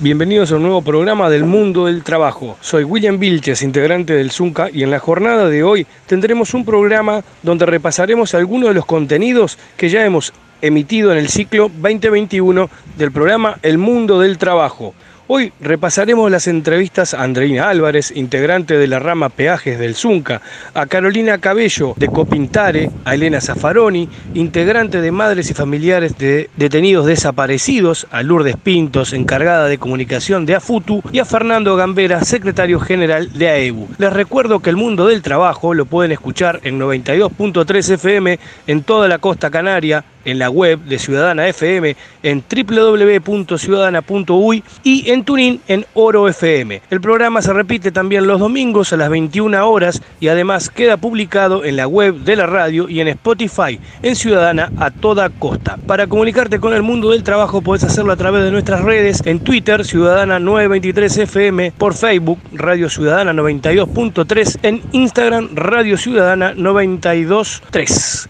[0.00, 2.56] Bienvenidos a un nuevo programa del mundo del trabajo.
[2.60, 7.24] Soy William Vilches, integrante del ZUNCA, y en la jornada de hoy tendremos un programa
[7.42, 13.10] donde repasaremos algunos de los contenidos que ya hemos emitido en el ciclo 2021 del
[13.10, 14.94] programa El mundo del trabajo.
[15.30, 20.40] Hoy repasaremos las entrevistas a Andreina Álvarez, integrante de la rama Peajes del Zunca,
[20.72, 27.04] a Carolina Cabello de Copintare, a Elena Zaffaroni, integrante de Madres y Familiares de Detenidos
[27.04, 33.30] Desaparecidos, a Lourdes Pintos, encargada de comunicación de AFUTU, y a Fernando Gambera, secretario general
[33.34, 33.86] de AEBU.
[33.98, 39.08] Les recuerdo que el mundo del trabajo lo pueden escuchar en 92.3 FM en toda
[39.08, 45.84] la costa canaria, en la web de Ciudadana FM, en www.ciudadana.uy y en Tunin en
[45.94, 46.82] Oro FM.
[46.90, 51.64] El programa se repite también los domingos a las 21 horas y además queda publicado
[51.64, 55.78] en la web de la radio y en Spotify en Ciudadana a toda costa.
[55.86, 59.40] Para comunicarte con el mundo del trabajo puedes hacerlo a través de nuestras redes en
[59.40, 68.28] Twitter Ciudadana 923 FM, por Facebook Radio Ciudadana 92.3, en Instagram Radio Ciudadana 923.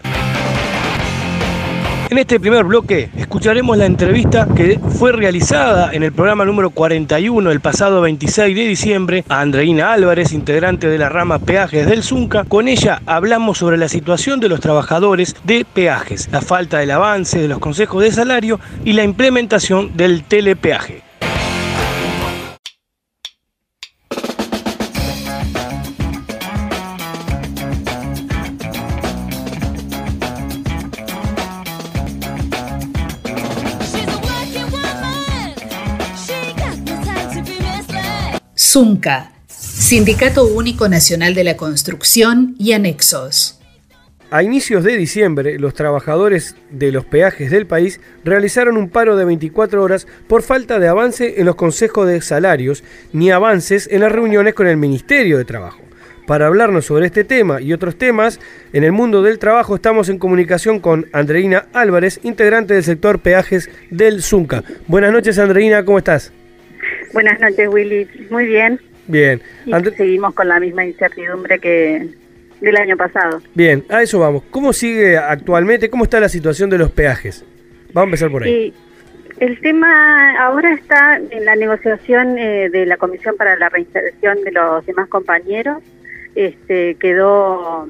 [2.09, 7.51] En este primer bloque escucharemos la entrevista que fue realizada en el programa número 41
[7.51, 12.45] el pasado 26 de diciembre a Andreina Álvarez, integrante de la rama Peajes del Zunca.
[12.45, 17.37] Con ella hablamos sobre la situación de los trabajadores de peajes, la falta del avance
[17.37, 21.08] de los consejos de salario y la implementación del telepeaje.
[38.79, 43.59] ZUNCA, Sindicato Único Nacional de la Construcción y Anexos.
[44.31, 49.25] A inicios de diciembre, los trabajadores de los peajes del país realizaron un paro de
[49.25, 54.13] 24 horas por falta de avance en los consejos de salarios ni avances en las
[54.13, 55.81] reuniones con el Ministerio de Trabajo.
[56.25, 58.39] Para hablarnos sobre este tema y otros temas,
[58.71, 63.69] en el mundo del trabajo estamos en comunicación con Andreina Álvarez, integrante del sector peajes
[63.89, 64.63] del ZUNCA.
[64.87, 66.31] Buenas noches, Andreina, ¿cómo estás?
[67.13, 68.07] Buenas noches, Willy.
[68.29, 68.79] Muy bien.
[69.07, 69.41] Bien.
[69.65, 72.07] Y seguimos con la misma incertidumbre que
[72.61, 73.41] del año pasado.
[73.53, 74.43] Bien, a eso vamos.
[74.51, 75.89] ¿Cómo sigue actualmente?
[75.89, 77.45] ¿Cómo está la situación de los peajes?
[77.93, 78.51] Vamos a empezar por ahí.
[78.51, 78.73] Y
[79.43, 84.51] el tema ahora está en la negociación eh, de la Comisión para la Reinserción de
[84.51, 85.81] los demás compañeros.
[86.35, 87.87] Este quedó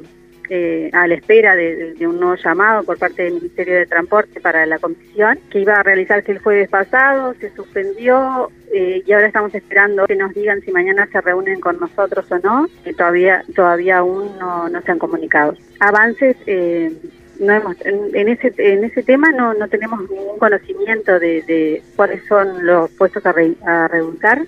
[0.49, 4.65] eh, a la espera de, un nuevo llamado por parte del Ministerio de Transporte para
[4.65, 9.53] la comisión, que iba a realizarse el jueves pasado, se suspendió eh, y ahora estamos
[9.55, 13.99] esperando que nos digan si mañana se reúnen con nosotros o no, que todavía, todavía
[13.99, 15.55] aún no, no se han comunicado.
[15.79, 16.91] Avances, eh,
[17.39, 22.21] no hemos, en, ese, en ese tema no, no tenemos ningún conocimiento de, de cuáles
[22.27, 24.41] son los puestos a, re- a reeducar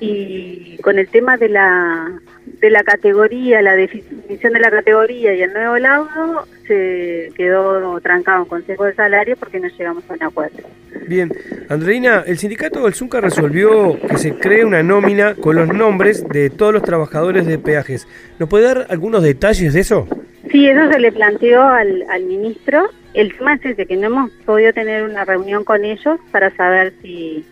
[0.00, 2.20] y con el tema de la
[2.60, 8.42] de la categoría, la definición de la categoría y el nuevo laudo se quedó trancado
[8.42, 10.58] en Consejo de Salario porque no llegamos a un acuerdo.
[11.06, 11.30] Bien,
[11.68, 16.50] Andreina, el sindicato del Zunca resolvió que se cree una nómina con los nombres de
[16.50, 18.08] todos los trabajadores de peajes.
[18.38, 20.08] ¿Nos puede dar algunos detalles de eso?
[20.50, 22.88] Sí, eso se le planteó al, al ministro.
[23.14, 26.92] El tema es ese, que no hemos podido tener una reunión con ellos para saber
[27.02, 27.44] si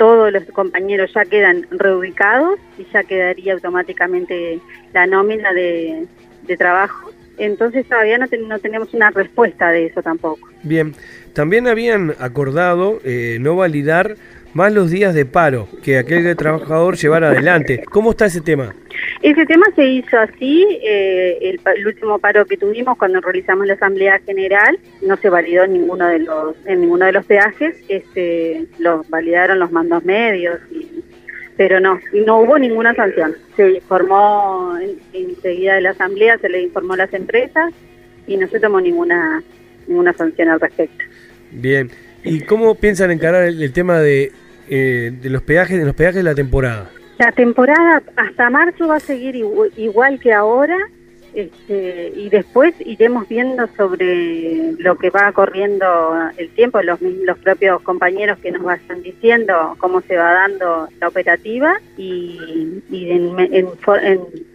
[0.00, 4.58] todos los compañeros ya quedan reubicados y ya quedaría automáticamente
[4.94, 6.06] la nómina de,
[6.46, 7.10] de trabajo.
[7.36, 10.48] Entonces todavía no, ten- no tenemos una respuesta de eso tampoco.
[10.62, 10.94] Bien,
[11.34, 14.16] también habían acordado eh, no validar
[14.54, 17.82] más los días de paro que aquel trabajador llevara adelante.
[17.90, 18.74] ¿Cómo está ese tema?
[19.22, 24.18] Ese tema se hizo así, eh, el, último paro que tuvimos cuando realizamos la Asamblea
[24.26, 29.04] General, no se validó en ninguno de los, en ninguno de los peajes, este, lo
[29.08, 30.86] validaron los mandos medios y
[31.56, 33.34] pero no, no hubo ninguna sanción.
[33.54, 37.74] Se informó en- enseguida de la asamblea, se le informó a las empresas
[38.26, 39.42] y no se tomó ninguna
[39.86, 41.04] ninguna sanción al respecto.
[41.50, 41.90] Bien.
[42.24, 44.32] ¿Y cómo piensan encarar el, tema de,
[44.68, 46.90] eh, de los peajes, de los peajes de la temporada?
[47.18, 50.76] La temporada hasta marzo va a seguir igu- igual que ahora
[51.34, 55.86] este, y después iremos viendo sobre lo que va corriendo
[56.36, 61.08] el tiempo, los, los propios compañeros que nos vayan diciendo cómo se va dando la
[61.08, 62.38] operativa y,
[62.90, 63.66] en,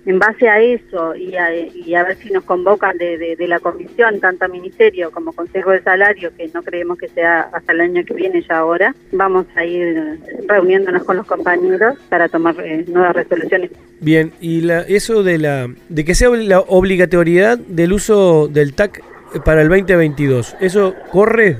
[0.05, 3.47] en base a eso y a, y a ver si nos convocan de, de- de
[3.47, 7.81] la comisión, tanto Ministerio como Consejo de Salario, que no creemos que sea hasta el
[7.81, 12.85] año que viene ya ahora, vamos a ir reuniéndonos con los compañeros para tomar eh,
[12.87, 13.71] nuevas resoluciones.
[13.99, 19.03] Bien, y la, eso de la de que sea la obligatoriedad del uso del TAC
[19.43, 21.57] para el 2022, ¿eso corre?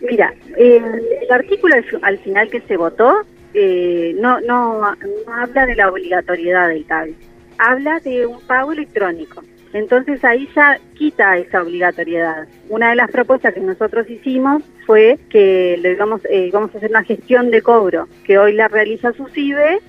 [0.00, 0.82] Mira, el
[1.30, 3.24] artículo al, al final que se votó
[3.54, 7.10] eh, no, no, no habla de la obligatoriedad del TAG,
[7.58, 9.42] habla de un pago electrónico.
[9.72, 12.46] Entonces ahí ya quita esa obligatoriedad.
[12.68, 16.90] Una de las propuestas que nosotros hicimos fue que le digamos, eh, vamos a hacer
[16.90, 19.80] una gestión de cobro, que hoy la realiza SUSIBE,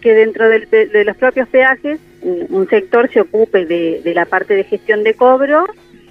[0.00, 4.54] que dentro del de los propios peajes un sector se ocupe de, de la parte
[4.54, 5.66] de gestión de cobro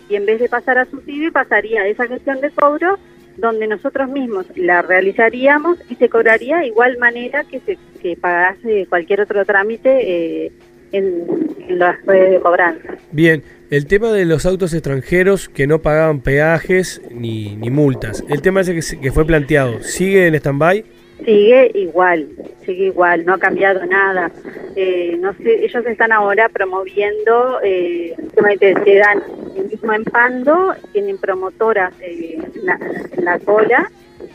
[0.10, 3.00] y en vez de pasar a SUSIBE pasaría a esa gestión de cobro
[3.38, 9.22] donde nosotros mismos la realizaríamos y se cobraría igual manera que se que pagase cualquier
[9.22, 10.52] otro trámite eh,
[10.92, 12.96] en, las redes de cobranza.
[13.12, 18.42] Bien, el tema de los autos extranjeros que no pagaban peajes ni, ni multas, el
[18.42, 20.84] tema ese que, que fue planteado, ¿sigue en stand-by?
[21.26, 22.30] Sigue igual,
[22.66, 24.32] sigue igual, no ha cambiado nada.
[24.76, 28.16] Eh, no sé, ellos están ahora promoviendo, eh,
[28.60, 29.24] se dan
[29.56, 33.92] el mismo en Pando, tienen promotoras eh, en, la, cola,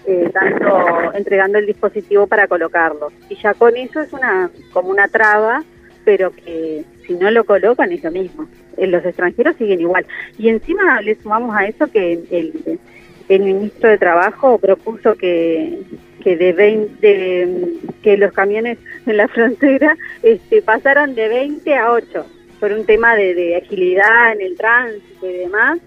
[0.07, 3.11] eh, tanto entregando el dispositivo para colocarlo.
[3.29, 5.65] Y ya con eso es una como una traba,
[6.05, 8.47] pero que si no lo colocan es lo mismo.
[8.77, 10.07] Eh, los extranjeros siguen igual.
[10.39, 12.79] Y encima le sumamos a eso que el
[13.29, 15.81] ministro de Trabajo propuso que,
[16.23, 17.49] que de 20,
[18.03, 22.27] que los camiones en la frontera este, pasaran de 20 a 8
[22.61, 25.79] por un tema de, de agilidad en el tránsito y demás.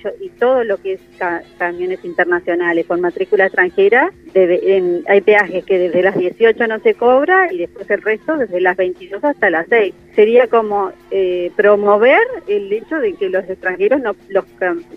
[0.00, 5.02] Y, yo- y todo lo que es ca- camiones internacionales con matrícula extranjera, debe- en-
[5.08, 8.76] hay peajes que desde las 18 no se cobra y después el resto desde las
[8.76, 9.94] 22 hasta las 6.
[10.14, 14.44] Sería como eh, promover el hecho de que los extranjeros no los,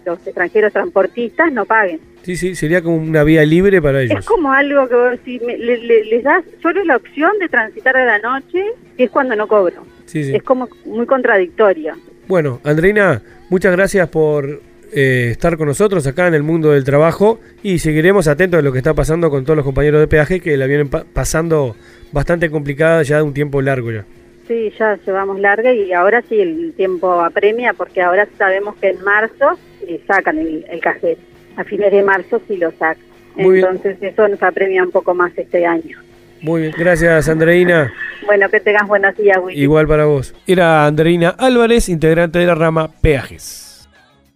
[0.06, 2.00] los extranjeros transportistas no paguen.
[2.24, 4.20] Sí, sí, sería como una vía libre para ellos.
[4.20, 7.98] Es como algo que decís, me- le- le- les das solo la opción de transitar
[7.98, 8.64] a la noche,
[8.98, 9.86] que es cuando no cobro.
[10.06, 10.36] Sí, sí.
[10.36, 11.96] Es como muy contradictorio.
[12.28, 14.62] Bueno, Andreina, muchas gracias por
[14.96, 18.72] eh, estar con nosotros acá en el mundo del trabajo y seguiremos atentos a lo
[18.72, 21.76] que está pasando con todos los compañeros de peaje que la vienen pa- pasando
[22.12, 24.06] bastante complicada ya de un tiempo largo ya.
[24.48, 29.02] Sí, ya llevamos larga y ahora sí el tiempo apremia porque ahora sabemos que en
[29.04, 29.58] marzo
[29.88, 31.20] eh, sacan el, el cajero.
[31.56, 32.98] A fines de marzo sí lo sacan.
[33.36, 33.66] Muy bien.
[33.66, 35.98] Entonces eso nos apremia un poco más este año.
[36.42, 37.94] Muy bien, gracias Andreina.
[38.26, 39.62] Bueno, que tengas buenos días, Willy.
[39.62, 40.36] Igual para vos.
[40.46, 43.63] Era Andreina Álvarez, integrante de la rama Peajes.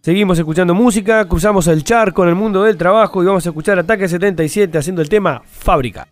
[0.01, 3.77] Seguimos escuchando música, cruzamos el charco en el mundo del trabajo y vamos a escuchar
[3.79, 6.07] Ataque 77 haciendo el tema Fábrica.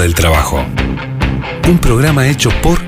[0.00, 0.64] del Trabajo.
[1.68, 2.80] Un programa hecho por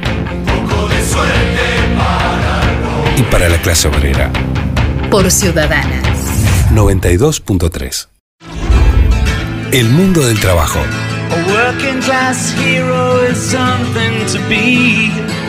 [3.16, 4.32] y para la clase obrera.
[5.10, 6.02] Por Ciudadanas.
[6.72, 8.08] 92.3.
[9.72, 10.80] El mundo del trabajo.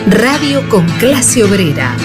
[0.07, 1.95] Radio con clase obrera.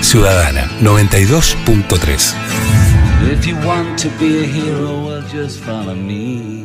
[0.00, 2.43] Ciudadana 92.3.
[3.46, 6.64] You want to be a hero, well, just follow me.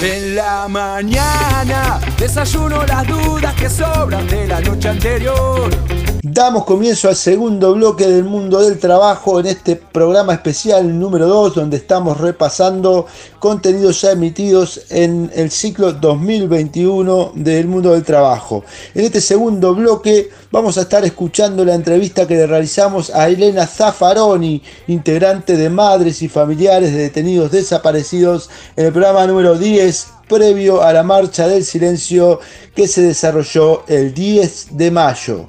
[0.00, 6.01] En la mañana desayuno las dudas que sobran de la noche anterior.
[6.34, 11.56] Damos comienzo al segundo bloque del mundo del trabajo en este programa especial número 2
[11.56, 13.04] donde estamos repasando
[13.38, 18.64] contenidos ya emitidos en el ciclo 2021 del mundo del trabajo.
[18.94, 23.66] En este segundo bloque vamos a estar escuchando la entrevista que le realizamos a Elena
[23.66, 30.82] Zaffaroni, integrante de Madres y Familiares de Detenidos Desaparecidos en el programa número 10 previo
[30.82, 32.40] a la marcha del silencio
[32.74, 35.44] que se desarrolló el 10 de mayo.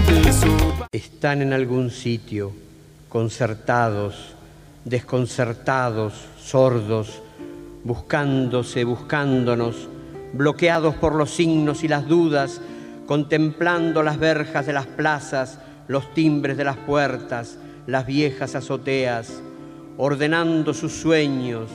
[0.93, 2.51] Están en algún sitio,
[3.09, 4.35] concertados,
[4.85, 7.23] desconcertados, sordos,
[7.83, 9.89] buscándose, buscándonos,
[10.33, 12.61] bloqueados por los signos y las dudas,
[13.07, 15.57] contemplando las verjas de las plazas,
[15.87, 17.57] los timbres de las puertas,
[17.87, 19.41] las viejas azoteas,
[19.97, 21.71] ordenando sus sueños,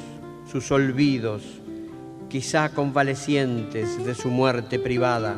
[0.50, 1.42] sus olvidos,
[2.28, 5.36] quizá convalecientes de su muerte privada.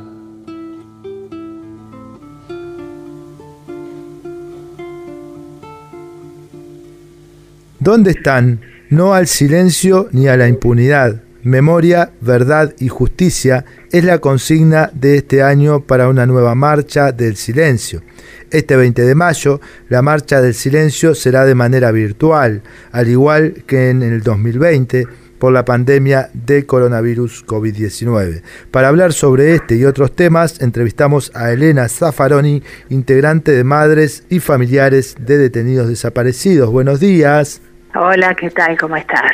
[7.81, 8.61] ¿Dónde están?
[8.91, 11.23] No al silencio ni a la impunidad.
[11.43, 17.37] Memoria, verdad y justicia es la consigna de este año para una nueva marcha del
[17.37, 18.03] silencio.
[18.51, 23.89] Este 20 de mayo, la marcha del silencio será de manera virtual, al igual que
[23.89, 25.07] en el 2020
[25.39, 28.43] por la pandemia de coronavirus COVID-19.
[28.71, 34.41] Para hablar sobre este y otros temas, entrevistamos a Elena Zaffaroni, integrante de Madres y
[34.41, 36.71] Familiares de Detenidos Desaparecidos.
[36.71, 37.63] Buenos días.
[37.95, 38.79] Hola, ¿qué tal?
[38.79, 39.33] ¿Cómo estás?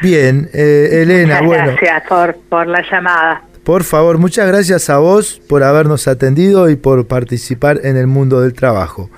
[0.00, 3.42] Bien, eh, Elena, Muchas bueno, Gracias por, por la llamada.
[3.64, 8.40] por favor, muchas gracias a vos por habernos atendido y por participar en el mundo
[8.40, 9.10] del trabajo.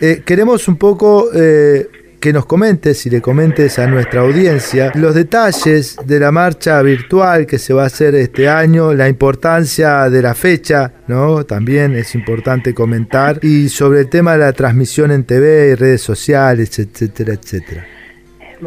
[0.00, 1.88] Eh, queremos un poco eh,
[2.20, 7.46] que nos comentes y le comentes a nuestra audiencia los detalles de la marcha virtual
[7.46, 11.44] que se va a hacer este año, la importancia de la fecha, ¿no?
[11.44, 16.00] También es importante comentar, y sobre el tema de la transmisión en TV y redes
[16.00, 17.86] sociales, etcétera, etcétera.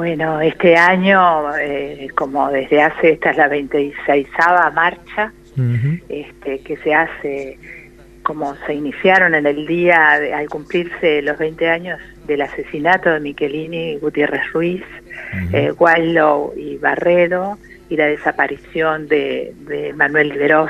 [0.01, 4.27] Bueno, este año, eh, como desde hace, esta es la 26
[4.75, 5.33] marcha,
[6.07, 7.57] este, que se hace
[8.21, 13.21] como se iniciaron en el día de- al cumplirse los 20 años del asesinato de
[13.21, 14.83] Michelini, Gutiérrez Ruiz,
[15.51, 17.57] eh, Wallow y Barredo
[17.89, 20.69] y la desaparición de, de Manuel Liberoff.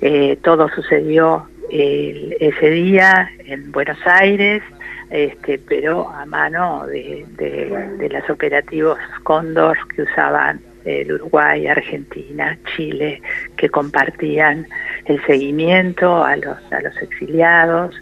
[0.00, 4.62] Eh, todo sucedió el- ese día en Buenos Aires,
[5.10, 12.56] este, pero a mano de, de- de los operativos Cóndor que usaban el Uruguay, Argentina,
[12.76, 13.20] Chile,
[13.56, 14.66] que compartían
[15.06, 18.00] el seguimiento a los, a los exiliados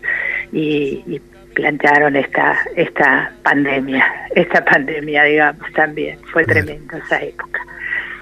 [0.52, 1.20] y, y
[1.54, 6.18] plantearon esta, esta pandemia, esta pandemia, digamos, también.
[6.32, 7.60] Fue tremendo esa época.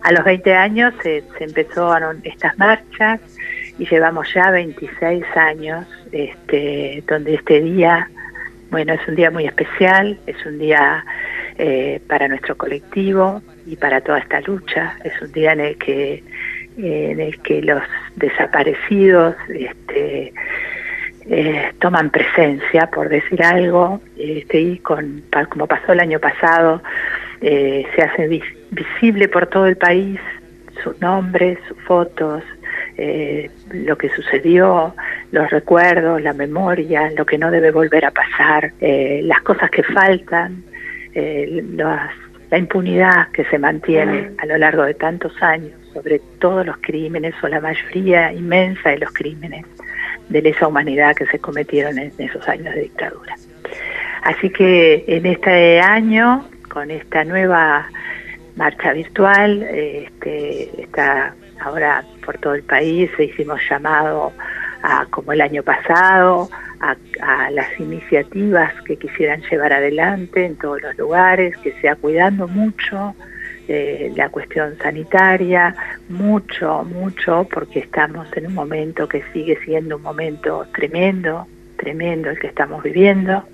[0.03, 3.21] A los 20 años se, se empezaron estas marchas
[3.79, 8.09] y llevamos ya 26 años este, donde este día,
[8.73, 11.05] bueno, es un día muy especial, es un día
[11.59, 16.25] eh, para nuestro colectivo y para toda esta lucha, es un día en el que,
[16.79, 17.83] en el que los
[18.17, 20.33] desaparecidos este,
[21.26, 26.83] eh, toman presencia, por decir algo, este, y con, como pasó el año pasado,
[27.43, 30.19] eh, se hace vis- visible por todo el país
[30.83, 32.43] sus nombres, sus fotos,
[32.97, 34.95] eh, lo que sucedió,
[35.31, 39.83] los recuerdos, la memoria, lo que no debe volver a pasar, eh, las cosas que
[39.83, 40.63] faltan,
[41.15, 42.13] eh, las-
[42.51, 47.35] la impunidad que se mantiene a lo largo de tantos años sobre todos los crímenes
[47.43, 49.65] o la mayoría inmensa de los crímenes
[50.29, 53.35] de lesa humanidad que se cometieron en esos años de dictadura.
[54.23, 57.89] Así que en este año, con esta nueva
[58.57, 64.33] marcha virtual, eh, este, está ahora por todo el país, hicimos llamado
[64.83, 66.49] a, como el año pasado,
[66.81, 72.49] a, a las iniciativas que quisieran llevar adelante en todos los lugares, que sea cuidando
[72.49, 73.14] mucho
[73.69, 75.75] eh, la cuestión sanitaria,
[76.09, 81.46] mucho, mucho, porque estamos en un momento que sigue siendo un momento tremendo,
[81.83, 83.45] tremendo el que estamos viviendo,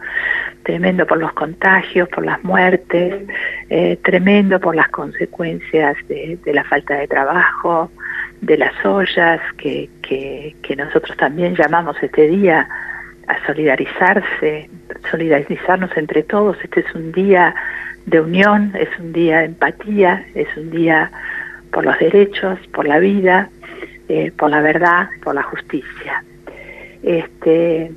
[0.62, 3.27] tremendo por los contagios, por las muertes,
[3.71, 7.91] eh, tremendo por las consecuencias de, la falta de trabajo,
[8.43, 9.88] de las ollas, que
[10.77, 12.69] nosotros también llamamos este día
[13.29, 14.69] a solidarizarse,
[15.11, 16.57] solidarizarnos entre todos.
[16.62, 17.55] Este es un día
[18.07, 21.11] de unión, es un día de empatía, es un día
[21.71, 23.49] por los derechos, por la vida,
[24.09, 26.25] eh, por la verdad, por la justicia.
[27.03, 27.93] Este,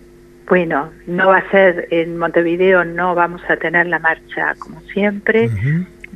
[0.52, 5.50] bueno, no va a ser en Montevideo, no vamos a tener la marcha como siempre,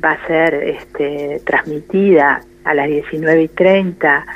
[0.04, 4.26] va a ser este, transmitida a las 19 y 30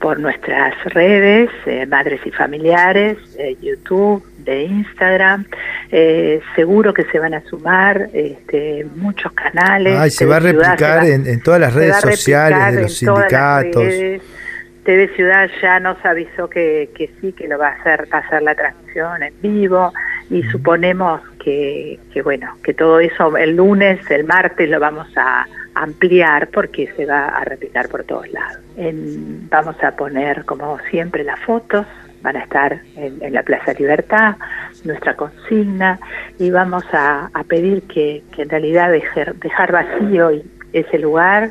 [0.00, 5.44] por nuestras redes, eh, Madres y Familiares, eh, YouTube, de Instagram.
[5.92, 9.96] Eh, seguro que se van a sumar este, muchos canales.
[9.96, 12.00] Ay, se TV va a Ciudad replicar se va- en, en todas las se redes
[12.00, 13.84] sociales de los sindicatos.
[13.84, 14.22] redes.
[14.84, 18.20] TV Ciudad ya nos avisó que, que sí, que lo va a hacer, va a
[18.20, 19.92] hacer la transmisión en vivo
[20.30, 25.46] y suponemos que, que, bueno, que todo eso el lunes, el martes lo vamos a
[25.74, 28.58] ampliar porque se va a replicar por todos lados.
[28.76, 31.86] En- vamos a poner, como siempre, las fotos,
[32.22, 34.36] van a estar en, en la Plaza Libertad,
[34.84, 35.98] nuestra consigna,
[36.38, 40.30] y vamos a, a pedir que, que en realidad dejar, dejar vacío
[40.72, 41.50] ese lugar,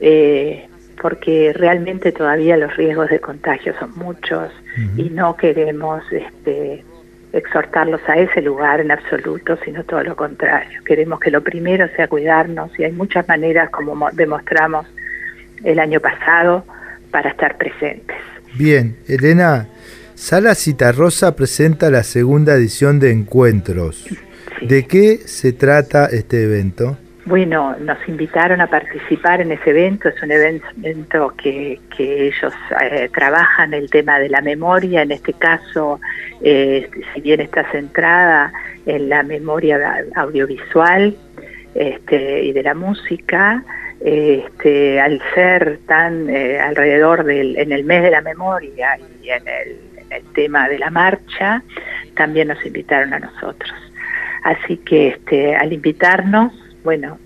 [0.00, 0.67] eh,
[1.00, 4.50] porque realmente todavía los riesgos de contagio son muchos
[4.96, 6.84] y no queremos este,
[7.32, 10.80] exhortarlos a ese lugar en absoluto, sino todo lo contrario.
[10.84, 14.86] Queremos que lo primero sea cuidarnos y hay muchas maneras, como mo- demostramos
[15.64, 16.64] el año pasado,
[17.10, 18.16] para estar presentes.
[18.54, 19.66] Bien, Elena,
[20.14, 24.06] Sala Citarrosa presenta la segunda edición de Encuentros.
[24.60, 26.98] ¿De qué se trata este evento?
[27.28, 33.10] Bueno, nos invitaron a participar en ese evento, es un evento que, que ellos eh,
[33.12, 36.00] trabajan el tema de la memoria, en este caso,
[36.40, 38.50] eh, si bien está centrada
[38.86, 41.18] en la memoria audiovisual
[41.74, 43.62] este, y de la música,
[44.00, 49.42] este, al ser tan eh, alrededor del, en el mes de la memoria y en
[49.46, 51.62] el, tema de la marcha,
[52.16, 53.74] también nos invitaron a nosotros.
[54.44, 56.54] Así que este, al invitarnos,
[56.88, 57.18] bueno,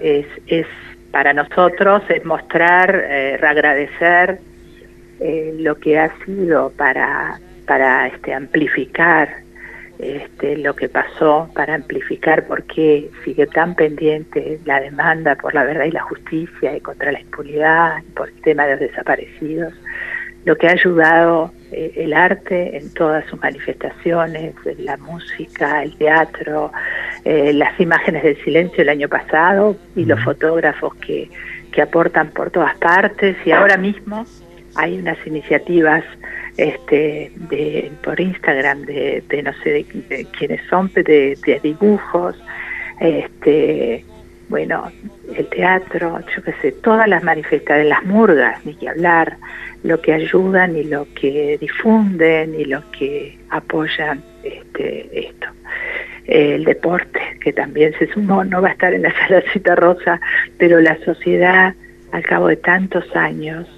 [0.00, 0.66] es, es
[1.12, 4.40] para nosotros es mostrar, eh, agradecer
[5.20, 9.28] eh, lo que ha sido para, para este, amplificar
[10.00, 15.62] este, lo que pasó, para amplificar por qué sigue tan pendiente la demanda por la
[15.62, 19.74] verdad y la justicia y contra la impunidad, por el tema de los desaparecidos,
[20.44, 26.70] lo que ha ayudado eh, el arte en todas sus manifestaciones, la música, el teatro,
[27.24, 31.30] eh, las imágenes del silencio el año pasado y los fotógrafos que,
[31.72, 33.36] que aportan por todas partes.
[33.44, 34.26] Y ahora mismo
[34.74, 36.04] hay unas iniciativas
[36.56, 42.36] este, de, por Instagram de, de no sé de, de quiénes son, de, de dibujos,
[43.00, 44.04] este,
[44.48, 44.90] bueno,
[45.36, 49.36] el teatro, yo qué sé, todas las manifestaciones, las murgas, ni que hablar,
[49.82, 55.46] lo que ayudan y lo que difunden y lo que apoyan este, esto.
[56.26, 60.20] El deporte, que también se sumó, no va a estar en la sala cita rosa,
[60.58, 61.74] pero la sociedad,
[62.12, 63.68] al cabo de tantos años,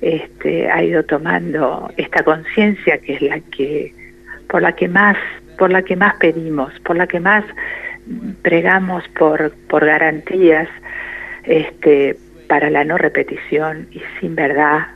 [0.00, 3.94] este, ha ido tomando esta conciencia que es la que,
[4.48, 5.16] por la que más,
[5.56, 7.44] por la que más pedimos, por la que más
[8.42, 10.68] pregamos por, por garantías
[11.44, 12.16] este,
[12.48, 14.86] para la no repetición y sin verdad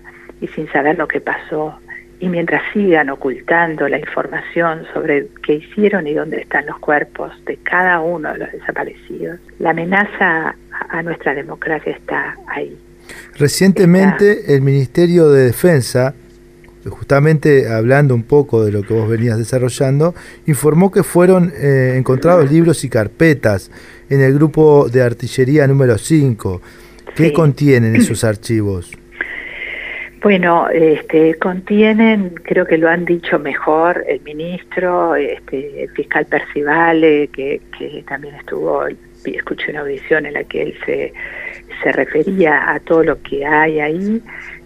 [0.41, 1.79] y sin saber lo que pasó.
[2.19, 7.57] Y mientras sigan ocultando la información sobre qué hicieron y dónde están los cuerpos de
[7.57, 10.55] cada uno de los desaparecidos, la amenaza
[10.91, 12.77] a nuestra democracia está ahí.
[13.39, 16.15] Recientemente el Ministerio de Defensa,
[16.91, 20.15] justamente hablando un poco de lo que vos venías desarrollando,
[20.47, 23.71] informó que fueron eh, encontrados libros y carpetas
[24.09, 26.61] en el grupo de artillería número 5.
[27.15, 27.33] ¿Qué Sí.
[27.33, 28.91] contienen esos archivos?
[30.23, 37.29] Bueno, este, contienen, creo que lo han dicho mejor el ministro, este, el fiscal Percivale,
[37.29, 38.85] que, que también estuvo,
[39.25, 41.15] escuché una audición en la que él se,
[41.83, 44.23] se refería a todo lo que hay ahí.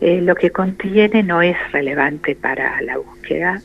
[0.07, 3.63] Eh, lo que contiene no es relevante para la búsqueda.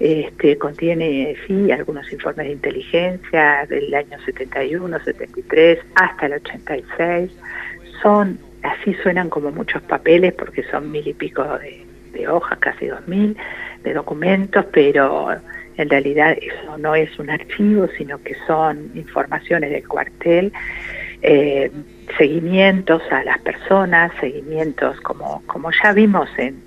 [0.00, 7.30] Este, contiene, sí, algunos informes de inteligencia del año 71, 73, hasta el 86.
[8.00, 12.86] Son así suenan como muchos papeles porque son mil y pico de, de hojas, casi
[12.86, 13.36] dos mil,
[13.84, 15.28] de documentos, pero
[15.76, 20.54] en realidad eso no es un archivo, sino que son informaciones del cuartel,
[21.22, 21.70] eh,
[22.18, 26.62] seguimientos a las personas, seguimientos como, como ya vimos en,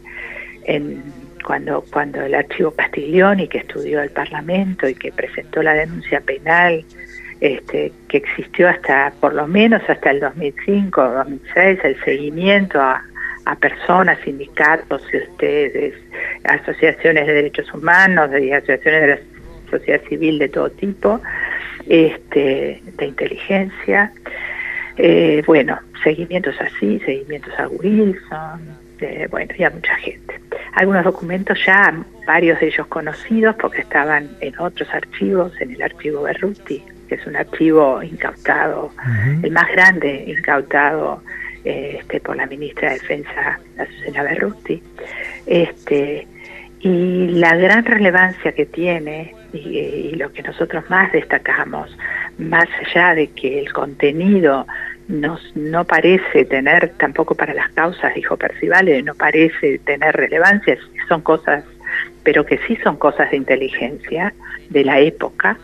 [0.63, 1.03] en
[1.45, 6.83] cuando, cuando el archivo Castiglioni, que estudió el Parlamento y que presentó la denuncia penal,
[7.41, 13.03] este, que existió hasta, por lo menos hasta el 2005 o 2006, el seguimiento a,
[13.45, 15.93] a personas, sindicatos, ustedes,
[16.43, 19.19] asociaciones de derechos humanos, de asociaciones de la
[19.69, 21.21] sociedad civil de todo tipo,
[21.87, 24.11] este, de inteligencia.
[24.97, 28.62] Eh, bueno, seguimientos así, seguimientos a Wilson,
[29.01, 30.39] eh, bueno, y a mucha gente.
[30.73, 31.93] Algunos documentos ya,
[32.25, 37.27] varios de ellos conocidos, porque estaban en otros archivos, en el archivo Berruti, que es
[37.27, 38.91] un archivo incautado,
[39.43, 41.21] el más grande incautado
[41.63, 44.81] eh, este, por la ministra de Defensa, Azucena Berruti.
[45.45, 46.27] Este,
[46.86, 51.89] y la gran relevancia que tiene y, lo que nosotros más destacamos,
[52.38, 54.67] más allá de que el contenido
[55.08, 60.78] nos, no parece tener, tampoco para las causas, dijo Percivale, no parece tener relevancia,
[61.10, 61.63] son cosas,
[62.21, 64.32] pero que sí son cosas de inteligencia
[64.69, 65.58] de la época.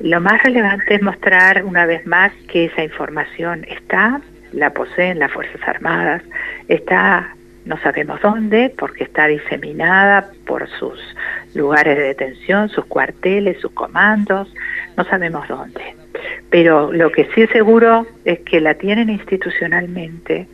[0.00, 5.32] Lo más relevante es mostrar una vez más que esa información está, la poseen las
[5.32, 6.22] Fuerzas Armadas,
[6.68, 10.98] está no sabemos dónde, porque está diseminada por sus
[11.54, 14.52] lugares de detención, sus cuarteles, sus comandos,
[14.96, 15.94] no sabemos dónde.
[16.50, 20.48] Pero lo que sí es seguro es que la tienen institucionalmente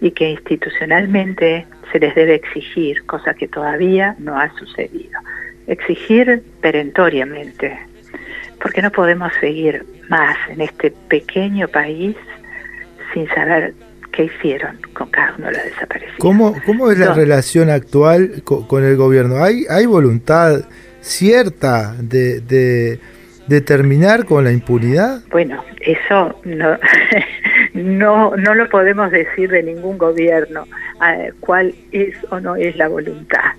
[0.00, 5.18] y que institucionalmente se les debe exigir, cosa que todavía no ha sucedido.
[5.66, 7.78] Exigir perentoriamente,
[8.62, 12.16] porque no podemos seguir más en este pequeño país
[13.12, 13.74] sin saber
[14.12, 16.16] qué hicieron con cada uno de los desaparecidos.
[16.18, 17.14] ¿Cómo, cómo es la No.
[17.14, 19.42] relación actual co- con, el gobierno?
[19.42, 20.62] ¿Hay, hay voluntad
[21.00, 22.98] cierta de, de,
[23.46, 25.20] de terminar con la impunidad?
[25.30, 26.76] Bueno, eso no,
[27.74, 30.66] no, no lo podemos decir de ningún gobierno,
[31.40, 33.52] cuál es o no es la voluntad.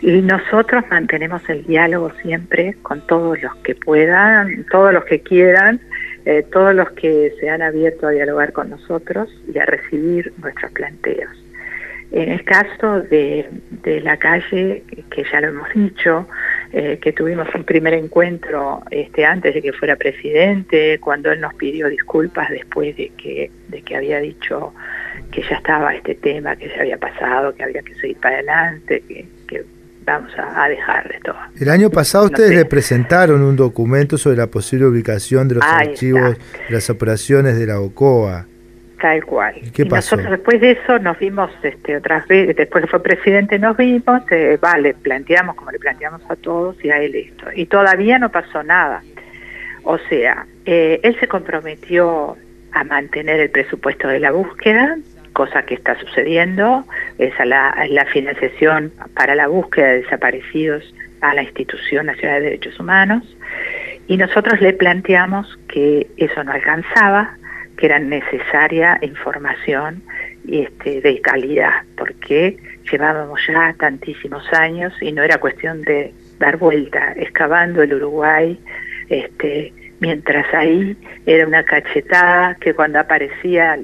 [0.00, 5.80] Y nosotros mantenemos el diálogo siempre con todos los que puedan, todos los que quieran,
[6.28, 10.70] eh, todos los que se han abierto a dialogar con nosotros y a recibir nuestros
[10.72, 11.30] planteos.
[12.12, 13.48] En el caso de,
[13.82, 16.28] de la calle, que ya lo hemos dicho,
[16.74, 21.54] eh, que tuvimos un primer encuentro este, antes de que fuera presidente, cuando él nos
[21.54, 24.74] pidió disculpas después de que, de que había dicho
[25.32, 29.02] que ya estaba este tema, que ya había pasado, que había que seguir para adelante,
[29.08, 29.24] que,
[30.08, 31.36] vamos a, a dejar de todo.
[31.58, 32.56] El año pasado No ustedes sé.
[32.56, 37.58] le presentaron un documento sobre la posible ubicación de los Ahí archivos de las operaciones
[37.58, 38.46] de la OCOA.
[39.00, 39.54] Tal cual.
[39.62, 40.16] ¿Y qué pasó?
[40.16, 44.22] nosotros después de eso nos vimos este, otras veces, después que fue presidente nos vimos,
[44.32, 47.46] eh, vale, planteamos como le planteamos a todos y a él esto.
[47.54, 49.02] Y todavía no pasó nada.
[49.84, 52.36] O sea, eh, él se comprometió
[52.72, 54.96] a mantener el presupuesto de la búsqueda,
[55.38, 56.84] cosa que está sucediendo,
[57.16, 60.82] es la financiación para la búsqueda de desaparecidos
[61.20, 63.22] a la Institución Nacional de Derechos Humanos.
[64.08, 67.36] Y nosotros le planteamos que eso no alcanzaba,
[67.76, 70.02] que era necesaria información
[70.50, 72.56] este, de calidad, porque
[72.90, 78.58] llevábamos ya tantísimos años y no era cuestión de dar vuelta, excavando el Uruguay,
[79.08, 80.96] este, mientras ahí
[81.26, 83.78] era una cachetada que cuando aparecía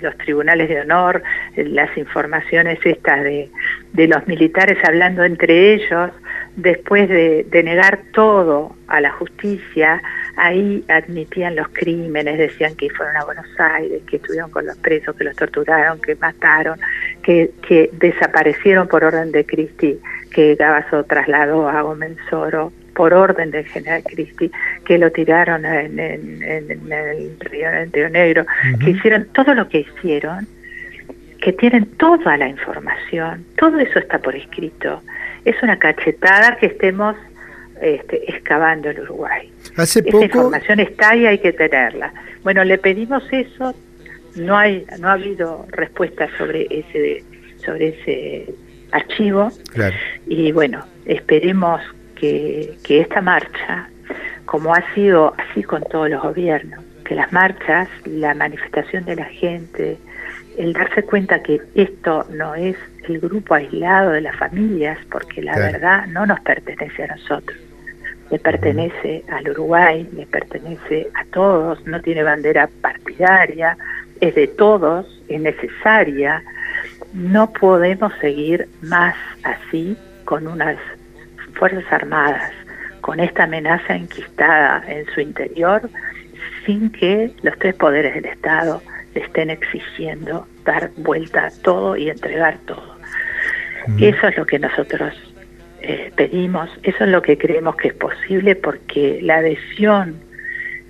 [0.00, 1.22] los tribunales de honor,
[1.56, 3.50] las informaciones estas de,
[3.92, 6.10] de los militares hablando entre ellos,
[6.56, 10.02] después de, de negar todo a la justicia,
[10.36, 15.14] ahí admitían los crímenes, decían que fueron a Buenos Aires, que estuvieron con los presos,
[15.16, 16.78] que los torturaron, que mataron,
[17.22, 19.98] que, que desaparecieron por orden de Cristi,
[20.32, 24.50] que Gabazo trasladó a Gómez Soro por orden del general Cristi,
[24.84, 27.68] que lo tiraron en, en- en- en el río,
[28.10, 28.44] Negro,
[28.82, 30.48] que hicieron todo lo que hicieron,
[31.40, 35.00] que tienen toda la información, todo eso está por escrito.
[35.44, 37.14] Es una cachetada que estemos
[37.80, 39.48] este, excavando el Uruguay.
[39.76, 42.12] Hace Esa poco, información está y hay que tenerla.
[42.42, 43.76] Bueno, le pedimos eso,
[44.34, 47.22] no hay, no ha habido respuesta sobre ese,
[47.64, 48.52] sobre ese
[48.90, 49.94] archivo claro,
[50.26, 51.80] y bueno, esperemos
[52.20, 53.88] que, que esta marcha,
[54.44, 59.24] como ha sido así con todos los gobiernos, que las marchas, la manifestación de la
[59.24, 59.96] gente,
[60.58, 62.76] el darse cuenta que esto no es
[63.08, 65.72] el grupo aislado de las familias, porque la Claro.
[65.72, 67.56] verdad no nos pertenece a nosotros,
[68.30, 73.76] le pertenece al Uruguay, le pertenece a todos, no tiene bandera partidaria,
[74.20, 76.42] es de todos, es necesaria.
[77.14, 80.76] No podemos seguir más así con unas
[81.58, 82.52] Fuerzas Armadas,
[83.00, 85.88] con esta amenaza enquistada en su interior
[86.64, 88.82] sin que los tres poderes del Estado
[89.14, 92.96] le estén exigiendo dar vuelta a todo y entregar todo.
[93.98, 95.14] Eso es lo que nosotros
[95.80, 100.16] eh, pedimos, eso es lo que creemos que es posible porque la adhesión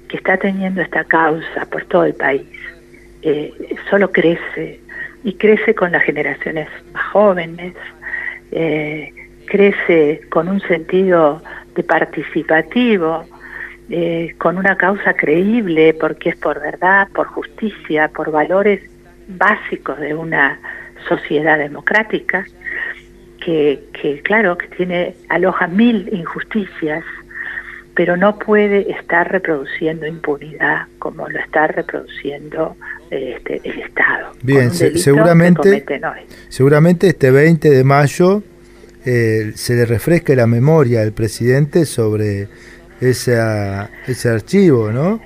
[0.08, 2.48] que está teniendo esta causa por todo el país
[3.22, 3.52] eh,
[3.88, 4.80] solo crece
[5.22, 7.74] y crece con las generaciones más jóvenes,
[8.50, 9.12] eh,
[9.48, 11.42] crece con un sentido
[11.74, 13.24] de participativo,
[13.90, 18.80] eh, con una causa creíble porque es por verdad, por justicia, por valores
[19.28, 20.58] básicos de una
[21.08, 22.44] sociedad democrática
[23.40, 27.04] que, que claro que tiene aloja mil injusticias
[27.94, 32.76] pero no puede estar reproduciendo impunidad como lo está reproduciendo
[33.10, 34.30] este, el Estado.
[34.40, 35.84] Bien, se- seguramente,
[36.48, 38.42] seguramente este 20 de mayo
[39.10, 42.48] eh, se le refresque la memoria al presidente sobre
[43.00, 45.18] esa, ese archivo, ¿no?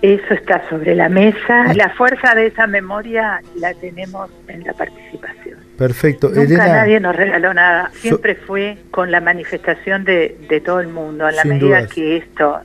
[0.00, 1.74] Eso está sobre la mesa.
[1.74, 5.58] La fuerza de esa memoria la tenemos en la participación.
[5.76, 6.28] Perfecto.
[6.28, 7.90] Nunca Elena, nadie nos regaló nada.
[7.94, 11.28] Siempre fue con la manifestación de, de todo el mundo.
[11.28, 11.92] En la medida dudas.
[11.92, 12.60] que esto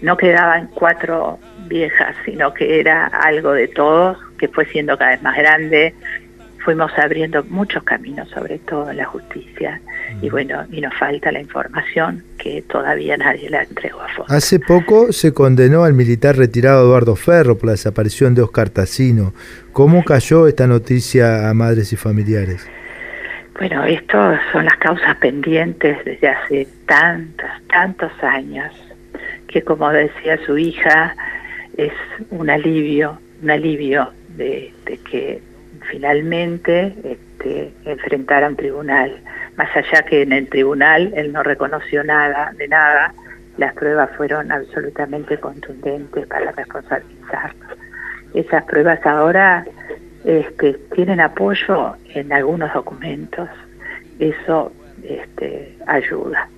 [0.00, 5.10] no quedaba en cuatro viejas, sino que era algo de todos, que fue siendo cada
[5.10, 5.94] vez más grande.
[6.64, 9.80] Fuimos abriendo muchos caminos, sobre todo en la justicia.
[10.20, 14.34] Y bueno, y nos falta la información que todavía nadie la entregó a fondo.
[14.34, 19.32] hace poco se condenó al militar retirado Eduardo Ferro por la desaparición de Oscar Tassino.
[19.72, 22.68] ¿Cómo cayó esta noticia a madres y familiares?
[23.58, 24.18] Bueno, esto
[24.52, 28.72] son las causas pendientes desde hace tantos, tantos años,
[29.48, 31.16] que como decía su hija,
[31.76, 31.92] es
[32.30, 35.42] un alivio, un alivio de, de que
[35.90, 39.20] finalmente este, enfrentara un tribunal.
[39.56, 43.12] Más allá que en el tribunal él no reconoció nada, de nada,
[43.56, 47.66] las pruebas fueron absolutamente contundentes para responsabilizarlo.
[48.34, 49.66] Esas pruebas ahora
[50.24, 53.48] este, tienen apoyo en algunos documentos,
[54.18, 54.72] eso
[55.02, 56.48] este, ayuda.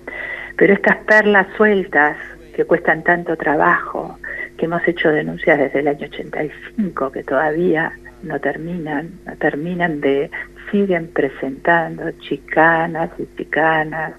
[0.57, 2.17] Pero estas perlas sueltas
[2.55, 4.19] que cuestan tanto trabajo,
[4.57, 10.29] que hemos hecho denuncias desde el año 85, que todavía no terminan, no terminan de,
[10.71, 14.13] siguen presentando chicanas y chicanas,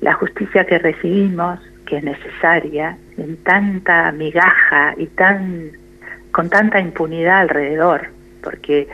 [0.00, 5.72] la justicia que recibimos, que es necesaria, en tanta migaja y tan
[6.32, 8.08] con tanta impunidad alrededor,
[8.42, 8.86] porque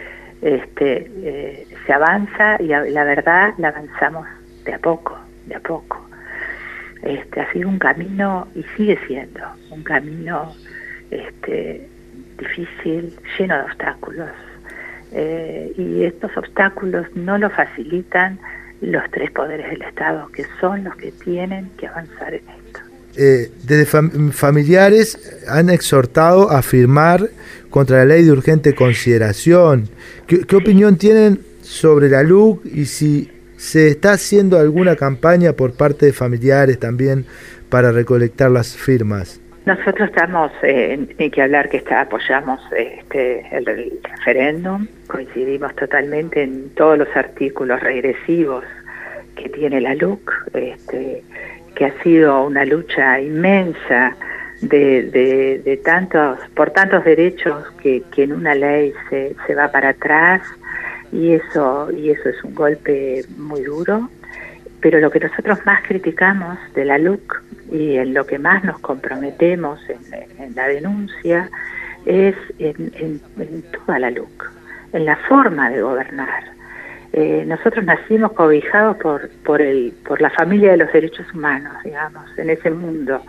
[0.43, 4.27] este, eh, se avanza y la verdad la avanzamos
[4.65, 6.07] de a poco, de a poco.
[7.03, 10.53] Este, ha sido un camino y sigue siendo un camino
[11.11, 11.89] este,
[12.43, 14.31] difícil, lleno de obstáculos.
[15.13, 18.39] Eh, y estos obstáculos no lo facilitan
[18.81, 22.81] los tres poderes del Estado, que son los que tienen que avanzar en esto.
[23.17, 25.07] Eh, desde fam- familiares
[25.49, 27.29] han exhortado a firmar
[27.69, 29.89] contra la ley de urgente consideración.
[30.27, 35.75] ¿Qué, qué opinión tienen sobre la LUC y si se está haciendo alguna campaña por
[35.75, 37.27] parte de familiares también
[37.69, 39.41] para recolectar las firmas?
[39.65, 46.71] Nosotros estamos, eh, ni que hablar que está, apoyamos este, el, referéndum, coincidimos totalmente en
[46.71, 48.65] todos los artículos regresivos
[49.37, 51.23] que tiene la LUC, este,
[51.77, 54.17] que ha sido una lucha inmensa
[54.63, 60.43] de tantos, por tantos derechos que, que en una ley se, se va para atrás
[61.13, 64.09] y eso, y eso es un golpe muy duro.
[64.83, 68.79] Pero lo que nosotros más criticamos de la LUC y en lo que más nos
[68.81, 71.49] comprometemos en, la denuncia
[72.05, 74.51] es en toda la LUC,
[74.93, 76.53] en la forma de gobernar.
[77.15, 82.25] Eh, nosotros nacimos cobijados por, por, el, por la familia de los derechos humanos, digamos,
[82.39, 83.21] en ese mundo,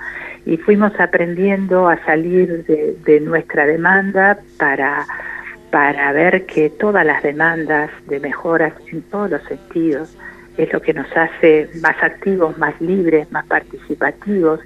[0.46, 5.06] y fuimos aprendiendo a salir de, de nuestra demanda para,
[5.70, 10.18] para ver que todas las demandas de mejoras en todos los sentidos
[10.58, 14.60] es lo que nos hace más activos, más libres, más participativos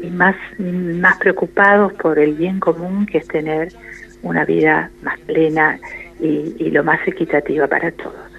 [0.00, 3.72] y más, más preocupados por el bien común que es tener
[4.22, 5.78] una vida más plena
[6.20, 8.32] y, y lo más equitativa para todos.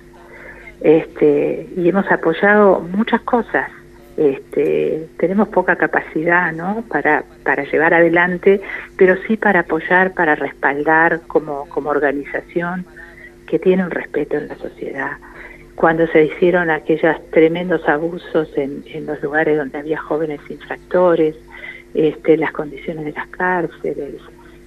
[0.82, 3.70] Este, y hemos apoyado muchas cosas.
[4.18, 6.84] Este, tenemos poca capacidad ¿no?
[6.88, 8.62] para, para llevar adelante,
[8.96, 12.86] pero sí para apoyar, para respaldar como, como organización
[13.48, 15.12] que tiene un respeto en la sociedad.
[15.76, 21.36] Cuando se hicieron aquellos tremendos abusos en, en los lugares donde había jóvenes infractores,
[21.94, 24.22] este, las condiciones de las cárceles,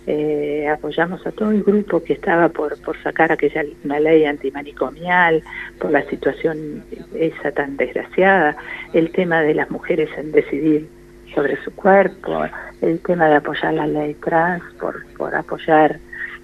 [0.07, 5.43] eh, apoyamos a todo el grupo que estaba por, por sacar aquella ley antimanicomial,
[5.81, 8.57] por la situación esa tan desgraciada,
[8.93, 10.89] el tema de las mujeres en decidir
[11.35, 12.45] sobre su cuerpo,
[12.81, 15.99] el tema de apoyar la ley trans, por, por apoyar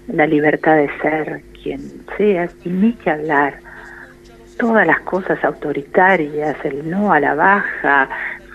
[0.07, 1.79] la libertad de ser quien
[2.17, 3.59] seas, y ni que hablar
[4.57, 8.09] todas las cosas autoritarias, el no a la baja,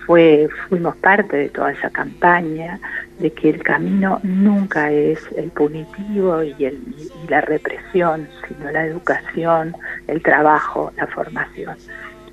[0.05, 2.79] fue, fuimos parte de toda esa campaña
[3.19, 6.81] de que el camino nunca es el punitivo y, el,
[7.27, 9.75] la represión, sino la educación,
[10.07, 11.75] el trabajo, la formación.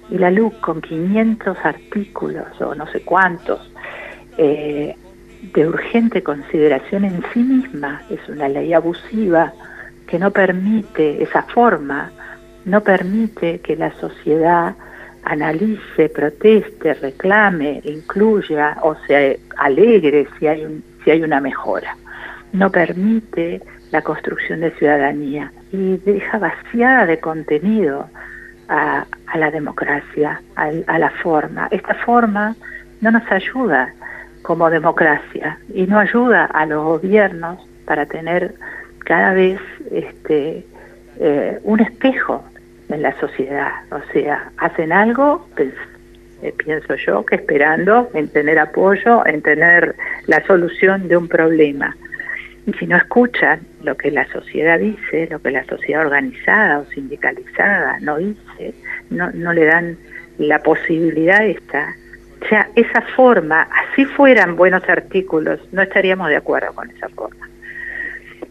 [0.09, 3.71] Y la LUC con 500 artículos o no sé cuántos
[4.39, 4.97] eh,
[5.53, 9.53] de urgente consideración en sí misma, es una ley abusiva
[10.07, 12.11] que no permite esa forma,
[12.67, 14.75] no permite que la sociedad
[15.23, 21.97] analice, proteste, reclame, incluya o se alegre si hay, un, si hay una mejora.
[22.53, 28.09] No permite la construcción de ciudadanía y deja vaciada de contenido
[28.69, 31.69] a, la democracia, a, a la forma.
[31.71, 32.57] Esta forma
[33.01, 33.93] no nos ayuda
[34.43, 38.55] como democracia y no ayuda a los gobiernos para tener
[39.01, 39.61] cada vez
[39.93, 40.67] este,
[41.19, 42.45] eh, un espejo
[42.89, 43.73] en la sociedad.
[43.91, 45.73] O sea, hacen algo, pues,
[46.59, 49.97] pienso yo, que esperando en tener apoyo, en tener
[50.27, 51.97] la solución de un problema.
[52.67, 56.85] Y si no escuchan lo que la sociedad dice, lo que la sociedad organizada o
[56.87, 58.75] sindicalizada no dice,
[59.11, 59.97] no, no le dan
[60.39, 61.95] la posibilidad esta.
[62.43, 67.49] O sea, esa forma, así fueran buenos artículos, no estaríamos de acuerdo con esa forma.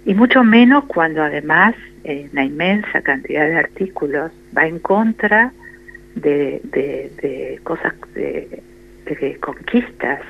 [0.05, 5.51] Y mucho menos cuando además eh, una inmensa cantidad de artículos va en contra
[6.15, 8.61] de, de, cosas, de,
[9.05, 10.21] de, conquistas,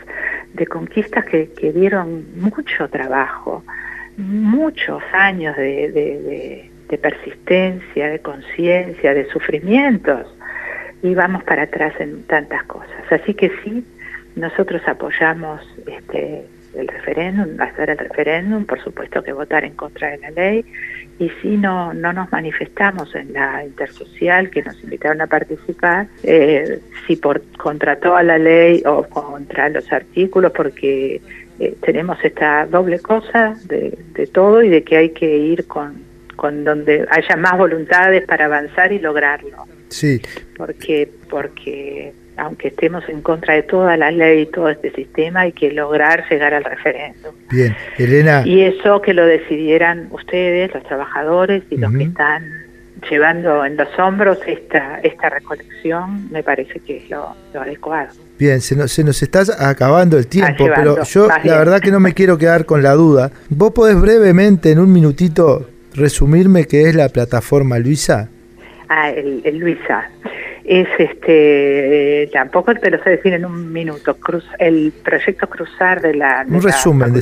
[0.54, 3.64] de conquistas que, que, dieron mucho trabajo,
[4.18, 10.28] muchos años de, de persistencia, de conciencia, de sufrimientos,
[11.02, 13.12] y vamos para atrás en tantas cosas.
[13.12, 13.86] Así que sí,
[14.36, 20.18] nosotros apoyamos este, el referéndum, hacer el referéndum, por supuesto que votar en contra de
[20.18, 20.66] la ley,
[21.18, 26.80] y si no, no nos manifestamos en la intersocial que nos invitaron a participar, eh,
[27.08, 31.22] si por contra toda la ley o contra los artículos, porque
[31.60, 36.04] eh, tenemos esta doble cosa de, de todo y de que hay que ir con,
[36.36, 39.66] con donde haya más voluntades para avanzar y lograrlo.
[39.90, 40.22] Sí.
[40.58, 45.52] Porque, porque aunque estemos en contra de toda la ley y todo este sistema, hay
[45.52, 47.34] que lograr llegar al referéndum.
[47.52, 48.44] Bien, Elena.
[48.46, 51.82] Y eso que lo decidieran ustedes, los trabajadores y uh -huh.
[51.82, 52.44] los que están
[53.10, 58.10] llevando en los hombros esta, esta recolección, me parece que es lo, lo adecuado.
[58.38, 61.56] Bien, se nos, se nos está acabando el tiempo, llevando, pero yo la bien.
[61.58, 63.32] verdad que no me quiero quedar con la duda.
[63.50, 68.30] ¿Vos podés brevemente, en un minutito, resumirme qué es la plataforma Luisa?
[68.90, 70.10] Ah, el, el Luisa
[70.66, 74.16] es este tampoco te lo sé decir en un minuto.
[74.16, 77.14] Cruz el proyecto cruzar de la de un resumen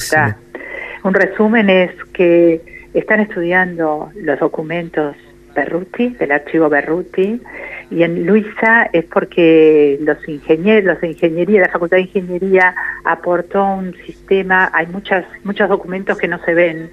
[1.04, 2.62] un resumen es que
[2.94, 5.16] están estudiando los documentos
[5.54, 7.42] Berruti del archivo Berruti
[7.92, 12.74] y en Luisa es porque los ingenieros los de ingeniería la facultad de ingeniería
[13.04, 16.90] aportó un sistema hay muchas muchos documentos que no se ven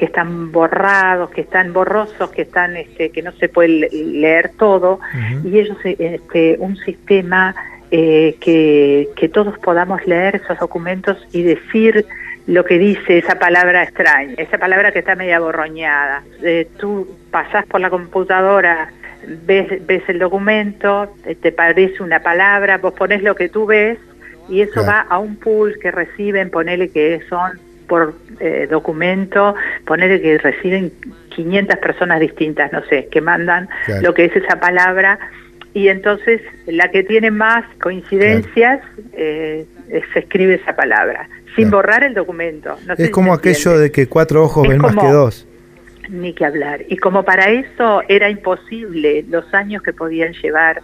[0.00, 4.94] que están borrados, que están borrosos, que están, este, que no se puede leer todo,
[4.94, 5.44] uh -huh.
[5.44, 7.54] y ellos, este, un sistema
[7.90, 12.06] eh, que, que todos podamos leer esos documentos y decir
[12.46, 16.22] lo que dice esa palabra extraña, esa palabra que está media borroñada.
[16.42, 18.88] Eh, tú pasás por la computadora,
[19.44, 23.98] ves, ves el documento, te parece una palabra, vos pones lo que tú ves
[24.48, 24.88] y eso claro.
[24.88, 27.60] va a un pool que reciben, ponele que son
[27.90, 30.92] por eh, documento, poner que reciben
[31.30, 34.02] 500 personas distintas, no sé, que mandan claro.
[34.02, 35.18] lo que es esa palabra
[35.74, 39.08] y entonces la que tiene más coincidencias claro.
[39.14, 39.66] eh,
[40.12, 41.78] se escribe esa palabra, sin claro.
[41.78, 42.78] borrar el documento.
[42.86, 45.48] No es como aquello de que cuatro ojos es ven como, más que dos.
[46.08, 46.82] Ni que hablar.
[46.88, 50.80] Y como para eso era imposible los años que podían llevar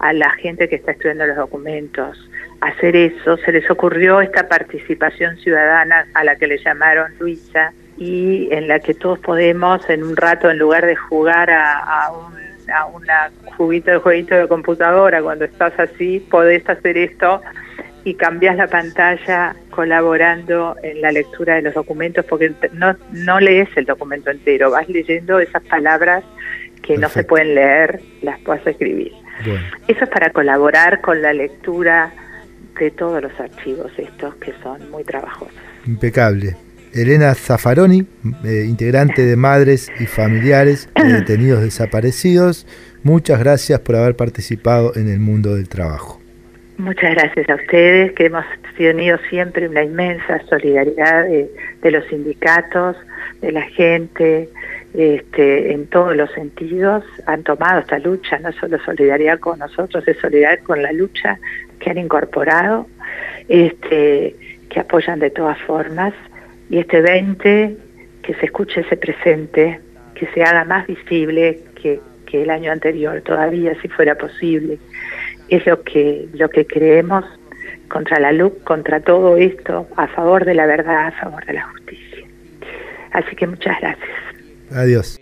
[0.00, 2.28] a la gente que está estudiando los documentos,
[2.60, 8.48] hacer eso, se les ocurrió esta participación ciudadana a la que le llamaron Luisa y
[8.50, 12.40] en la que todos podemos en un rato, en lugar de jugar a, a un
[12.72, 17.42] a una juguito de jueguito de computadora, cuando estás así, podés hacer esto
[18.04, 23.68] y cambias la pantalla colaborando en la lectura de los documentos porque no, no lees
[23.76, 26.24] el documento entero, vas leyendo esas palabras
[26.76, 27.00] que Perfecto.
[27.00, 29.12] no se pueden leer, las puedes escribir.
[29.44, 29.66] Bueno.
[29.88, 32.12] Eso es para colaborar con la lectura
[32.78, 35.54] de todos los archivos estos que son muy trabajosos.
[35.86, 36.56] Impecable.
[36.92, 38.04] Elena Zaffaroni,
[38.44, 42.66] eh, integrante de Madres y Familiares de Detenidos Desaparecidos,
[43.04, 46.20] muchas gracias por haber participado en el mundo del trabajo.
[46.78, 48.44] Muchas gracias a ustedes, que hemos
[48.76, 51.50] tenido siempre una inmensa solidaridad de,
[51.82, 52.96] de los sindicatos,
[53.42, 54.48] de la gente,
[54.94, 57.04] este, en todos los sentidos.
[57.26, 61.38] Han tomado esta lucha, no solo solidaridad con nosotros, es solidaridad con la lucha
[61.78, 62.86] que han incorporado,
[63.48, 64.36] este,
[64.68, 66.14] que apoyan de todas formas.
[66.68, 67.76] Y este 20,
[68.22, 69.80] que se escuche ese presente,
[70.14, 74.78] que se haga más visible que, que el año anterior, todavía si fuera posible
[75.50, 77.24] es lo que lo que creemos
[77.88, 81.62] contra la luz, contra todo esto, a favor de la verdad, a favor de la
[81.62, 82.24] justicia.
[83.10, 84.29] Así que muchas gracias.
[84.74, 85.18] Adiós.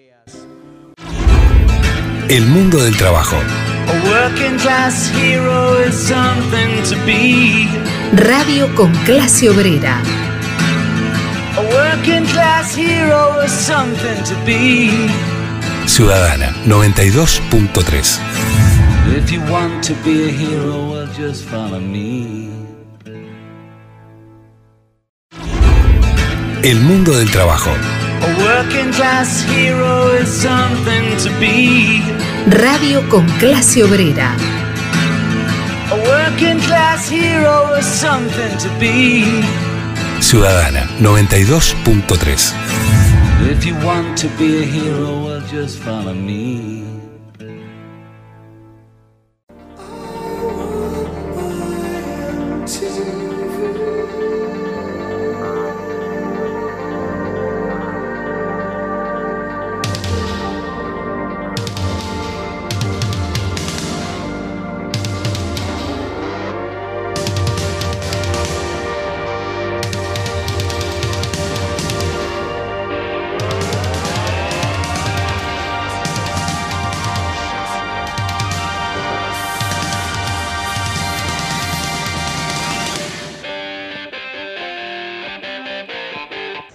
[2.29, 3.37] El mundo del trabajo.
[3.37, 7.67] A working class hero is something to be.
[8.13, 10.03] Radio con clase obrera.
[11.57, 15.09] A working class hero is something to be.
[15.87, 18.21] Ciudadana 92.3.
[19.17, 22.51] If you want to be a hero, well, just follow me.
[26.63, 27.71] El mundo del trabajo.
[28.21, 32.03] A working class hero is something to be.
[32.47, 34.35] Radio con clase obrera.
[35.91, 39.25] A working class hero is something to be.
[40.21, 42.55] Ciudadana 92.3.
[43.51, 47.08] If you want to be a hero, well, just follow me.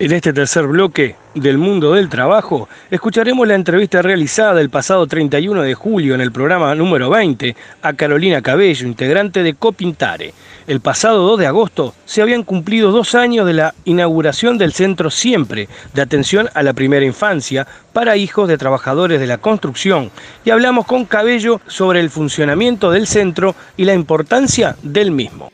[0.04, 5.62] En este tercer bloque del mundo del trabajo, escucharemos la entrevista realizada el pasado 31
[5.62, 10.34] de julio en el programa número 20 a Carolina Cabello, integrante de Copintare.
[10.68, 15.10] El pasado 2 de agosto se habían cumplido dos años de la inauguración del Centro
[15.10, 20.12] Siempre de Atención a la Primera Infancia para hijos de trabajadores de la construcción
[20.44, 25.50] y hablamos con Cabello sobre el funcionamiento del centro y la importancia del mismo.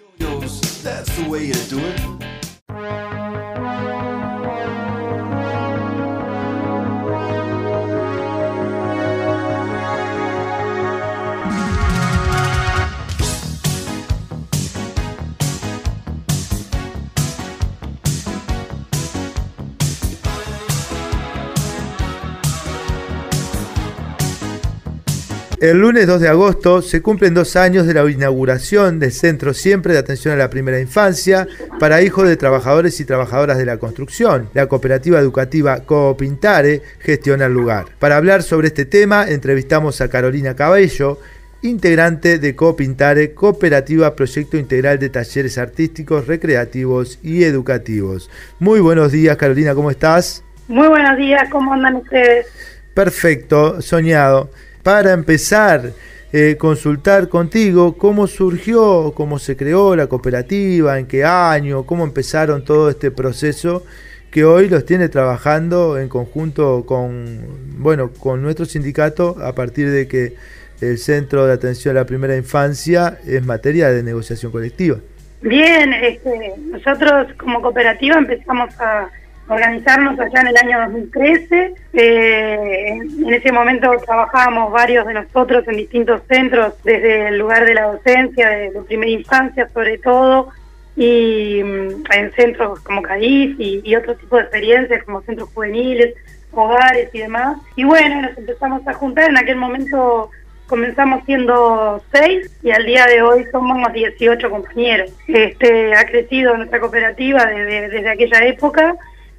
[25.61, 29.91] El lunes 2 de agosto se cumplen dos años de la inauguración del Centro Siempre
[29.91, 31.49] de Atención a la Primera Infancia
[31.81, 34.47] para hijos de trabajadores y trabajadoras de la construcción.
[34.53, 37.87] La cooperativa educativa Coopintare gestiona el lugar.
[37.99, 41.19] Para hablar sobre este tema, entrevistamos a Carolina Cabello,
[41.61, 48.29] integrante de Coopintare, Cooperativa Proyecto Integral de Talleres Artísticos, Recreativos y Educativos.
[48.59, 50.41] Muy buenos días, Carolina, ¿cómo estás?
[50.69, 52.47] Muy buenos días, ¿cómo andan ustedes?
[52.93, 54.49] Perfecto, soñado.
[54.89, 55.91] Para empezar,
[56.33, 62.65] eh, consultar contigo cómo surgió, cómo se creó la cooperativa, en qué año, cómo empezaron
[62.65, 63.85] todo este proceso
[64.31, 67.39] que hoy los tiene trabajando en conjunto con,
[67.77, 70.33] bueno, con nuestro sindicato a partir de que
[70.81, 74.97] el Centro de Atención a la Primera Infancia es materia de negociación colectiva.
[75.43, 79.07] Bien, este, nosotros como cooperativa empezamos a
[79.49, 81.73] organizarnos allá en el año 2013.
[81.93, 87.73] Eh, en ese momento trabajábamos varios de nosotros en distintos centros, desde el lugar de
[87.73, 90.49] la docencia, de, primera infancia sobre todo,
[90.95, 96.13] y mm, en centros como Cádiz y, y otro tipo de experiencias como centros juveniles,
[96.51, 97.57] hogares y demás.
[97.75, 99.29] Y bueno, nos empezamos a juntar.
[99.29, 100.29] En aquel momento
[100.67, 105.11] comenzamos siendo seis y al día de hoy somos 18 compañeros.
[105.27, 108.95] Este ha crecido nuestra cooperativa desde, desde aquella época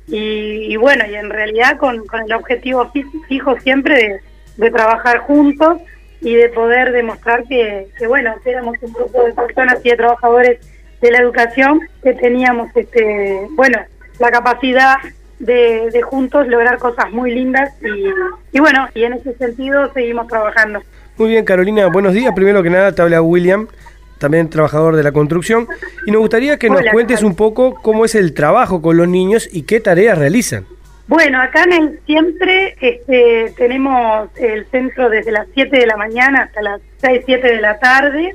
[0.09, 4.21] y, y bueno, y en realidad con, con el objetivo fi- fijo siempre de,
[4.57, 5.79] de trabajar juntos
[6.21, 9.97] y de poder demostrar que, que, bueno, que éramos un grupo de personas y de
[9.97, 10.59] trabajadores
[11.01, 13.79] de la educación que teníamos, este bueno,
[14.19, 14.97] la capacidad
[15.39, 20.27] de, de juntos lograr cosas muy lindas y, y bueno, y en ese sentido seguimos
[20.29, 20.83] trabajando.
[21.17, 22.35] Muy bien, Carolina, buenos días.
[22.35, 23.67] Primero que nada, te habla William,
[24.21, 25.67] también trabajador de la construcción.
[26.07, 29.49] Y nos gustaría que nos cuentes un poco cómo es el trabajo con los niños
[29.51, 30.67] y qué tareas realizan.
[31.09, 36.43] Bueno, acá en el siempre este, tenemos el centro desde las 7 de la mañana
[36.45, 38.33] hasta las 6, 7 de la tarde.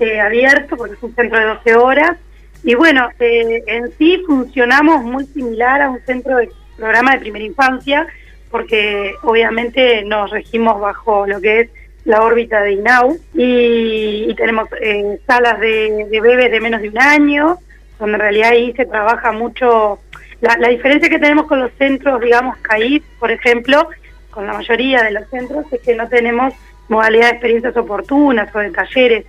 [0.00, 2.18] eh, abierto, porque es un centro de 12 horas.
[2.64, 7.44] Y bueno, eh, en sí funcionamos muy similar a un centro de programa de primera
[7.44, 8.06] infancia,
[8.50, 11.70] porque obviamente nos regimos bajo lo que es
[12.06, 16.88] la órbita de INAU y, y tenemos eh, salas de, de bebés de menos de
[16.88, 17.58] un año,
[17.98, 20.00] donde en realidad ahí se trabaja mucho.
[20.40, 23.88] La, la diferencia que tenemos con los centros, digamos, CAIF, por ejemplo,
[24.30, 26.54] con la mayoría de los centros, es que no tenemos
[26.88, 29.26] modalidad de experiencias oportunas o de talleres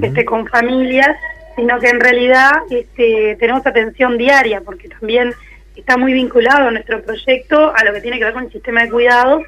[0.00, 1.16] este, con familias,
[1.56, 5.32] sino que en realidad este, tenemos atención diaria, porque también
[5.74, 8.90] está muy vinculado nuestro proyecto a lo que tiene que ver con el sistema de
[8.90, 9.42] cuidados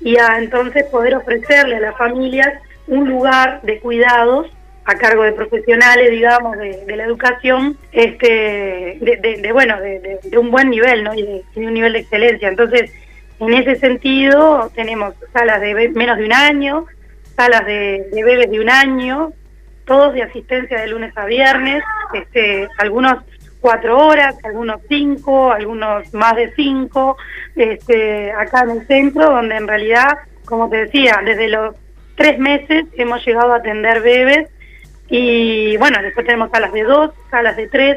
[0.00, 2.48] y a entonces poder ofrecerle a las familias
[2.86, 4.46] un lugar de cuidados
[4.84, 10.18] a cargo de profesionales, digamos, de, de la educación, este, de, de- de, bueno, de,
[10.38, 11.12] un buen nivel, ¿no?
[11.14, 12.48] Y de, un nivel de excelencia.
[12.48, 12.90] Entonces,
[13.38, 16.86] en ese sentido, tenemos salas de menos de un año,
[17.36, 19.32] salas de, de bebés de un año,
[19.84, 21.82] todos de asistencia de lunes a viernes,
[22.14, 23.22] este, algunos
[23.60, 27.16] cuatro horas, algunos cinco, algunos más de cinco,
[27.56, 31.74] este, acá en el centro, donde en realidad, como te decía, desde los
[32.14, 34.48] tres meses hemos llegado a atender bebés
[35.08, 37.96] y bueno, después tenemos salas de dos, salas de tres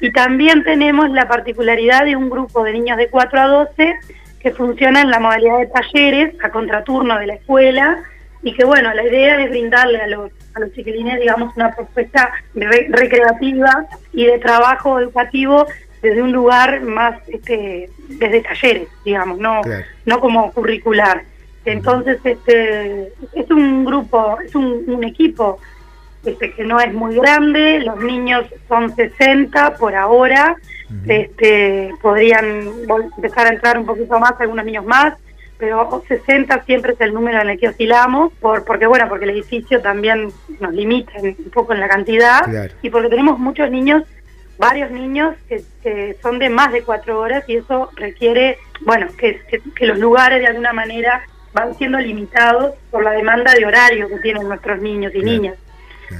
[0.00, 3.94] y también tenemos la particularidad de un grupo de niños de 4 a 12
[4.40, 8.02] que funciona en la modalidad de talleres a contraturno de la escuela
[8.42, 12.30] y que bueno, la idea es brindarle a los, a los chiquilines, digamos, una propuesta
[12.54, 15.66] re- recreativa y de trabajo educativo
[16.02, 19.84] desde un lugar más, este, desde talleres, digamos, no, Claro.
[20.06, 21.22] no como curricular.
[21.64, 25.58] Entonces, este, es un grupo, es un, un equipo
[26.24, 30.56] este, que no es muy grande, los niños son 60 por ahora,
[31.06, 32.46] este, podrían
[33.16, 35.14] empezar a entrar un poquito más, algunos niños más,
[35.58, 39.30] pero 60 siempre es el número en el que oscilamos, por, porque bueno, porque el
[39.32, 40.30] edificio también
[40.60, 42.72] nos limita un poco en la cantidad Claro.
[42.80, 44.04] y porque tenemos muchos niños,
[44.58, 49.40] varios niños que, que son de más de cuatro horas y eso requiere, bueno, que,
[49.50, 54.08] que- que los lugares de alguna manera van siendo limitados por la demanda de horario
[54.08, 55.56] que tienen nuestros niños y niñas.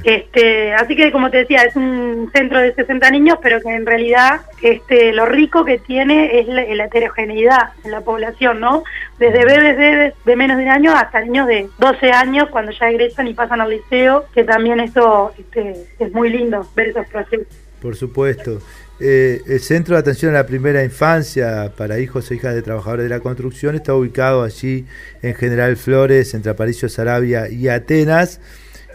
[0.03, 3.85] Este, así que como te decía, es un centro de 60 niños, pero que en
[3.85, 8.83] realidad este, lo rico que tiene es la, heterogeneidad en la población, ¿no?
[9.17, 12.89] Desde bebés de, de menos de un año hasta niños de 12 años cuando ya
[12.89, 17.47] egresan y pasan al liceo, que también eso este, es muy lindo ver esos procesos.
[17.81, 18.59] Por supuesto.
[19.01, 23.05] Eh, el Centro de Atención a la Primera Infancia para hijos e hijas de trabajadores
[23.05, 24.85] de la construcción está ubicado allí
[25.21, 28.41] en General Flores, entre Aparicio Sarabia y Atenas,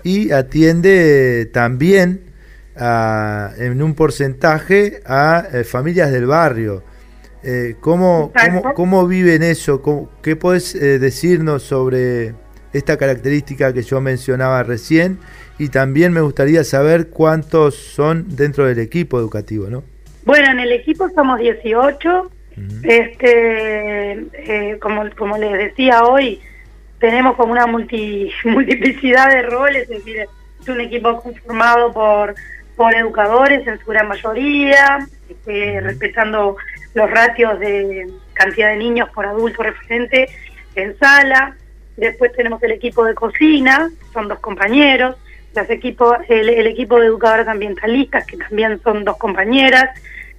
[0.05, 2.21] y atiende también
[2.77, 6.85] a- en un porcentaje a eh, familias del barrio.
[7.43, 8.63] Eh, ¿cómo, Exacto.
[8.63, 9.83] cómo, cómo viven eso?
[9.83, 12.35] ¿Cómo- ¿Qué podés eh, decirnos sobre
[12.73, 15.19] esta característica que yo mencionaba recién?
[15.59, 19.85] Y también me gustaría saber cuántos son dentro del equipo educativo, ¿no?
[20.25, 22.31] Bueno, en el equipo somos 18.
[22.83, 26.41] Este, eh, como, como les decía hoy,
[27.05, 30.27] tenemos como una multi, multiplicidad de roles, es decir,
[30.63, 32.35] es un equipo conformado por,
[32.77, 36.57] por educadores en su gran mayoría, este, respetando
[36.95, 40.31] los ratios de cantidad de niños por adulto referente
[40.77, 41.55] en sala.
[41.99, 45.17] Después tenemos el equipo de cocina, son dos compañeros.
[45.55, 49.91] Los equipos, el, el equipo de educadoras ambientalistas, que también son dos compañeras.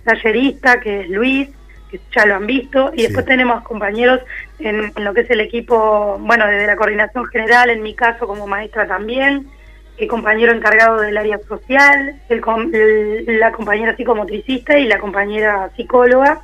[0.04, 1.48] Tallerista, que es Luis,
[1.92, 2.92] que ya lo han visto.
[2.96, 4.22] Y después tenemos compañeros
[4.60, 8.48] en, lo que es el equipo, bueno, desde la coordinación general, en mi caso como
[8.48, 9.48] maestra también.
[9.98, 12.42] El compañero encargado del área social, el,
[12.74, 16.42] el- la compañera psicomotricista y la compañera psicóloga,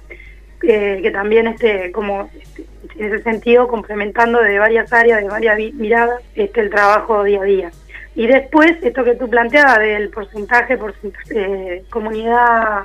[0.63, 2.63] eh, que también este, como este,
[2.97, 7.43] en ese sentido complementando de varias áreas, de varias miradas, este, el trabajo día a
[7.43, 7.71] día.
[8.15, 12.83] Y después, esto que tú planteabas del porcentaje, porcentaje eh, comunidad,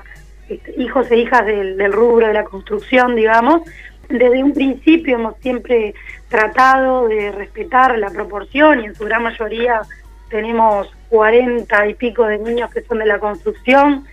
[0.48, 3.62] este, hijos e hijas del, del rubro de la construcción, digamos,
[4.08, 5.94] desde un principio hemos siempre
[6.28, 9.82] tratado de respetar la proporción y en su gran mayoría
[10.28, 14.04] tenemos 40 y pico de niños que son de la construcción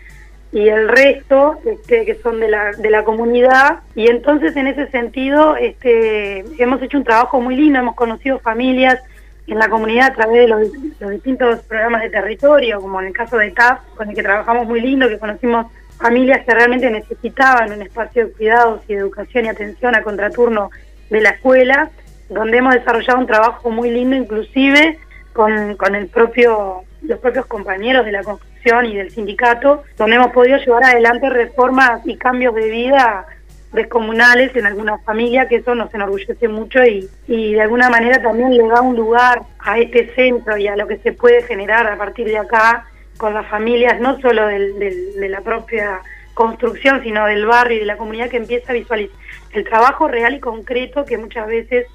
[0.52, 3.80] y el resto este, que son de la, de la comunidad.
[3.96, 9.00] Y entonces en ese sentido este, hemos hecho un trabajo muy lindo, hemos conocido familias
[9.48, 10.68] en la comunidad a través de los,
[11.00, 14.68] los distintos programas de territorio, como en el caso de TAF, con el que trabajamos
[14.68, 15.66] muy lindo, que conocimos
[15.98, 20.70] familias que realmente necesitaban un espacio de cuidados y de educación y atención a contraturno
[21.10, 21.90] de la escuela,
[22.30, 24.98] donde hemos desarrollado un trabajo muy lindo, inclusive
[25.34, 30.32] con, con el propio, los propios compañeros de la construcción y del sindicato, donde hemos
[30.32, 33.26] podido llevar adelante reformas y cambios de vida
[33.74, 38.56] descomunales en algunas familias, que eso nos enorgullece mucho y, y de alguna manera también
[38.56, 41.98] le da un lugar a este centro y a lo que se puede generar a
[41.98, 42.86] partir de acá
[43.18, 46.02] con las familias, no solo del- de la propia
[46.34, 49.16] construcción, sino del barrio y de la comunidad que empieza a visualizar
[49.54, 51.86] el trabajo real y concreto que muchas veces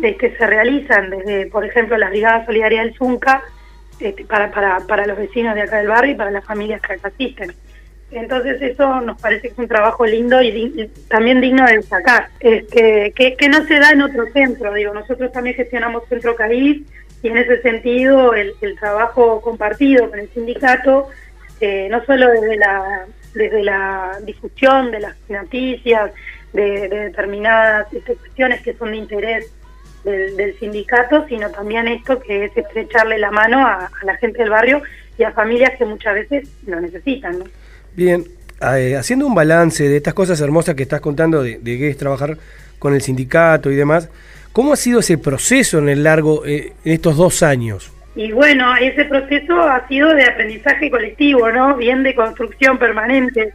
[0.00, 3.42] este, se realizan desde, por ejemplo, las Brigadas Solidarias del Zunca,
[3.98, 6.94] este, para, para, para los vecinos de acá del barrio y para las familias que
[6.94, 7.52] acá asisten.
[8.12, 13.12] Entonces eso nos parece que es un trabajo lindo y, también digno de destacar, este,
[13.14, 14.72] que, que no se da en otro centro.
[14.72, 16.82] Digo, nosotros también gestionamos Centro Cariz
[17.22, 21.08] y en ese sentido el, el trabajo compartido con el sindicato,
[21.60, 26.10] eh, no solo desde la, desde la difusión de las noticias,
[26.52, 29.52] de, de determinadas este, cuestiones que son de interés
[30.04, 34.38] del, del sindicato, sino también esto que es estrecharle la mano a, a la gente
[34.38, 34.82] del barrio
[35.18, 37.38] y a familias que muchas veces lo necesitan.
[37.38, 37.44] ¿no?
[37.94, 38.24] Bien,
[38.74, 41.96] eh, haciendo un balance de estas cosas hermosas que estás contando, de, de qué es
[41.98, 42.38] trabajar
[42.78, 44.08] con el sindicato y demás,
[44.52, 47.92] ¿cómo ha sido ese proceso en el largo, eh, en estos dos años?
[48.16, 51.76] Y bueno, ese proceso ha sido de aprendizaje colectivo, ¿no?
[51.76, 53.52] Bien de construcción permanente,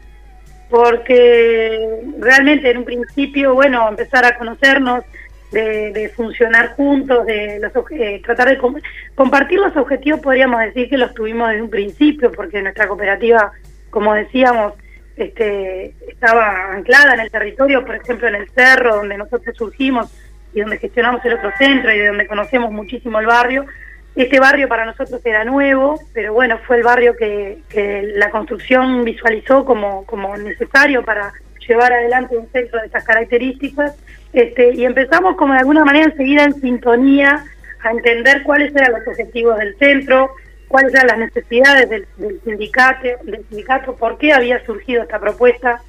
[0.70, 1.78] porque
[2.20, 5.04] realmente en un principio, bueno, empezar a conocernos,
[5.52, 8.76] de, de funcionar juntos, de los, eh, tratar de com-
[9.14, 13.52] compartir los objetivos, podríamos decir que los tuvimos desde un principio, porque nuestra cooperativa,
[13.90, 14.74] como decíamos,
[15.16, 20.12] este, estaba anclada en el territorio, por ejemplo, en el cerro, donde nosotros surgimos
[20.56, 23.66] y donde gestionamos el otro centro y de donde conocemos muchísimo el barrio.
[24.16, 27.58] Este barrio para nosotros era nuevo, pero bueno, fue el barrio que,
[28.16, 31.34] la construcción visualizó como, como necesario para
[31.68, 33.98] llevar adelante un centro de estas características.
[34.32, 37.44] Este, y empezamos como de alguna manera enseguida en sintonía
[37.84, 40.32] a entender cuáles eran los objetivos del centro,
[40.70, 45.82] cuáles eran las necesidades del, del sindicato, del sindicato, por qué había surgido esta propuesta,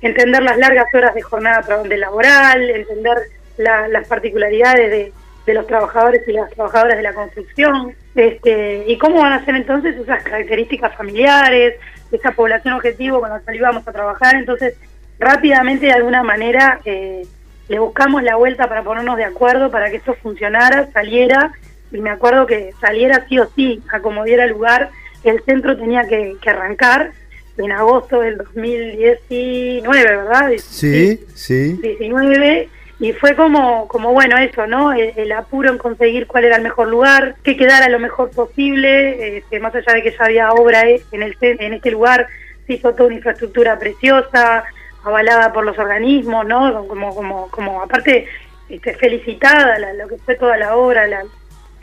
[0.00, 3.18] entender las largas horas de jornada de laboral, entender
[3.58, 5.12] la- las particularidades de,
[5.46, 9.56] de los trabajadores y las trabajadoras de la construcción, este, y cómo van a ser
[9.56, 11.74] entonces esas características familiares,
[12.12, 14.34] esa población objetivo con la cual íbamos a trabajar.
[14.36, 14.74] Entonces,
[15.18, 17.24] rápidamente, de alguna manera, eh,
[17.68, 21.52] le buscamos la vuelta para ponernos de acuerdo para que esto funcionara, saliera,
[21.90, 24.90] y me acuerdo que saliera sí o sí, a como diera lugar,
[25.24, 27.12] el centro tenía que, que arrancar
[27.58, 30.50] en agosto del 2019, ¿verdad?
[30.58, 31.78] Sí, sí.
[31.82, 32.68] 19
[33.00, 36.88] y fue como como bueno eso no el, apuro en conseguir cuál era el mejor
[36.88, 41.22] lugar que quedara lo mejor posible este, más allá de que ya había obra en
[41.22, 42.26] el en este lugar
[42.66, 44.64] se hizo toda una infraestructura preciosa
[45.04, 48.26] avalada por los organismos no como como como aparte
[48.68, 51.24] este, felicitada la- lo que fue toda la obra la-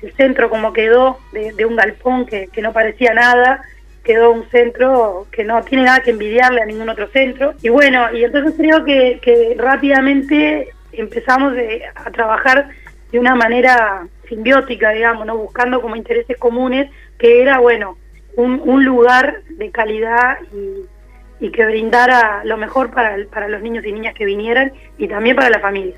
[0.01, 3.61] el centro como quedó de, de un galpón que, que no parecía nada
[4.03, 7.53] quedó un centro que no tiene nada que envidiarle a ningún otro centro.
[7.61, 12.69] Y bueno, y entonces creo que, que rápidamente empezamos de- a trabajar
[13.11, 15.37] de una manera simbiótica, digamos, ¿no?
[15.37, 17.97] buscando como intereses comunes, que era, bueno,
[18.35, 23.61] un, un lugar de calidad y, y que brindara lo mejor para, el- para los
[23.61, 25.95] niños y niñas que vinieran y también para la familia,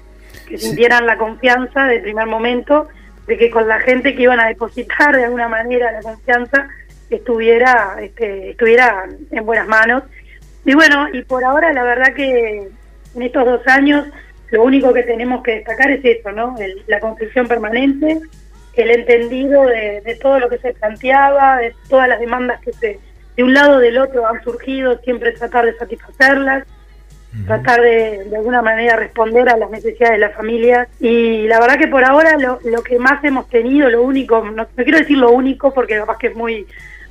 [0.47, 2.87] que sintieran la confianza del primer momento
[3.27, 6.67] de que con la gente que iban a depositar de alguna manera la confianza
[7.09, 10.03] estuviera este, estuviera en buenas manos.
[10.65, 12.67] Y bueno y por ahora la verdad que
[13.15, 14.05] en estos dos años
[14.51, 18.19] lo único que tenemos que destacar es eso no El- la construcción permanente
[18.75, 22.99] el entendido de, de todo lo que se planteaba de todas las demandas que se
[23.35, 26.65] de un lado o del otro han surgido siempre tratar de satisfacerlas
[27.47, 31.77] tratar de, de alguna manera responder a las necesidades de las familias y la verdad
[31.77, 35.17] que por ahora lo, lo que más hemos tenido, lo único, no, no quiero decir
[35.17, 36.67] lo único porque capaz que es muy,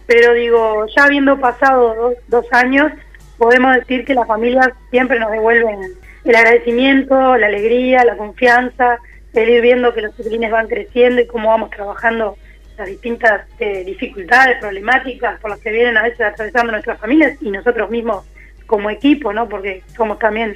[0.06, 2.92] pero digo, ya habiendo pasado dos, dos años,
[3.38, 5.78] podemos decir que las familias siempre nos devuelven
[6.24, 8.98] el agradecimiento, la alegría, la confianza,
[9.32, 12.36] el ir viendo que los chiquilines van creciendo y cómo vamos trabajando
[12.76, 17.50] las distintas eh, dificultades, problemáticas por las que vienen a veces atravesando nuestras familias y
[17.50, 18.24] nosotros mismos
[18.66, 19.48] como equipo, ¿no?
[19.48, 20.54] Porque somos también,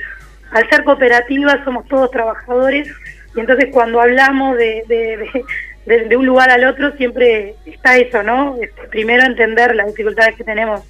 [0.51, 2.89] al ser cooperativas, somos todos trabajadores
[3.37, 5.45] y entonces cuando hablamos de, de,
[5.87, 8.57] de- de- un lugar al otro siempre está eso, ¿no?
[8.61, 10.83] Este, primero entender las dificultades que tenemos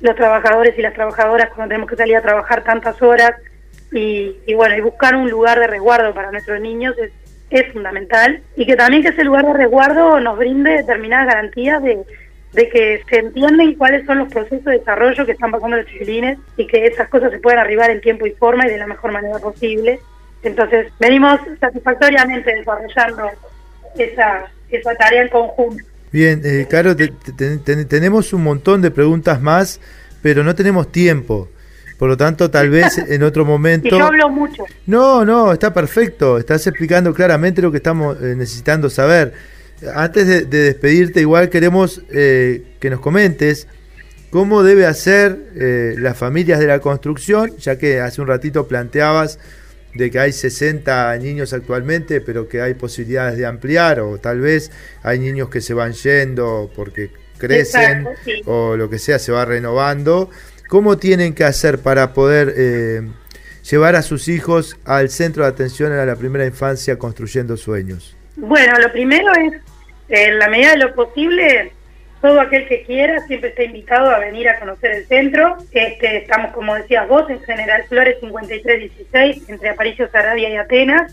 [0.00, 3.32] los trabajadores y las trabajadoras cuando tenemos que salir a trabajar tantas horas
[3.92, 7.10] y, y bueno, y buscar un lugar de resguardo para nuestros niños es,
[7.74, 11.98] fundamental y que también que ese lugar de resguardo nos brinde determinadas garantías de,
[12.54, 16.38] de que se entienden cuáles son los procesos de desarrollo que están pasando los chiquilines
[16.56, 19.12] y que esas cosas se puedan arribar en tiempo y forma y de la mejor
[19.12, 20.00] manera posible.
[20.42, 23.30] Entonces, venimos satisfactoriamente desarrollando
[23.98, 25.84] esa, esa tarea en conjunto.
[26.10, 29.78] Bien, eh, Caro, te- te- tenemos un montón de preguntas más,
[30.22, 31.48] pero no tenemos tiempo.
[32.02, 33.88] Por lo tanto, tal vez en otro momento...
[33.88, 34.64] yo hablo mucho.
[34.86, 36.36] No, no, está perfecto.
[36.36, 39.34] Estás explicando claramente lo que estamos eh, necesitando saber.
[39.94, 43.68] Antes de, de despedirte, igual queremos eh, que nos comentes
[44.30, 49.38] cómo debe hacer eh, las familias de la construcción, ya que hace un ratito planteabas
[49.94, 54.72] de que hay 60 niños actualmente, pero que hay posibilidades de ampliar, o tal vez
[55.04, 58.42] hay niños que se van yendo porque crecen, Exacto, sí.
[58.46, 60.30] o lo que sea, se va renovando.
[60.72, 63.02] ¿Cómo tienen que hacer para poder eh,
[63.70, 68.16] llevar a sus hijos al centro de atención a la primera infancia construyendo sueños?
[68.36, 69.60] Bueno, lo primero es,
[70.08, 71.72] en la medida de lo posible,
[72.22, 75.58] todo aquel que quiera siempre está invitado a venir a conocer el centro.
[75.72, 81.12] Este, estamos, como decías vos, en General Flores 5316, entre Aparicio, Sarabia y Atenas.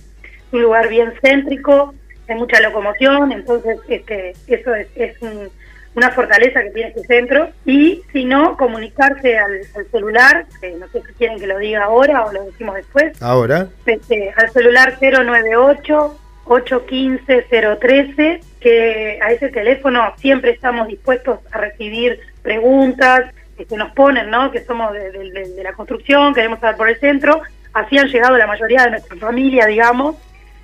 [0.53, 1.93] Un lugar bien céntrico,
[2.30, 5.49] hay mucha locomoción, entonces este, eso es, es un-
[5.96, 7.50] una fortaleza que tiene este centro.
[7.66, 11.84] Y si no, comunicarse al, al celular, que no sé si quieren que lo diga
[11.86, 17.46] ahora o lo decimos después, Ahora, este, al celular 098 815
[17.80, 24.30] 013 que a ese teléfono siempre estamos dispuestos a recibir preguntas que se nos ponen,
[24.30, 24.52] ¿no?
[24.52, 27.42] Que somos de, de- de- de la construcción, queremos saber por el centro.
[27.74, 30.16] Así han llegado la mayoría de nuestra familia, digamos.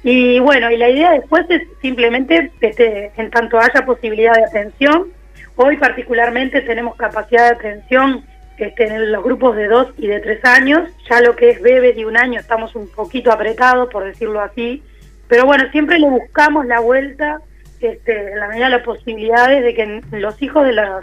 [0.07, 5.07] Y bueno, y la idea después es simplemente, este, en tanto haya posibilidad de atención,
[5.55, 8.23] hoy particularmente tenemos capacidad de atención
[8.59, 11.95] este, en los grupos de dos y de tres años, ya lo que es bebés
[11.95, 14.83] de un año estamos un poquito apretados, por decirlo así,
[15.27, 17.39] pero bueno, siempre le buscamos la vuelta,
[17.81, 20.99] este, en la medida de las posibilidades de que los hijos de la,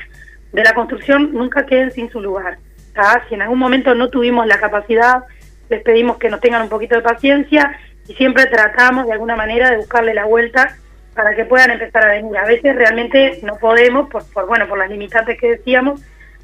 [0.52, 2.58] de la construcción nunca queden sin su lugar.
[2.94, 3.24] ¿tá?
[3.28, 5.24] Si en algún momento no tuvimos la capacidad,
[5.70, 7.76] les pedimos que nos tengan un poquito de paciencia
[8.08, 10.76] y siempre tratamos de alguna manera de buscarle la vuelta
[11.14, 12.36] para que puedan empezar a venir.
[12.36, 16.00] A veces realmente no podemos, por, por bueno, por las limitantes que decíamos,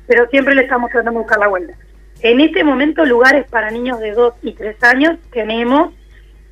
[0.07, 1.75] pero siempre le estamos tratando de buscar la vuelta.
[2.21, 5.95] En este momento lugares para niños de 2 y 3 años tenemos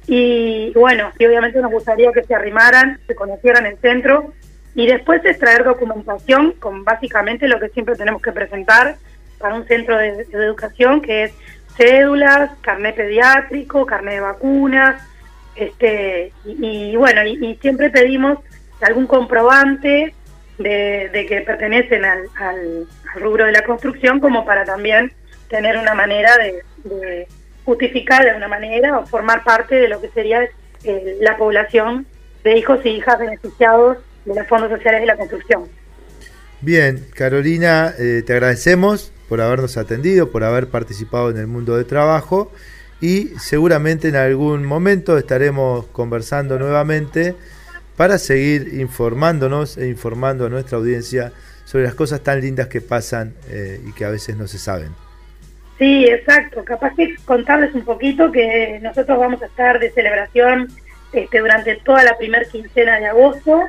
[0.06, 4.32] y bueno, y obviamente nos gustaría que se arrimaran, se conocieran el centro
[4.76, 8.96] y después es traer documentación con básicamente lo que siempre tenemos que presentar
[9.38, 11.34] para un centro de, de educación que es
[11.76, 15.02] cédulas, carnet pediátrico, carnet de vacunas,
[15.54, 18.38] este y, bueno, y, siempre pedimos
[18.82, 20.14] algún comprobante
[20.58, 25.10] de, de que pertenecen al, al- rubro de la construcción como para también
[25.48, 27.28] tener una manera de, de
[27.64, 30.42] justificar de alguna manera o formar parte de lo que sería
[30.84, 32.06] eh, la población
[32.44, 33.96] de hijos y hijas beneficiados
[34.26, 35.64] de los fondos sociales de la construcción.
[36.60, 41.84] bien, Carolina, eh, te agradecemos por habernos atendido, por haber participado en el mundo de
[41.84, 42.52] trabajo
[43.00, 47.34] y seguramente en algún momento estaremos conversando nuevamente
[47.96, 51.32] para seguir informándonos e informando a nuestra audiencia
[51.64, 54.90] sobre las cosas tan lindas que pasan eh, y que a veces no se saben.
[55.78, 56.64] Sí, exacto.
[56.64, 60.68] Capaz que contarles un poquito que nosotros vamos a estar de celebración
[61.12, 63.62] este, durante toda la primera quincena de agosto,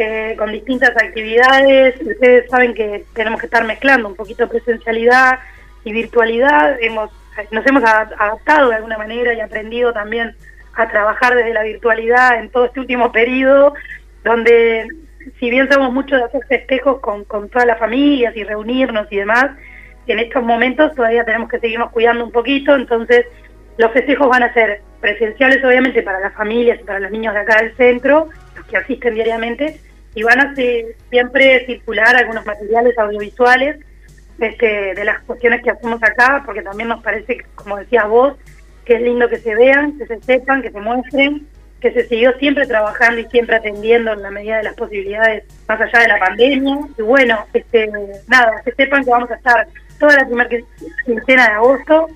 [0.00, 2.00] eh, con distintas actividades.
[2.00, 5.38] Ustedes saben que tenemos que estar mezclando un poquito presencialidad
[5.84, 6.76] y virtualidad.
[6.80, 7.10] Hemos,
[7.50, 10.34] nos hemos adaptado de alguna manera y aprendido también
[10.74, 13.74] a trabajar desde la virtualidad en todo este último periodo,
[14.24, 14.86] donde
[15.38, 19.16] si bien somos muchos de hacer festejos con, con todas las familias y reunirnos y
[19.16, 19.50] demás,
[20.12, 23.26] en estos momentos todavía tenemos que seguirnos cuidando un poquito, entonces
[23.78, 27.40] los festejos van a ser presenciales obviamente para las familias y para los niños de
[27.40, 29.80] acá del centro, los que asisten diariamente,
[30.14, 33.76] y van a ser- siempre circular algunos materiales audiovisuales
[34.38, 38.36] este, de las cuestiones que hacemos acá, porque también nos parece, como decías vos,
[38.84, 41.46] que es lindo que se vean, que se sepan, que se muestren,
[41.80, 45.80] que se siguió siempre trabajando y siempre atendiendo en la medida de las posibilidades más
[45.80, 46.78] allá de la pandemia.
[46.98, 47.90] Y bueno, este,
[48.26, 49.66] nada, que sepan que vamos a estar
[49.98, 50.66] toda la primera quin-
[51.04, 52.08] quincena de agosto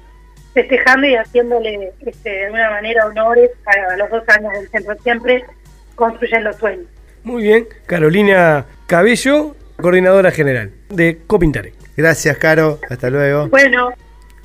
[0.55, 5.45] festejando y haciéndole este, de alguna manera honores a los dos años del centro siempre
[5.95, 6.87] construyendo sueños.
[7.25, 11.73] Muy bien, Carolina Cabello, coordinadora general de Copintare.
[11.97, 12.81] Gracias, Caro.
[12.91, 13.49] Hasta luego.
[13.49, 13.91] Bueno,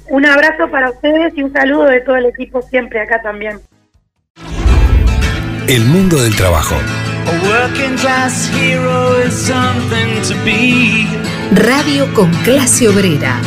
[0.08, 3.60] un abrazo para ustedes y un saludo de todo el equipo siempre acá también.
[5.68, 6.76] El mundo del trabajo.
[6.76, 11.06] A working class hero is something to be.
[11.62, 13.40] Radio con clase obrera.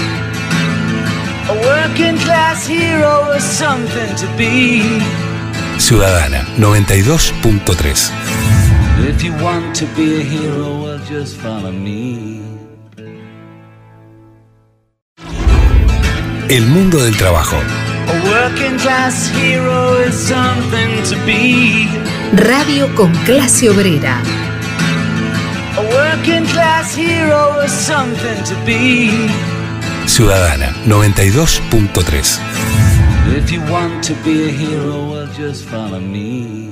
[1.49, 5.01] A working class hero is something to be.
[5.79, 8.22] Ciudadana 92.3.
[9.05, 12.41] If you want to be a hero, well, just follow me.
[16.49, 17.57] El mundo del trabajo.
[17.57, 21.89] A working class hero is something to be.
[22.49, 24.23] Radio con clase obrera.
[25.77, 29.11] A working class hero is something to be.
[30.07, 32.39] Ciudadana 92.3.
[33.37, 36.72] If you want to be a hero, well, just follow me.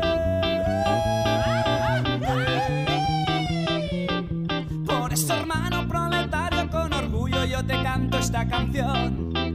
[5.31, 9.50] Hermano proletario, con orgullo yo te canto esta canción.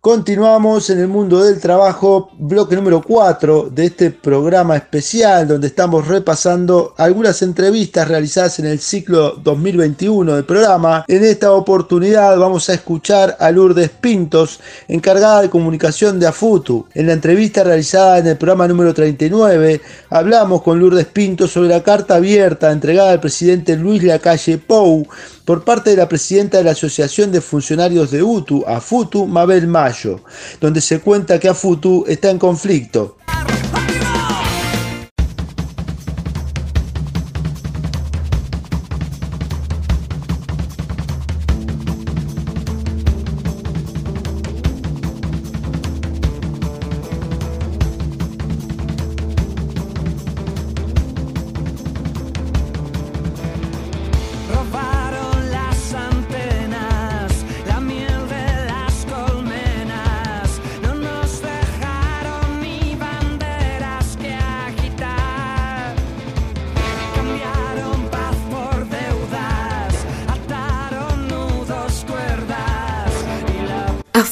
[0.00, 6.06] Continuamos en el mundo del trabajo, bloque número 4 de este programa especial donde estamos
[6.06, 11.04] repasando algunas entrevistas realizadas en el ciclo 2021 del programa.
[11.08, 16.86] En esta oportunidad vamos a escuchar a Lourdes Pintos, encargada de comunicación de AFUTU.
[16.94, 21.82] En la entrevista realizada en el programa número 39, hablamos con Lourdes Pintos sobre la
[21.82, 25.06] carta abierta entregada al presidente Luis Lacalle Pou
[25.48, 30.20] por parte de la presidenta de la Asociación de Funcionarios de UTU, AFUTU, Mabel Mayo,
[30.60, 33.17] donde se cuenta que AFUTU está en conflicto.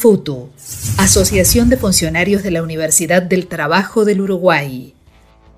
[0.07, 0.50] La AFUTU,
[0.98, 4.94] Asociación de Funcionarios de la Universidad del Trabajo del Uruguay.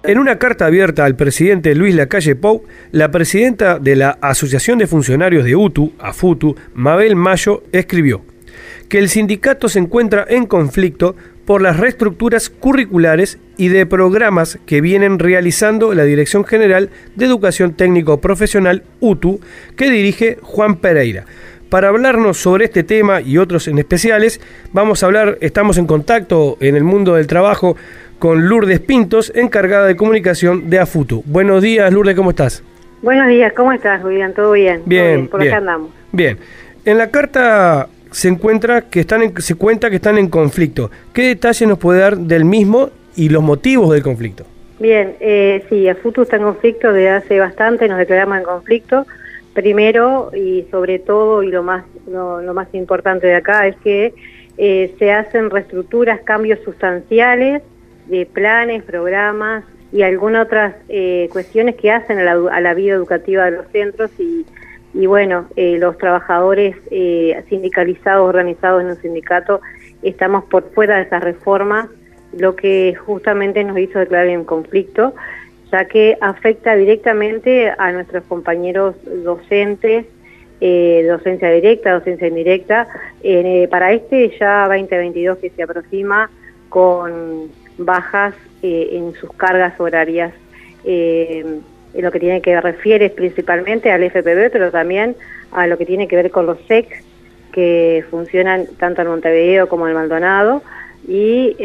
[0.03, 4.87] En una carta abierta al presidente Luis Lacalle Pou, la presidenta de la Asociación de
[4.87, 8.23] Funcionarios de UTU, AFUTU, Mabel Mayo, escribió
[8.89, 14.81] que el sindicato se encuentra en conflicto por las reestructuras curriculares y de programas que
[14.81, 19.41] vienen realizando la Dirección General de Educación Técnico Profesional UTU,
[19.77, 21.27] que dirige Juan Pereira.
[21.69, 24.41] Para hablarnos sobre este tema y otros en especiales,
[24.73, 27.77] vamos a hablar, estamos en contacto en el mundo del trabajo
[28.19, 31.23] con Lourdes Pintos, encargada de comunicación de AFUTU.
[31.27, 32.63] Buenos días, Lourdes, ¿cómo estás?
[33.03, 34.33] Buenos días, ¿cómo estás, Julián?
[34.33, 34.79] ¿Todo bien?
[34.79, 35.53] ¿Todo Bien, Por bien.
[35.53, 35.91] acá andamos.
[36.11, 36.39] Bien.
[36.87, 40.91] En la carta se encuentra que están en- se cuenta que están en conflicto.
[41.13, 44.45] ¿Qué detalles nos puede dar del mismo y los motivos del conflicto?
[44.81, 49.07] Bien, eh, sí, AFUTU está en conflicto desde hace bastante, nos declaramos en conflicto.
[49.59, 54.15] Primero y sobre todo, y lo más, lo, más importante de acá, es que
[54.57, 57.65] eh, se hacen reestructuras, cambios sustanciales
[58.07, 63.51] de planes, programas y algunas otras eh, cuestiones que hacen a la, vida educativa de
[63.51, 64.47] los centros y,
[64.95, 66.77] y bueno, eh, los trabajadores
[67.49, 69.61] sindicalizados, organizados en un sindicato,
[70.05, 71.89] estamos por fuera de esas reformas,
[72.33, 75.15] lo que justamente nos hizo declarar en conflicto,
[75.71, 80.07] ya que afecta directamente a nuestros compañeros docentes,
[80.61, 82.89] eh, docencia directa, docencia indirecta,
[83.23, 86.31] eh, para este ya 2022 que se aproxima
[86.69, 90.33] con bajas eh, en sus cargas horarias,
[90.85, 91.63] en
[91.95, 95.17] lo que tiene que refiere principalmente al FPB, pero también
[95.53, 97.05] a lo que tiene que ver con los SEC,
[97.53, 100.63] que funcionan tanto en Montevideo como en Maldonado,
[101.07, 101.57] y,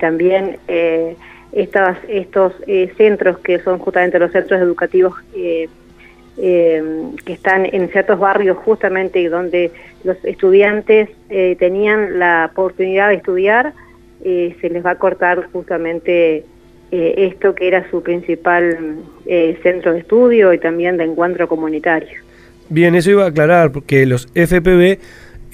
[0.00, 0.58] también
[1.54, 5.68] estas, estos eh, centros que son justamente los centros educativos eh,
[6.36, 6.82] eh,
[7.24, 9.70] que están en ciertos barrios justamente donde
[10.02, 13.72] los estudiantes eh, tenían la oportunidad de estudiar,
[14.22, 16.46] se les va a cortar justamente
[16.90, 18.96] esto que era su principal
[19.62, 22.08] centro de estudio y también de encuentro comunitario.
[22.70, 24.98] Bien, eso iba a aclarar, porque los FPB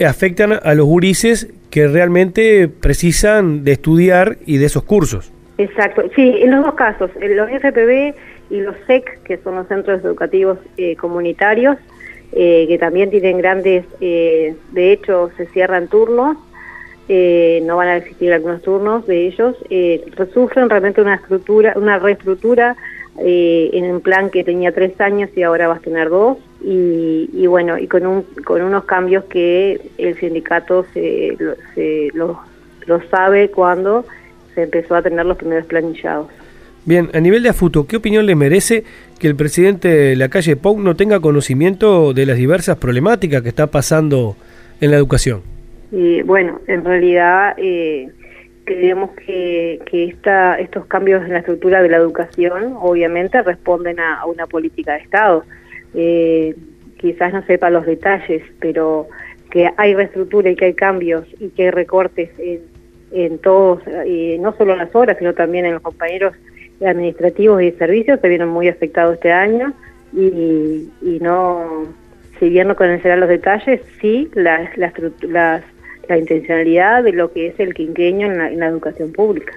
[0.07, 5.33] afectan a los gurises que realmente precisan de estudiar y de esos cursos.
[5.61, 8.15] Exacto, sí, en los dos casos, en los FPB
[8.51, 11.77] y los SEC, que son los centros educativos eh, comunitarios,
[12.33, 16.37] eh, que también tienen grandes, eh, de hecho se cierran turnos,
[17.09, 20.03] eh, no van a existir algunos turnos de ellos, eh,
[20.33, 22.77] sufren realmente una estructura, una reestructura
[23.19, 27.29] eh, en un plan que tenía tres años y ahora va a tener dos, y,
[27.35, 32.41] y bueno, y con, un, con unos cambios que el sindicato se, lo- se lo,
[32.87, 34.07] lo sabe cuando
[34.55, 36.29] se empezó a tener los primeros planillados.
[36.85, 38.85] Bien, a nivel de AFUTO, ¿qué opinión le merece
[39.19, 43.51] que el presidente de la calle Pau no tenga conocimiento de las diversas problemáticas que
[43.51, 44.35] está pasando
[44.81, 45.43] en la educación?
[45.93, 48.09] Y bueno, en realidad eh,
[48.65, 54.21] creemos que, que esta, estos cambios en la estructura de la educación obviamente responden a,
[54.21, 55.45] a una política de Estado.
[55.95, 56.55] Eh,
[56.99, 59.09] quizás no sepa los detalles, pero
[59.51, 62.61] que hay reestructura y que hay cambios y que hay recortes en,
[63.13, 66.35] en todos, eh, no solo en las obras, sino también en los compañeros
[66.85, 69.73] administrativos y servicios, se vieron muy afectados este año
[70.13, 71.87] y, y no,
[72.39, 74.93] si bien no conocerán los detalles, sí las, las,
[75.23, 75.63] las,
[76.09, 79.53] la intencionalidad de lo que es el quinqueño en la, en la educación pública.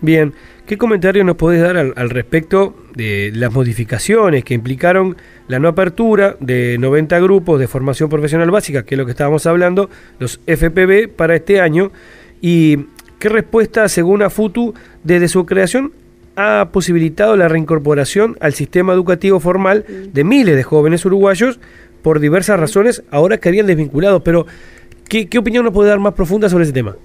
[0.00, 0.32] Bien,
[0.66, 5.68] ¿qué comentario nos podés dar al, al, respecto de las modificaciones que implicaron la no
[5.68, 10.40] apertura de 90 grupos de formación profesional básica, que es lo que estábamos hablando, los
[10.46, 11.92] FPB, para este año?
[12.42, 12.86] ¿Y
[13.20, 14.74] qué respuesta, según AFUTU,
[15.04, 15.92] desde su creación
[16.34, 21.60] ha posibilitado la reincorporación al sistema educativo formal de miles de jóvenes uruguayos
[22.02, 24.24] por diversas razones, ahora que habían desvinculado?
[24.24, 24.46] Pero,
[25.08, 26.96] ¿qué, qué opinión nos puede dar más profunda sobre ese tema?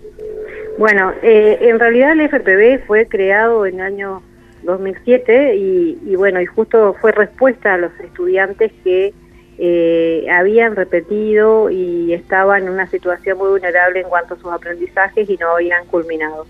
[0.79, 4.23] Bueno, eh, en realidad el FPB fue creado en el año
[4.63, 9.13] 2007 y, y, bueno, y justo fue respuesta a los estudiantes que
[9.59, 15.29] eh, habían repetido y estaban en una situación muy vulnerable en cuanto a sus aprendizajes
[15.29, 16.45] y no habían culminado.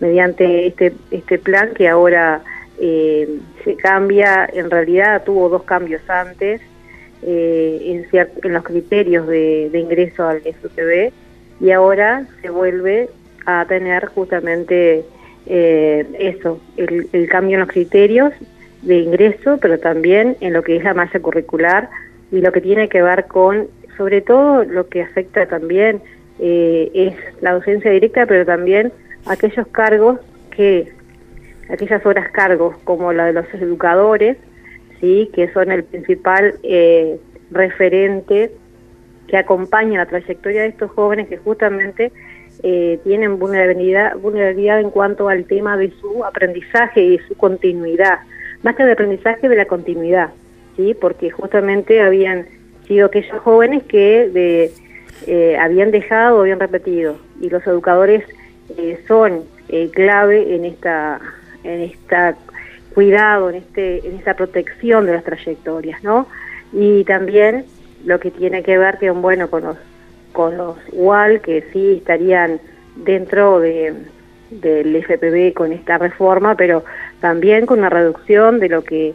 [0.00, 2.42] Mediante este, este plan que ahora
[2.78, 3.28] eh,
[3.64, 6.60] se cambia, en realidad tuvo dos cambios antes
[7.22, 11.12] eh, en, los criterios de, de ingreso al FPB
[11.60, 13.10] y ahora se vuelve
[13.46, 15.04] a tener justamente
[15.46, 18.32] eh, eso, el, el, cambio en los criterios
[18.82, 21.90] de ingreso, pero también en lo que es la malla curricular
[22.30, 26.00] y lo que tiene que ver con, sobre todo lo que afecta también
[26.38, 28.92] eh, es la docencia directa, pero también
[29.26, 30.20] aquellos cargos
[30.50, 30.92] que,
[31.68, 34.36] aquellas horas cargos como la de los educadores,
[35.00, 37.18] sí, que son el principal eh,
[37.50, 38.52] referente
[39.26, 42.12] que acompaña la trayectoria de estos jóvenes que justamente
[42.62, 48.18] eh, tienen vulnerabilidad, vulnerabilidad en cuanto al tema de su aprendizaje y su continuidad,
[48.62, 50.30] más que de aprendizaje de la continuidad,
[51.00, 52.46] porque justamente habían
[52.86, 54.70] sido aquellos jóvenes que
[55.26, 58.24] eh, habían dejado o habían repetido y los educadores
[58.76, 61.20] eh, son eh, clave en esta
[61.62, 62.36] en esta
[62.94, 66.26] cuidado, en este en esta protección de las trayectorias, ¿no?
[66.72, 67.64] Y también
[68.04, 69.76] lo que tiene que ver que bueno con los
[70.32, 72.60] con los UAL que sí estarían
[72.96, 73.94] dentro de,
[74.50, 76.84] del FPB con esta reforma, pero
[77.20, 79.14] también con una reducción de lo que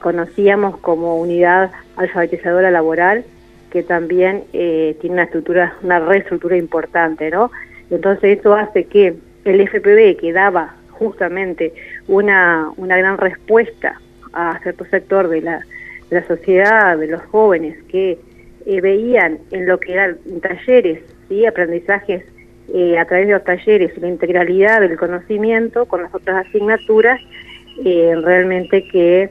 [0.00, 3.24] conocíamos como unidad alfabetizadora laboral,
[3.70, 7.50] que también eh, tiene una estructura, una reestructura importante, ¿no?
[7.90, 9.14] Entonces eso hace que
[9.44, 11.72] el FPB, que daba justamente
[12.06, 14.00] una, una gran respuesta
[14.32, 15.64] a cierto sector de la,
[16.28, 18.18] sociedad, de los jóvenes, que
[18.66, 21.46] eh, veían en lo que eran talleres, ¿sí?
[21.46, 22.24] aprendizajes
[22.74, 27.20] eh, a través de los talleres, la integralidad del conocimiento con las otras asignaturas,
[27.82, 29.30] realmente que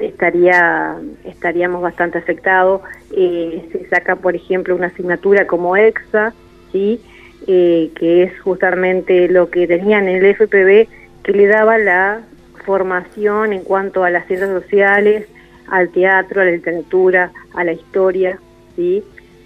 [0.00, 2.82] estaría estaríamos bastante afectados.
[3.10, 6.32] se saca, por ejemplo, una asignatura como EXA,
[6.72, 7.00] ¿sí?
[7.46, 10.86] que es justamente lo que tenían en el FPB,
[11.22, 12.20] que le daba la
[12.64, 15.26] formación en cuanto a las ciencias sociales,
[15.70, 18.38] al teatro, a la literatura, a la historia,
[18.76, 19.02] ¿sí?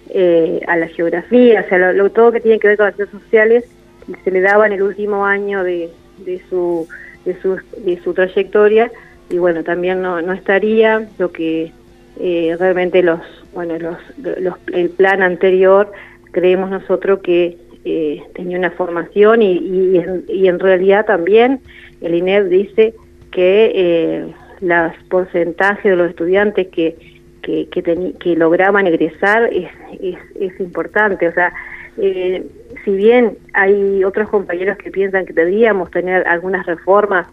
[0.09, 2.95] Eh, a la geografía, o sea, lo, lo, todo que tiene que ver con las
[2.95, 3.65] ciencias sociales
[4.23, 5.89] se le daba en el último año de,
[6.25, 6.87] de, su,
[7.25, 8.91] de, su, de su trayectoria
[9.33, 11.71] y bueno, también no, no estaría lo que
[12.19, 13.19] eh, realmente los,
[13.51, 15.91] bueno, los, los, el plan anterior
[16.31, 21.61] creemos nosotros que eh, tenía una formación y, y, en, y en realidad también
[22.01, 22.93] el INEP dice
[23.31, 26.95] que eh, los porcentajes de los estudiantes que
[27.41, 29.69] que, que, que lograban egresar es,
[30.01, 31.27] es, es, importante.
[31.27, 31.51] O sea,
[31.97, 32.41] eh,
[32.85, 37.27] si bien hay otros compañeros que piensan que deberíamos tener algunas reformas,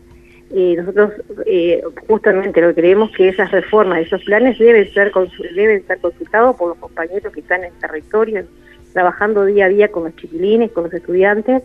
[0.52, 1.12] eh, nosotros
[1.46, 5.12] eh, justamente lo que creemos que esas reformas, esos planes deben ser
[5.54, 8.44] deben ser consultados por los compañeros que están en el territorio,
[8.92, 11.62] trabajando día a día con los chiquilines, con los estudiantes,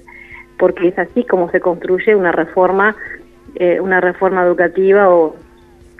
[0.57, 2.95] porque es así como se construye una reforma,
[3.55, 5.35] eh, una reforma educativa o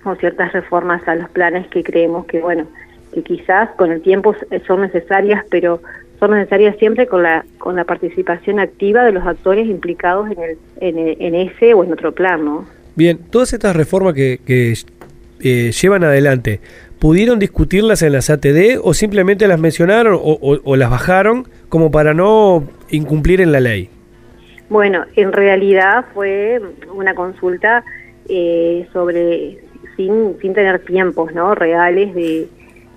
[0.06, 2.68] o ciertas reformas a los planes que creemos que, bueno,
[3.14, 4.36] que quizás con el tiempo
[4.68, 5.82] son necesarias, pero
[6.20, 10.57] son necesarias siempre con la con la participación activa de los actores implicados en, el,
[10.80, 12.66] en, el, en ese o en otro plan, ¿no?
[12.95, 14.74] Bien, todas estas reformas que, que
[15.41, 16.61] eh, llevan adelante,
[16.99, 21.91] ¿pudieron discutirlas en las ATD o simplemente las mencionaron o, o, o las bajaron como
[21.91, 23.89] para no incumplir en la ley?
[24.70, 26.59] Bueno, en realidad fue
[26.93, 27.84] una consulta
[28.28, 29.59] eh, sobre
[29.95, 31.53] sin, sin tener tiempos ¿no?
[31.53, 32.47] reales de,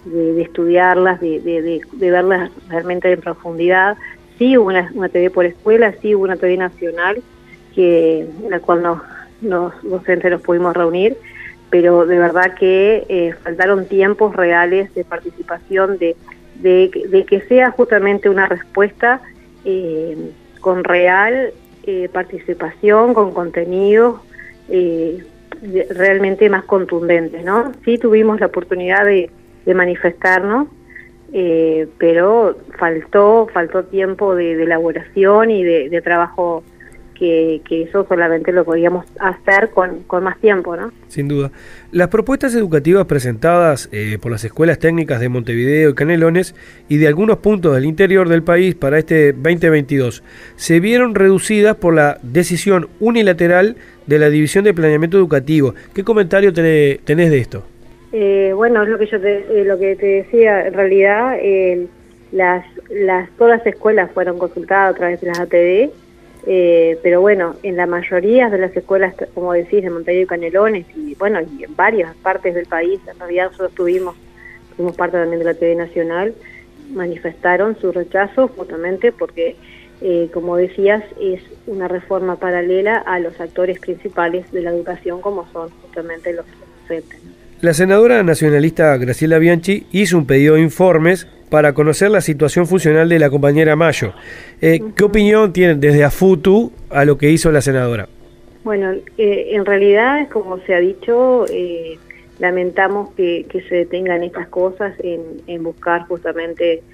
[0.05, 3.97] de, estudiarlas, de, de, de- verlas realmente en profundidad.
[4.39, 7.23] Sí hubo una, una TV por escuela, sí hubo una TV nacional,
[7.75, 9.03] que, en la cual nos,
[9.41, 11.17] nos docentes nos pudimos reunir,
[11.71, 16.17] pero de verdad que eh, faltaron tiempos reales de participación, de,
[16.57, 19.21] de, que sea justamente una respuesta
[19.65, 20.17] eh,
[20.61, 21.53] con real
[21.85, 24.21] eh, participación, con contenidos
[24.69, 25.25] eh,
[25.91, 27.73] realmente más contundentes, ¿no?
[27.85, 29.31] Sí tuvimos la oportunidad de,
[29.69, 30.67] de manifestarnos,
[31.35, 36.65] eh, pero faltó faltó tiempo de, elaboración y de, trabajo
[37.15, 40.91] que, que eso solamente lo podíamos hacer con, con más tiempo, ¿no?
[41.09, 41.51] Sin duda.
[41.93, 46.55] Las propuestas educativas presentadas eh, por las escuelas técnicas de Montevideo y Canelones
[46.89, 50.23] y de algunos puntos del interior del país para este 2022
[50.57, 55.75] se vieron reducidas por la decisión unilateral de la División de Planeamiento Educativo.
[55.93, 57.65] ¿Qué comentario tenés de esto?
[58.13, 61.87] Eh, bueno, es lo que yo te, eh, lo que te decía, en realidad eh,
[62.33, 65.91] las, las todas las escuelas fueron consultadas a través de las ATD,
[66.47, 70.87] eh, pero bueno, en la mayoría de las escuelas, como decís, de Montevideo y Canelones,
[70.97, 74.17] y bueno, y en varias partes del país, en realidad nosotros tuvimos,
[74.77, 76.35] fuimos parte también de la ATD Nacional,
[76.91, 79.57] manifestaron su rechazo justamente porque,
[80.33, 85.69] como decías, es una reforma paralela a los actores principales de la educación como son
[85.83, 86.47] justamente los
[86.81, 87.38] docentes.
[87.61, 93.09] La senadora nacionalista Graciela Bianchi hizo un pedido de informes para conocer la situación funcional
[93.09, 94.13] de la compañera Mayo.
[94.61, 98.09] Eh, ¿Qué opinión tienen desde AFUTU a lo que hizo la senadora?
[98.63, 101.99] Bueno, eh, en realidad, como se ha dicho, eh,
[102.39, 106.85] lamentamos que, que se detengan estas cosas en, en buscar justamente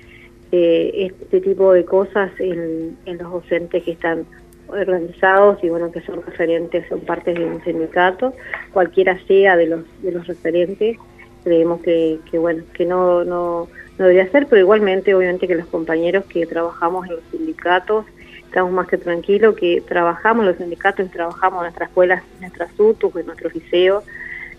[0.51, 4.25] eh, este tipo de cosas en, en los docentes que están
[4.69, 8.35] organizados y bueno que son referentes, son partes de un sindicato,
[8.73, 10.97] cualquiera sea de los de los referentes,
[11.45, 13.69] creemos que, que bueno que no, no
[13.99, 18.05] no debería ser, pero igualmente obviamente que los compañeros que trabajamos en los sindicatos
[18.47, 23.17] estamos más que tranquilos, que trabajamos los sindicatos trabajamos en nuestras escuelas, en nuestras UTUs,
[23.17, 24.05] en nuestros liceos,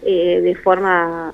[0.04, 1.34] eh, de forma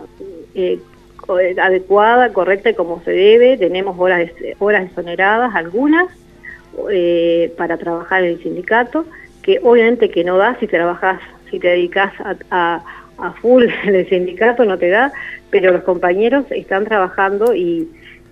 [0.56, 0.80] eh,
[1.18, 3.58] co- adecuada, correcta y como se debe.
[3.58, 4.30] Tenemos horas,
[4.60, 6.08] horas exoneradas, algunas,
[6.92, 9.06] eh, para trabajar en el sindicato,
[9.44, 11.20] que obviamente que no da si trabajas,
[11.50, 12.84] si te dedicas a, a,
[13.18, 15.12] a full en el sindicato, no te da,
[15.50, 17.90] pero los compañeros están trabajando y,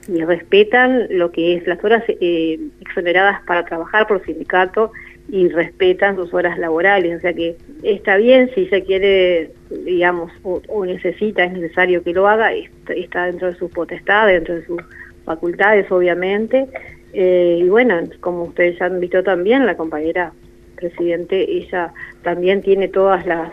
[0.08, 4.92] y respetan lo que es las horas eh, exoneradas para trabajar por sindicato
[5.32, 9.52] y respetan sus horas laborales, o sea que está bien si se quiere,
[9.86, 14.26] digamos, o, o necesita, es necesario que lo haga, est- está dentro de su potestad,
[14.26, 14.82] dentro de sus
[15.26, 16.68] facultades, obviamente,
[17.14, 20.34] eh, y bueno, como ustedes han visto también, la compañera
[20.76, 23.52] presidente, ella también tiene todas las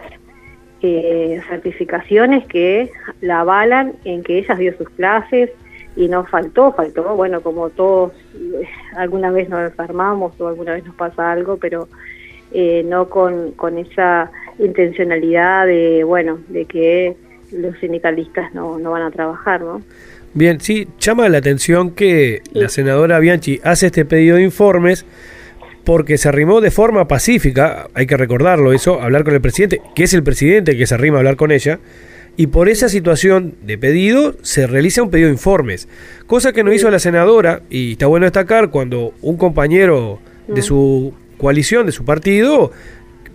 [0.82, 5.50] eh, certificaciones que la avalan en que ella dio sus clases
[5.96, 10.84] y no faltó, faltó, bueno, como todos, eh, alguna vez nos enfermamos o alguna vez
[10.84, 11.88] nos pasa algo, pero
[12.52, 17.16] eh, no con, con esa intencionalidad de, bueno, de que
[17.52, 19.80] los sindicalistas no, no van a trabajar, ¿no?
[20.36, 25.06] Bien, sí, llama la atención que la senadora Bianchi hace este pedido de informes
[25.82, 30.04] porque se arrimó de forma pacífica, hay que recordarlo eso, hablar con el presidente, que
[30.04, 31.80] es el presidente el que se arrima a hablar con ella,
[32.36, 35.88] y por esa situación de pedido se realiza un pedido de informes,
[36.26, 40.18] cosa que no hizo la senadora, y está bueno destacar cuando un compañero
[40.48, 42.72] de su coalición, de su partido,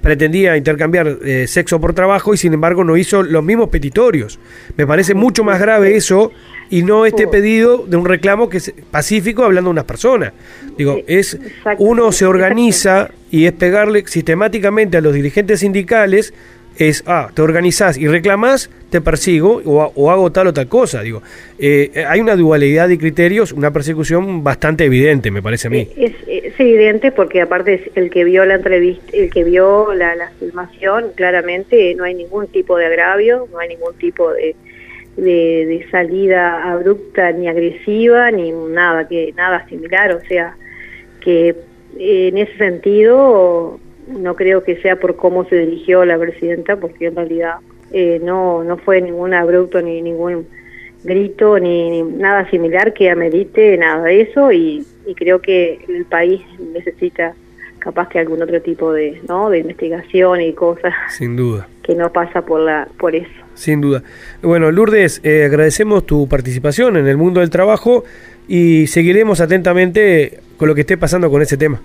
[0.02, 4.40] pretendía intercambiar eh, sexo por trabajo y sin embargo no hizo los mismos petitorios.
[4.78, 6.32] Me parece mucho más grave eso
[6.69, 10.34] y no este pedido de un reclamo que es pacífico hablando de unas personas.
[10.78, 11.38] Digo, es
[11.78, 16.34] uno se organiza y es pegarle sistemáticamente a los dirigentes sindicales
[16.77, 21.02] es, ah, te organizás y reclamás, te persigo o, o hago tal o tal cosa.
[21.02, 21.22] Digo,
[21.60, 25.88] eh, hay una dualidad de criterios, una persecución bastante evidente, me parece a mí.
[25.98, 30.31] Es, es evidente porque aparte es el que vio la entrevista, el que vio la,
[30.39, 34.56] filmación, claramente no hay ningún tipo de agravio, no hay ningún tipo de,
[35.18, 40.56] de, de salida abrupta ni agresiva ni nada que nada similar, o sea
[41.22, 41.56] que
[41.99, 43.80] eh, en ese sentido
[44.12, 47.56] no creo que sea por cómo se dirigió la presidenta, porque en realidad
[47.92, 50.48] eh, no no fue ningún abrupto ni ningún
[51.04, 56.06] grito ni, ni nada similar que amerite nada de eso y, y creo que el
[56.06, 56.42] país
[56.74, 57.34] necesita
[57.80, 61.68] capaz que algún otro tipo de no de investigación y cosas Sin duda.
[61.82, 64.04] que no pasa por la por eso Sin duda.
[64.44, 68.04] Bueno, Lourdes, eh, agradecemos tu participación en el mundo del trabajo
[68.48, 71.82] y seguiremos atentamente con lo que esté pasando con ese tema.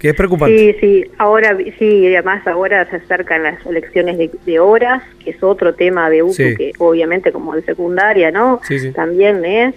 [0.00, 0.56] Que es preocupante.
[0.56, 5.30] Sí, sí, ahora sí, y además ahora se acercan las elecciones de, de horas, que
[5.30, 6.56] es otro tema de uso Sí.
[6.56, 8.60] que obviamente como de secundaria, ¿no?
[8.66, 8.92] Sí, sí.
[8.92, 9.74] También es,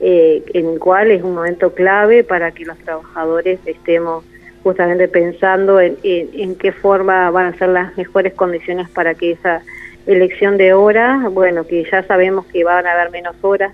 [0.00, 4.24] eh, en el cual es un momento clave para que los trabajadores estemos
[4.62, 9.32] justamente pensando en, en, en qué forma van a ser las mejores condiciones para que
[9.32, 9.62] esa
[10.06, 13.72] elección de horas, bueno, que ya sabemos que van a haber menos horas,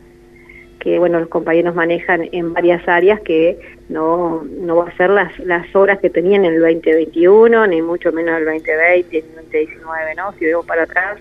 [0.80, 3.58] que bueno los compañeros manejan en varias áreas que
[3.88, 8.10] no no va a ser las las horas que tenían en el 2021 ni mucho
[8.10, 11.18] menos el 2020 el 2019 no si vemos para atrás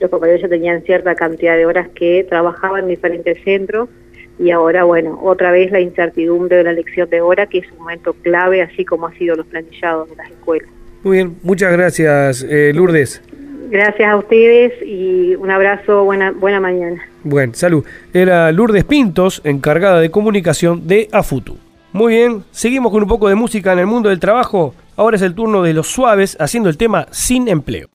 [0.00, 3.88] los compañeros ya tenían cierta cantidad de horas que trabajaban en diferentes centros
[4.38, 7.78] y ahora bueno otra vez la incertidumbre de la elección de hora que es un
[7.78, 10.68] momento clave así como ha sido los planillados de las escuelas
[11.04, 13.22] Muy bien, muchas gracias, eh, Lourdes.
[13.74, 17.84] Gracias a ustedes y un abrazo buena buena mañana Bueno, salud.
[18.12, 21.58] Era Lourdes Pintos, encargada de comunicación de AFUTU.
[21.92, 24.74] Muy bien, seguimos con un poco de música en el mundo del trabajo.
[24.96, 27.88] Ahora es el turno de los suaves haciendo el tema Sin Empleo.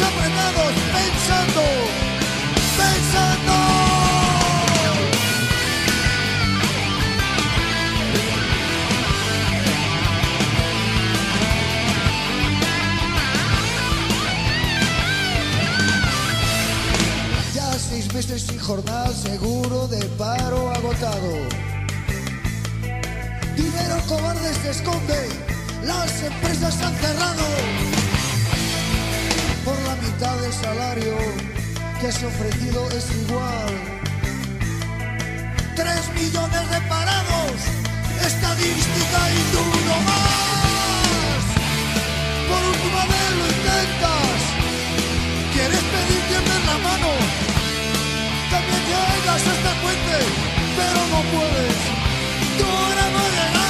[0.00, 1.62] Apretados, pensando,
[2.78, 3.52] pensando.
[17.54, 21.32] Ya seis meses sin jornal, seguro de paro agotado.
[23.56, 25.28] Dinero cobarde se esconde,
[25.84, 28.01] las empresas han cerrado.
[30.02, 31.16] Mitad del salario
[32.00, 33.72] que has ofrecido es igual.
[35.76, 37.58] Tres millones de parados,
[38.26, 41.42] estadística y tú no más.
[42.50, 44.38] Por última vez lo intentas,
[45.54, 47.10] quieres pedir tiendas la mano.
[48.50, 50.16] También llegas a esta fuente,
[50.78, 51.78] pero no puedes.
[52.58, 53.61] Tú eres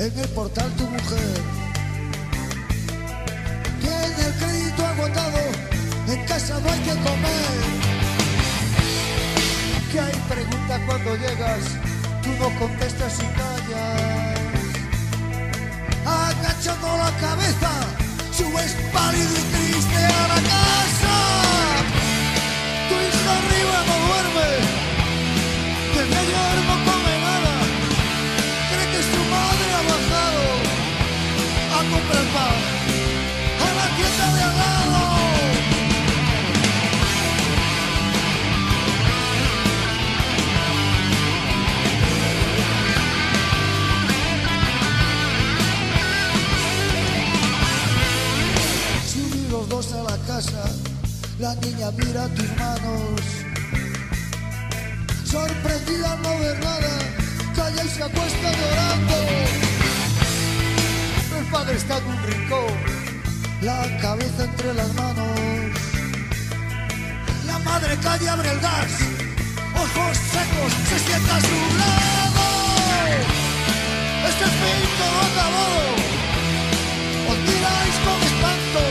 [0.00, 1.36] en el portal tu mujer.
[3.82, 5.42] Tiene el crédito agotado,
[6.08, 7.52] en casa no hay que comer.
[9.92, 11.64] Que hay pregunta cuando llegas,
[12.22, 14.40] tú no contestas y callas.
[16.06, 17.72] Agachando la cabeza,
[18.32, 21.16] subes pálido y triste a la casa.
[22.88, 24.50] Tu hija arriba no duerme,
[31.90, 32.56] comprar pan
[33.64, 35.00] a la tienda de al lado.
[49.12, 50.64] Subí los dos a la casa,
[51.38, 53.20] la niña mira tus manos.
[55.24, 56.98] Sorprendida no ver nada,
[57.56, 59.69] calla y se acuesta llorando.
[61.50, 62.72] Padre está en un rincón,
[63.60, 65.38] la cabeza entre las manos.
[67.44, 68.92] La madre calla y abre el gas,
[69.74, 72.40] ojos secos, se sienta a su lado.
[74.28, 74.44] Este
[74.98, 76.00] todo acabado.
[77.30, 78.82] Os miráis con espanto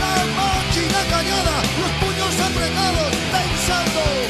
[0.00, 4.27] La máquina callada Los puños apretados Pensando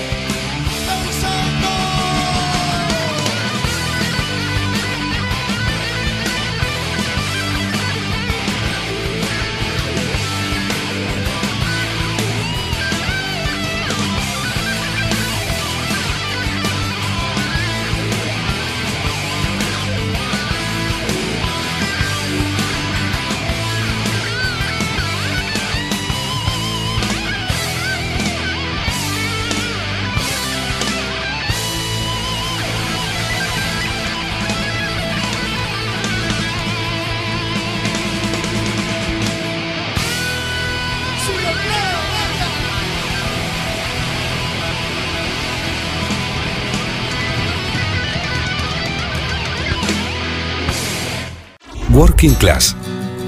[52.19, 52.75] Working Class,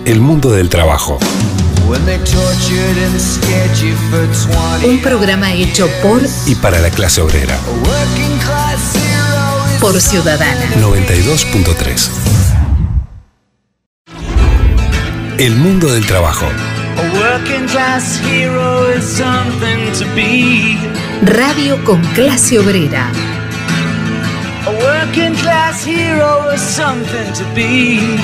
[0.04, 1.20] el mundo del trabajo.
[1.86, 4.26] When they tortured and scared you for
[4.82, 7.56] 20 Un programa hecho por Y para la clase obrera,
[9.80, 10.74] por Ciudadana.
[10.80, 12.10] 92.3.
[15.38, 16.46] El mundo del trabajo.
[16.46, 20.76] A working class hero is something to be.
[21.22, 23.12] Radio con clase obrera.
[24.66, 28.18] A working class hero is something to be.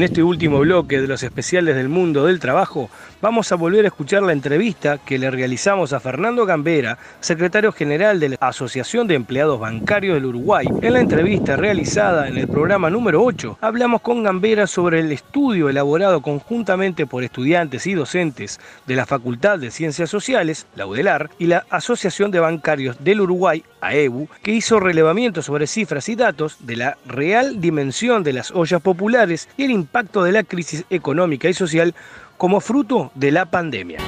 [0.04, 2.90] este último bloque de los especiales del mundo del trabajo,
[3.22, 8.20] vamos a volver a escuchar la entrevista que le realizamos a Fernando Gambera, secretario general
[8.20, 10.66] de la Asociación de Empleados Bancarios del Uruguay.
[10.82, 15.70] En la entrevista realizada en el programa número 8, hablamos con Gambera sobre el estudio
[15.70, 21.46] elaborado conjuntamente por estudiantes y docentes de la Facultad de Ciencias Sociales, la UDELAR, y
[21.46, 26.76] la Asociación de Bancarios del Uruguay, AEBU, que hizo relevamiento sobre cifras y datos de
[26.76, 31.54] la real dimensión de las ollas populares y el impacto de la crisis económica y
[31.54, 31.94] social
[32.36, 34.00] como fruto de la pandemia.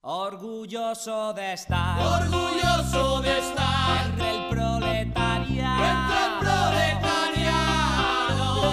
[0.00, 1.98] Orgulloso de estar.
[2.22, 4.06] Orgulloso de estar.
[4.06, 5.82] Entre el proletariado.
[5.82, 7.64] Entre el proletariado.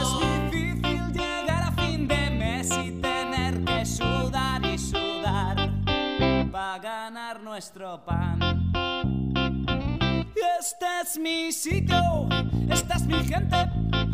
[0.03, 0.09] Es
[0.51, 5.71] difícil llegar a fin de mes y tener que sudar y sudar.
[6.51, 8.72] Para ganar nuestro pan.
[10.59, 12.27] Este es mi sitio,
[12.69, 13.55] esta es mi gente,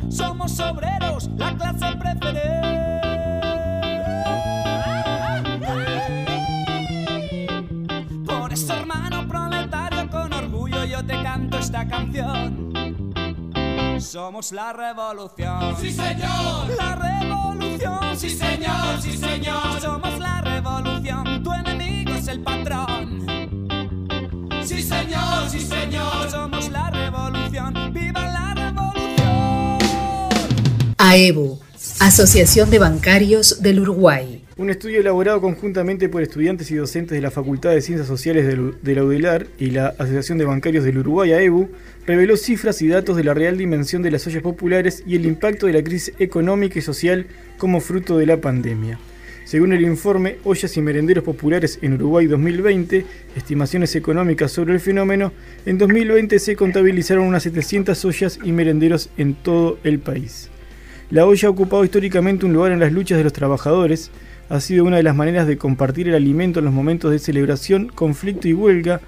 [0.09, 2.99] somos obreros, la clase preferente.
[8.25, 12.69] Por eso, hermano proletario, con orgullo yo te canto esta canción.
[13.99, 15.75] Somos la revolución.
[15.79, 16.69] Sí, señor.
[16.77, 18.17] La revolución.
[18.17, 19.81] Sí, señor, sí, señor.
[19.81, 21.43] Somos la revolución.
[21.43, 23.38] Tu enemigo es el patrón.
[24.69, 26.29] Sí, señor, sí, señor.
[26.29, 27.73] Somos la revolución.
[27.91, 29.79] ¡Viva la revolución!
[30.99, 31.59] AEBU,
[31.99, 34.45] Asociación de Bancarios del Uruguay.
[34.57, 38.45] Un estudio elaborado conjuntamente por estudiantes y docentes de la Facultad de Ciencias Sociales
[38.83, 41.71] de la UDELAR y la Asociación de Bancarios del Uruguay, AEBU,
[42.05, 45.65] reveló cifras y datos de la real dimensión de las ollas populares y el impacto
[45.65, 47.25] de la crisis económica y social
[47.57, 48.99] como fruto de la pandemia.
[49.49, 53.03] Según el informe Ollas y Merenderos Populares en Uruguay 2020,
[53.35, 55.33] estimaciones económicas sobre el fenómeno,
[55.65, 60.51] en 2020 se contabilizaron unas 700 ollas y merenderos en todo el país.
[61.09, 64.11] La olla ha ocupado históricamente un lugar en las luchas de los trabajadores,
[64.49, 67.87] ha sido una de las maneras de compartir el alimento en los momentos de celebración,
[67.87, 69.01] conflicto y huelga,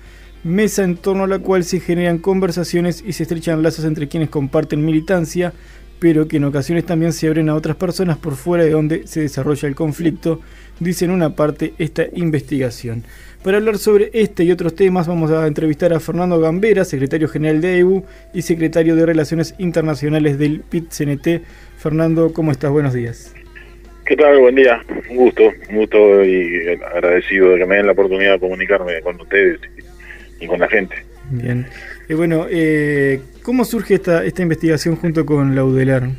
[0.44, 4.32] mesa en torno a la cual se generan conversaciones y se estrechan lazos entre quienes
[4.32, 5.54] comparten militancia,
[6.02, 9.22] pero que en ocasiones también se abren a otras personas por fuera de donde se
[9.22, 10.42] desarrolla el conflicto,
[10.80, 13.04] dice en una parte esta investigación.
[13.44, 17.62] Para hablar sobre este y otros temas vamos a entrevistar a Fernando Gambera, secretario general
[17.62, 18.04] de EBU
[18.34, 21.44] y secretario de Relaciones Internacionales del PIT-CNT.
[21.78, 22.72] Fernando, ¿cómo estás?
[22.72, 23.36] Buenos días.
[24.08, 24.40] ¿Qué tal?
[24.40, 24.84] Buen día.
[25.08, 29.22] Un gusto, un gusto y agradecido de que me den la oportunidad de comunicarme con
[29.22, 29.60] ustedes
[30.40, 30.96] y con la gente.
[31.30, 31.68] Bien.
[32.12, 36.10] Eh, bueno, eh, ¿cómo surge esta, esta investigación junto con la UDELAR?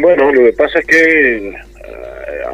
[0.00, 1.54] Bueno, lo que pasa es que eh,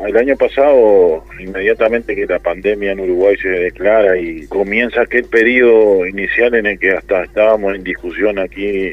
[0.06, 6.04] el año pasado, inmediatamente que la pandemia en Uruguay se declara y comienza aquel periodo
[6.06, 8.92] inicial en el que hasta estábamos en discusión aquí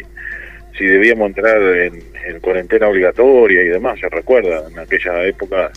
[0.78, 5.70] si debíamos entrar en, en cuarentena obligatoria y demás, se recuerda, en aquella época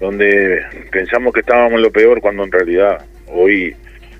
[0.00, 3.76] donde pensamos que estábamos en lo peor cuando en realidad hoy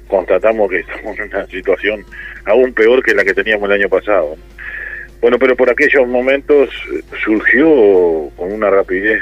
[0.08, 2.04] constatamos que estamos en una situación
[2.44, 4.36] aún peor que la que teníamos el año pasado.
[5.20, 6.70] Bueno, pero por aquellos momentos
[7.24, 9.20] surgió con una rapidez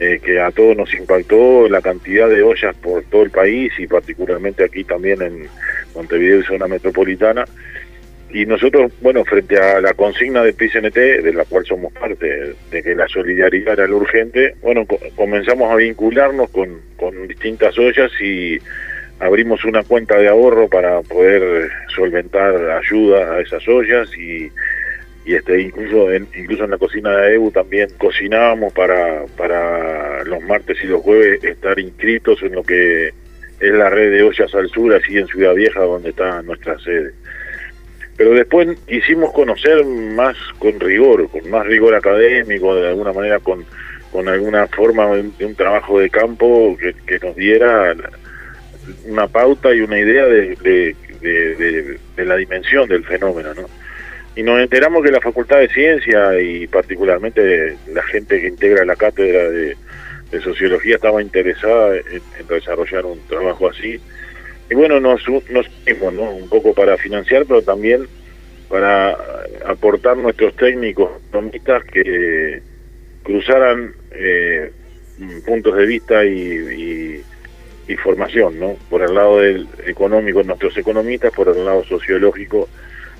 [0.00, 3.86] eh, que a todos nos impactó la cantidad de ollas por todo el país y
[3.86, 5.46] particularmente aquí también en
[5.94, 7.44] Montevideo y zona metropolitana.
[8.30, 12.82] Y nosotros, bueno, frente a la consigna del PCNT, de la cual somos parte, de
[12.82, 18.10] que la solidaridad era lo urgente, bueno, co- comenzamos a vincularnos con, con distintas ollas
[18.20, 18.58] y
[19.20, 24.50] abrimos una cuenta de ahorro para poder solventar ayuda a esas ollas y,
[25.24, 30.24] y este incluso en, incluso en la cocina de EBU también cocinábamos para, para para
[30.24, 33.08] los martes y los jueves estar inscritos en lo que
[33.60, 37.12] es la red de ollas al sur, así en Ciudad Vieja, donde está nuestra sede.
[38.16, 43.64] Pero después quisimos conocer más con rigor, con más rigor académico, de alguna manera con,
[44.12, 48.10] con alguna forma de un, de un trabajo de campo que, que nos diera la-
[49.06, 53.68] una pauta y una idea de, de- la dimensión del fenómeno, ¿no?
[54.36, 58.94] Y nos enteramos que la Facultad de Ciencia y particularmente la gente que integra la
[58.96, 59.76] cátedra de,
[60.42, 63.98] Sociología estaba interesada en, desarrollar un trabajo así.
[64.70, 66.30] Y bueno, nos, nos unimos, ¿no?
[66.30, 68.06] Un poco para financiar, pero también
[68.68, 69.16] para
[69.64, 72.60] aportar nuestros técnicos economistas que
[73.24, 74.70] cruzaran eh,
[75.46, 77.22] puntos de vista y, y-
[77.88, 78.76] y formación, ¿no?
[78.90, 82.68] Por el lado del económico, nuestros economistas, por el lado sociológico,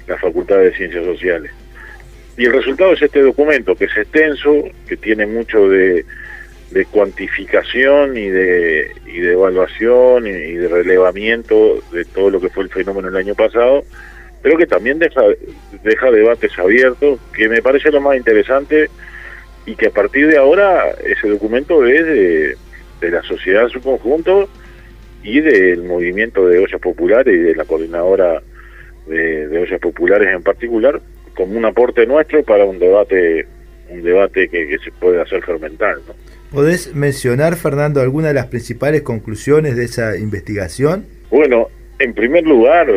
[0.07, 1.51] la Facultad de Ciencias Sociales.
[2.37, 4.53] Y el resultado es este documento, que es extenso,
[4.87, 6.05] que tiene mucho de,
[6.71, 12.65] de cuantificación y de, y de evaluación y, de relevamiento de todo lo que fue
[12.65, 13.85] el fenómeno el año pasado,
[14.43, 15.23] pero que también deja,
[15.83, 18.91] deja debates abiertos, que me parece lo más interesante
[19.65, 22.57] y que a partir de ahora ese documento es de,
[23.01, 24.49] de la sociedad en su conjunto
[25.29, 28.43] y del movimiento de ollas populares y de la coordinadora
[29.07, 31.01] de, de ollas populares en particular
[31.35, 33.47] como un aporte nuestro para un debate
[33.91, 36.15] un debate que, que se puede hacer fermentar ¿no?
[36.53, 41.05] ¿Podés mencionar, Fernando, alguna de las principales conclusiones de esa investigación?
[41.31, 41.69] Bueno,
[41.99, 42.89] en primer lugar,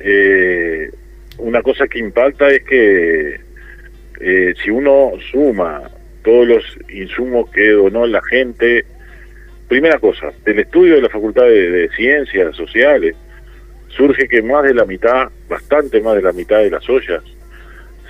[0.00, 0.90] eh,
[1.38, 3.40] una cosa que impacta es que
[4.20, 5.90] eh, si uno suma
[6.22, 8.84] todos los insumos que donó la gente,
[9.68, 13.16] primera cosa, del estudio de la Facultad de, Ciencias Sociales,
[13.88, 17.22] surge que más de la mitad, bastante más de la mitad de las ollas,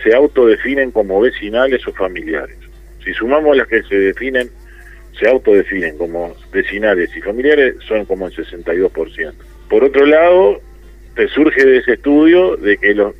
[0.03, 2.57] se autodefinen como vecinales o familiares.
[3.05, 4.49] Si sumamos las que se definen,
[5.19, 9.33] se autodefinen como vecinales y familiares, son como el 62%.
[9.69, 10.61] Por otro lado,
[11.15, 13.15] te surge de ese estudio de que los,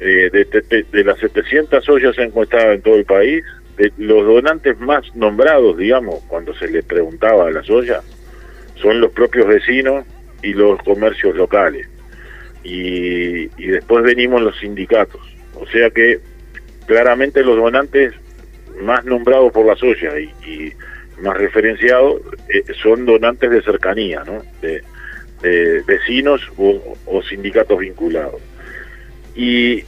[0.00, 3.42] eh, de, de- de las 700 ollas encuestadas en todo el país,
[3.96, 8.04] los donantes más nombrados, digamos, cuando se les preguntaba a las ollas,
[8.76, 10.04] son los propios vecinos
[10.42, 11.88] y los comercios locales.
[12.64, 15.20] Y, y después venimos los sindicatos.
[15.54, 16.20] O sea que
[16.86, 18.14] claramente los donantes
[18.82, 20.14] más nombrados por las ollas
[20.46, 20.72] y,
[21.20, 24.40] más referenciados eh, son donantes de cercanía, ¿no?
[24.62, 24.82] De,
[25.86, 28.40] vecinos o sindicatos vinculados.
[29.36, 29.84] Y,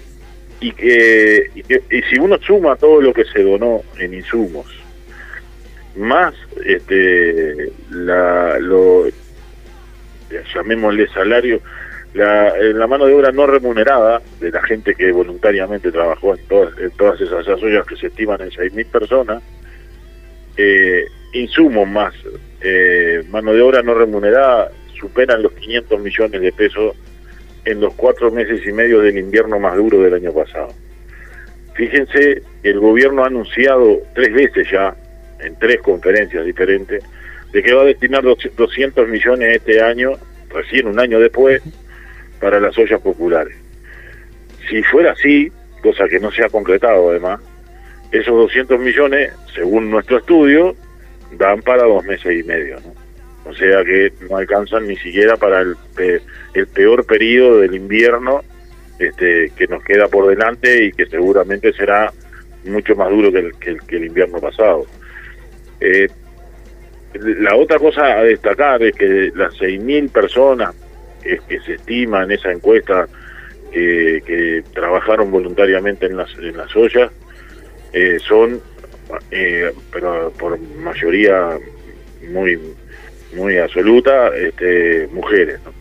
[0.61, 4.66] y, que, y, que- y si uno suma todo lo que se donó en insumos,
[5.97, 6.35] más
[6.65, 9.07] este, la, lo,
[10.55, 11.61] llamémosle salario,
[12.15, 16.77] la, la mano de obra no remunerada de la gente que voluntariamente trabajó en todas,
[16.78, 19.43] en todas esas ollas que se estiman en 6.000 personas,
[20.57, 22.12] eh, insumos más
[22.61, 26.95] eh, mano de obra no remunerada superan los 500 millones de pesos
[27.65, 30.73] en los cuatro meses y medio del invierno más duro del año pasado.
[31.74, 34.95] Fíjense, el gobierno ha anunciado tres veces ya,
[35.41, 37.03] en tres conferencias diferentes,
[37.53, 40.12] de que va a destinar 200 millones este año,
[40.51, 41.62] recién un año después,
[42.41, 43.57] para las ollas populares.
[44.69, 45.51] Si fuera así,
[45.82, 47.41] cosa que no se ha concretado además,
[48.12, 50.74] esos 200 millones, según nuestro estudio,
[51.32, 52.77] dan para dos meses y medio.
[52.81, 53.00] ¿no?
[53.51, 55.77] O sea que no alcanzan ni siquiera para el,
[56.55, 58.43] el peor periodo del invierno
[59.01, 62.13] este, que nos queda por delante y que seguramente será
[62.65, 64.87] mucho más duro que el, que el, invierno pasado.
[65.81, 66.09] Eh,
[67.15, 70.75] la otra cosa a destacar es que las 6.000 personas
[71.23, 73.09] que, se estima en esa encuesta
[73.73, 77.11] que, que trabajaron voluntariamente en las, en las ollas
[77.93, 78.61] eh, son,
[79.31, 81.59] eh, pero por mayoría
[82.31, 82.61] muy
[83.35, 85.59] muy absoluta, este, mujeres.
[85.65, 85.73] ¿no?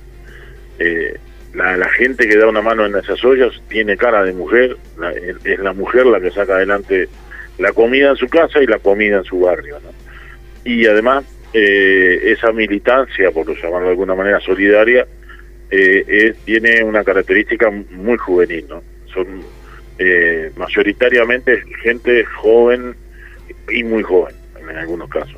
[0.79, 1.15] Eh,
[1.53, 5.59] la, gente que da una mano en esas ollas tiene cara de mujer, la- es
[5.59, 7.09] la mujer la que saca adelante
[7.57, 9.79] la comida en su casa y la comida en su barrio.
[9.83, 9.89] ¿no?
[10.63, 15.07] Y además, eh, esa militancia, por llamarlo de alguna manera solidaria,
[15.71, 18.65] eh, es- tiene una característica muy juvenil.
[18.69, 18.83] ¿no?
[19.13, 19.41] Son
[20.01, 22.95] eh, mayoritariamente gente joven
[23.69, 25.35] y muy joven en algunos casos.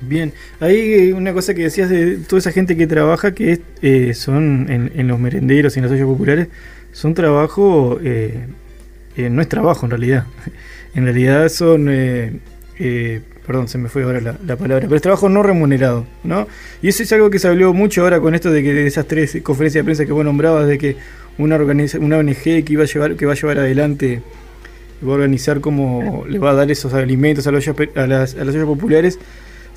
[0.00, 4.14] Bien, hay una cosa que decías de toda esa gente que trabaja, que es, eh,
[4.14, 6.48] son en, los merenderos y en las ollas populares,
[6.92, 8.46] son trabajo, eh,
[9.16, 10.24] eh, no es trabajo en realidad.
[10.92, 12.32] En realidad son, eh,
[12.80, 16.48] eh, perdón, se me fue ahora la, la palabra, pero es trabajo no remunerado, ¿no?
[16.82, 19.06] Y eso es algo que se habló mucho ahora con esto de que de esas
[19.06, 20.96] tres conferencias de prensa que vos nombrabas, de que
[21.38, 24.20] una, organiza, una ONG que iba a llevar, que va a llevar adelante
[25.06, 28.44] va a organizar cómo le va a dar esos alimentos a, pe- a las, a
[28.44, 29.18] las ollas populares,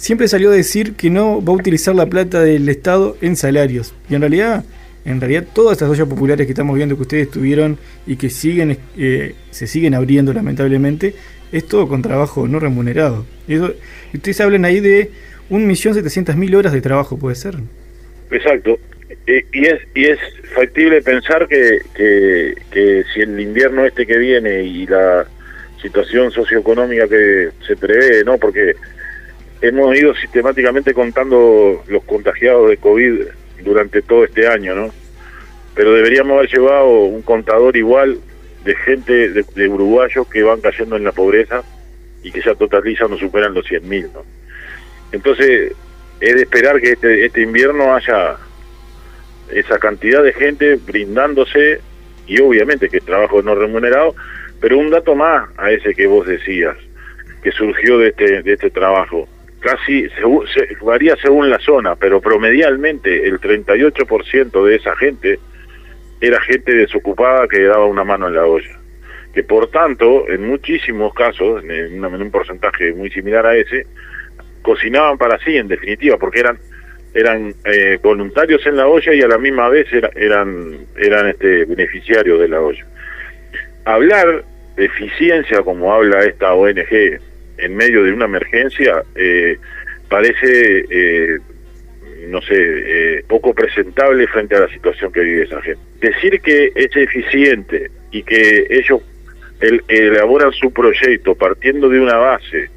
[0.04, 3.94] siempre salió a decir que no va a utilizar la plata del Estado en salarios.
[4.10, 4.66] Y en realidad,
[5.06, 8.78] en realidad todas estas ollas populares que estamos viendo que ustedes tuvieron y que siguen
[8.98, 11.16] eh, se siguen abriendo lamentablemente,
[11.54, 13.26] es todo con trabajo no remunerado.
[13.48, 13.74] Eso-
[14.12, 15.10] y ustedes hablan ahí de
[15.50, 17.56] 1.700.000 horas de trabajo, ¿puede ser?
[18.30, 18.78] Exacto.
[19.26, 20.20] Eh, y es y es
[20.54, 25.26] factible pensar que, que, que si el invierno este que viene y la
[25.82, 28.38] situación socioeconómica que se prevé, ¿no?
[28.38, 28.74] Porque
[29.64, 33.22] hemos ido sistemáticamente contando los contagiados de COVID
[33.64, 34.94] durante todo este año, ¿no?
[35.74, 38.20] Pero deberíamos haber llevado un contador igual
[38.66, 41.64] de gente, de, de uruguayos que van cayendo en la pobreza
[42.22, 44.24] y que ya totalizan o superan los 100.000, ¿no?
[45.14, 45.72] Entonces,
[46.20, 48.36] es de esperar que este, este invierno haya
[49.50, 51.80] esa cantidad de gente brindándose,
[52.28, 54.14] y obviamente que es trabajo no remunerado,
[54.60, 56.76] pero un dato más a ese que vos decías,
[57.42, 59.28] que surgió de este, de este trabajo.
[59.64, 65.40] Casi se, varía según la zona, pero promedialmente el 38% de esa gente
[66.20, 68.78] era gente desocupada que daba una mano en la olla.
[69.34, 73.88] Que por tanto, en muchísimos casos, en, un porcentaje muy similar a ese,
[74.64, 76.58] cocinaban para sí, en definitiva, porque eran
[77.14, 81.64] eran eh, voluntarios en la olla y a la misma vez era- eran eran este
[81.66, 82.86] beneficiarios de la olla.
[83.86, 84.44] Hablar
[84.76, 87.20] de eficiencia como habla esta ONG
[87.58, 89.58] en medio de una emergencia eh,
[90.10, 91.38] parece eh,
[92.30, 95.82] no sé eh, poco presentable frente a la situación que vive esa gente.
[96.02, 99.02] Decir que es eficiente y que ellos
[99.62, 102.70] el- elaboran su proyecto partiendo de una base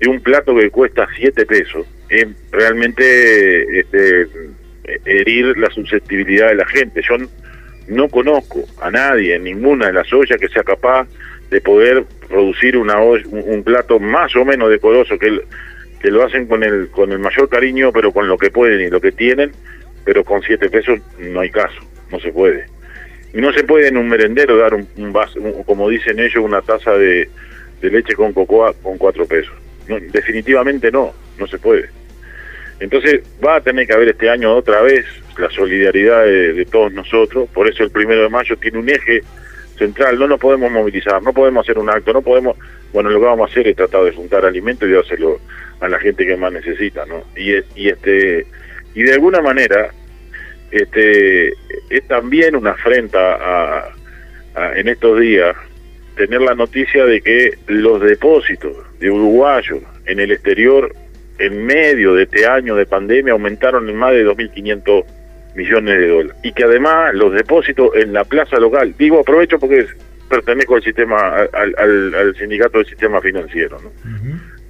[0.00, 4.26] de un plato que cuesta 7 pesos es realmente este,
[5.04, 7.02] herir la susceptibilidad de la gente.
[7.08, 7.16] Yo
[7.88, 11.06] no conozco a nadie en ninguna de las ollas que sea capaz
[11.50, 15.40] de poder producir una un, plato más o menos decoroso que,
[16.00, 18.90] que lo hacen con el con el mayor cariño pero con lo que pueden y
[18.90, 19.52] lo que tienen
[20.04, 21.80] pero con 7 pesos no hay caso
[22.10, 22.64] no se puede.
[23.34, 26.62] Y no se puede en un merendero dar un, un vaso como dicen ellos una
[26.62, 27.28] taza de,
[27.82, 29.54] leche con cocoa con 4 pesos.
[30.12, 31.88] Definitivamente no no se puede.
[32.80, 35.04] Entonces va a tener que haber este año otra vez
[35.38, 39.22] la solidaridad de, de todos nosotros, por eso el primero de mayo tiene un eje
[39.78, 42.56] central, no nos podemos movilizar, no podemos hacer un acto, no podemos,
[42.92, 45.40] bueno, lo que vamos a hacer es tratar de juntar alimentos y dárselo
[45.80, 47.22] a la gente que más necesita, ¿no?
[47.36, 48.46] Y, y este
[48.94, 49.90] y de alguna manera
[50.70, 51.48] este
[51.88, 53.78] es también una afrenta a,
[54.54, 55.56] a- en estos días
[56.16, 60.92] tener la noticia de que los depósitos de uruguayos en el exterior
[61.38, 65.04] en medio de este año de pandemia aumentaron en más de 2.500
[65.58, 66.36] millones de dólares.
[66.42, 69.86] Y que además los depósitos en la plaza local, digo aprovecho porque
[70.30, 73.90] pertenezco al sistema, al, al- al sindicato del sistema financiero, ¿no?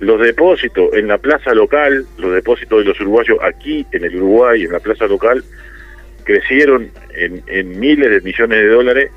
[0.00, 4.62] Los depósitos en la plaza local, los depósitos de los uruguayos aquí en el Uruguay,
[4.64, 5.42] en la plaza local,
[6.24, 9.10] crecieron en, en miles de millones de dólares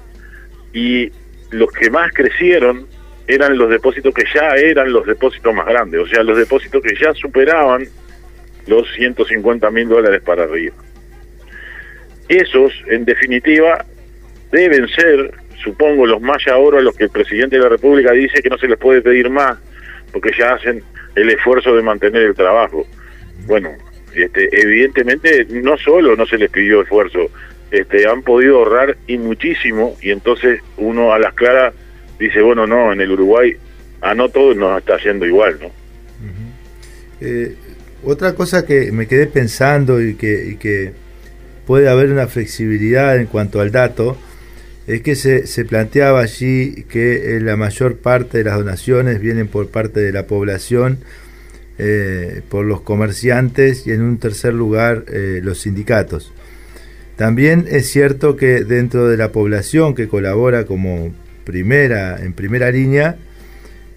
[0.73, 1.11] y
[1.51, 2.87] los que más crecieron
[3.27, 6.95] eran los depósitos que ya eran los depósitos más grandes, o sea, los depósitos que
[6.95, 7.85] ya superaban
[8.67, 10.75] los 150 mil dólares para arriba.
[12.27, 13.85] Esos, en definitiva,
[14.51, 15.33] deben ser,
[15.63, 18.57] supongo, los más ahora a los que el presidente de la República dice que no
[18.57, 19.57] se les puede pedir más,
[20.11, 20.83] porque ya hacen
[21.15, 22.85] el esfuerzo de mantener el trabajo.
[23.45, 23.71] Bueno,
[24.15, 27.29] este, evidentemente no solo no se les pidió esfuerzo,
[27.71, 31.73] este, han podido ahorrar y muchísimo, y entonces uno a las claras
[32.19, 33.55] dice, bueno, no, en el Uruguay
[34.01, 35.71] a no todos nos está yendo igual, ¿no?
[37.21, 37.55] Eh,
[38.03, 40.91] otra cosa que me quedé pensando y que, y que
[41.71, 44.17] puede haber una flexibilidad en cuanto al dato
[44.87, 49.47] es que se, se planteaba allí que eh, la mayor parte de las donaciones vienen
[49.47, 50.97] por parte de la población,
[51.77, 56.33] eh, por los comerciantes y en un tercer lugar eh, los sindicatos.
[57.15, 61.13] También es cierto que dentro de la población que colabora como
[61.45, 63.15] primera, en primera línea,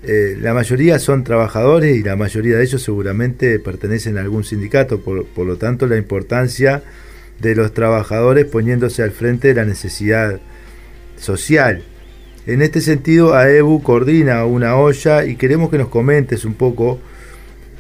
[0.05, 5.01] eh, la mayoría son trabajadores y la mayoría de ellos seguramente pertenecen a algún sindicato,
[5.01, 6.85] por, por lo tanto la importancia
[7.49, 10.41] de los trabajadores poniéndose al frente de la necesidad
[11.17, 11.83] social.
[12.47, 16.99] En este sentido, AEBU coordina una olla y queremos que nos comentes un poco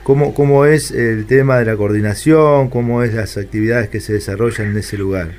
[0.02, 4.70] cómo, cómo es el tema de la coordinación, cómo es las actividades que se desarrollan
[4.70, 5.32] en ese lugar.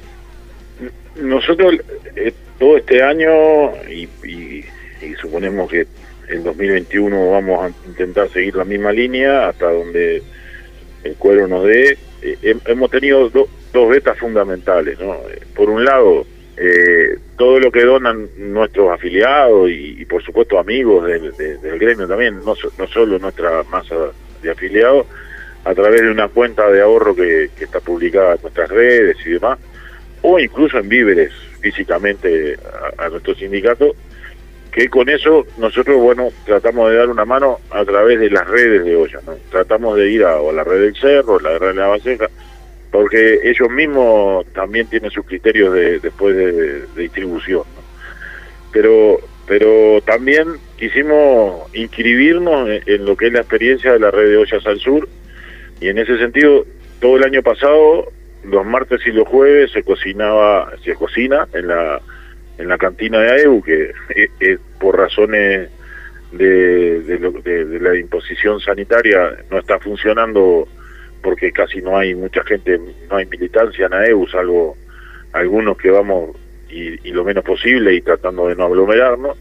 [1.22, 1.76] Nosotros
[2.16, 3.30] eh, todo este año
[3.90, 4.66] y, y-
[5.02, 5.88] y suponemos que
[6.30, 10.24] en 2021 vamos a intentar seguir la misma línea hasta donde
[11.04, 11.98] el cuero nos dé.
[12.22, 15.00] Eh, hem- hemos tenido do- dos vetas fundamentales.
[15.00, 15.14] ¿no?
[15.30, 16.26] Eh, Por un lado,
[16.58, 22.08] eh, todo lo que donan nuestros afiliados y, por supuesto amigos del, de- del gremio
[22.08, 23.96] también, no, so- no solo nuestra masa
[24.42, 25.06] de afiliados,
[25.66, 29.60] a través de una cuenta de ahorro que, está publicada en nuestras redes y demás,
[30.22, 32.56] o incluso en víveres físicamente
[32.98, 33.94] a, a nuestro sindicato,
[34.72, 38.84] que con eso nosotros, bueno, tratamos de dar una mano a través de las redes
[38.86, 39.34] de olla, ¿no?
[39.50, 42.28] Tratamos de ir a, a la red del Cerro, la red de la Baseja,
[42.96, 47.64] porque ellos mismos también tienen sus criterios de, después de, distribución.
[48.72, 50.48] Pero, pero también
[50.78, 55.08] quisimos inscribirnos en, lo que es la experiencia de la red de ollas al sur,
[55.82, 56.66] y en ese sentido,
[57.02, 58.12] todo el año pasado,
[58.44, 62.02] los martes y los jueves se cocinaba, se cocina en la
[62.58, 65.70] en la cantina de AEU, que eh, por razones
[66.32, 70.66] de, de, lo- de- de la imposición sanitaria no está funcionando
[71.26, 72.80] porque casi no hay mucha gente,
[73.10, 74.78] no hay militancia en AEU, salvo
[75.34, 76.38] algunos que vamos
[76.70, 79.36] y, y lo menos posible y tratando de no aglomerarnos.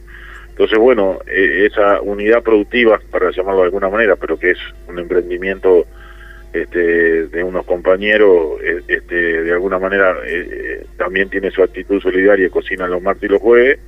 [0.48, 4.59] Entonces, bueno, eh, esa unidad productiva, para llamarlo de alguna manera, pero que es
[4.89, 5.85] un emprendimiento
[6.55, 12.47] este, de unos compañeros, eh, este, de alguna manera eh, también tiene su actitud solidaria
[12.47, 13.78] y cocina los martes y los jueves.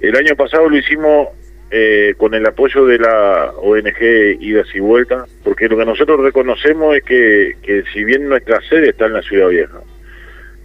[0.00, 1.28] El año pasado lo hicimos
[1.74, 6.94] eh, con el apoyo de la ONG Idas y Vueltas, porque lo que nosotros reconocemos
[6.94, 9.80] es que, que si bien nuestra sede está en la Ciudad Vieja,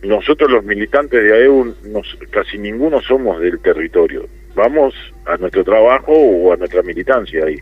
[0.04, 4.28] nosotros los militantes de AEU nos- casi ninguno somos del territorio.
[4.54, 4.94] Vamos
[5.26, 7.58] a nuestro trabajo o a nuestra militancia ahí.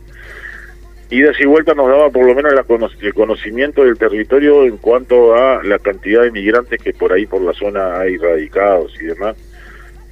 [1.11, 2.65] Idas y vueltas nos daba por lo menos la
[3.01, 7.41] el conocimiento del territorio en cuanto a la cantidad de migrantes que por ahí por
[7.41, 9.35] la zona hay radicados y demás,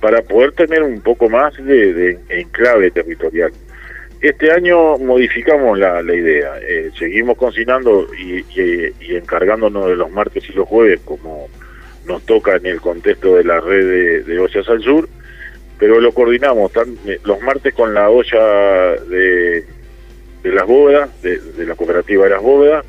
[0.03, 3.53] para poder tener un poco más de, de enclave territorial.
[4.19, 10.43] Este año modificamos la, la idea, eh, seguimos cocinando y, y- encargándonos de los martes
[10.49, 11.47] y los jueves como
[12.05, 15.07] nos toca en el contexto de la red de, ollas al sur,
[15.79, 16.69] pero lo coordinamos
[17.05, 19.63] eh, los martes con la olla de,
[20.43, 22.85] de las bóvedas, de, de la cooperativa de las bóvedas,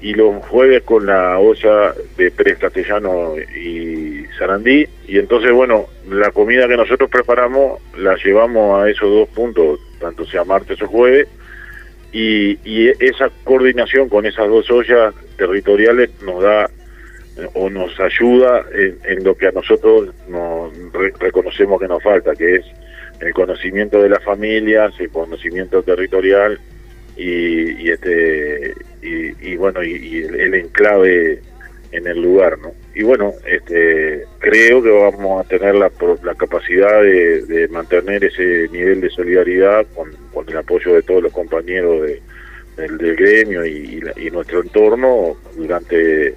[0.00, 6.30] y los jueves con la olla de Pérez Castellano y Sarandí, y entonces, bueno, la
[6.30, 11.28] comida que nosotros preparamos la llevamos a esos dos puntos, tanto sea martes o jueves,
[12.12, 16.70] y, y esa coordinación con esas dos ollas territoriales nos da
[17.54, 22.34] o nos ayuda en, en lo que a nosotros nos re- reconocemos que nos falta,
[22.34, 22.64] que es
[23.20, 26.58] el conocimiento de las familias, el conocimiento territorial
[27.16, 31.40] y, y este y, y bueno y, el, enclave
[31.92, 32.72] en el lugar, ¿no?
[32.94, 35.90] Y bueno, este creo que vamos a tener la,
[36.22, 41.22] la capacidad de, de mantener ese nivel de solidaridad con, con el apoyo de todos
[41.22, 42.20] los compañeros de-
[42.76, 46.34] del, gremio y, y nuestro entorno durante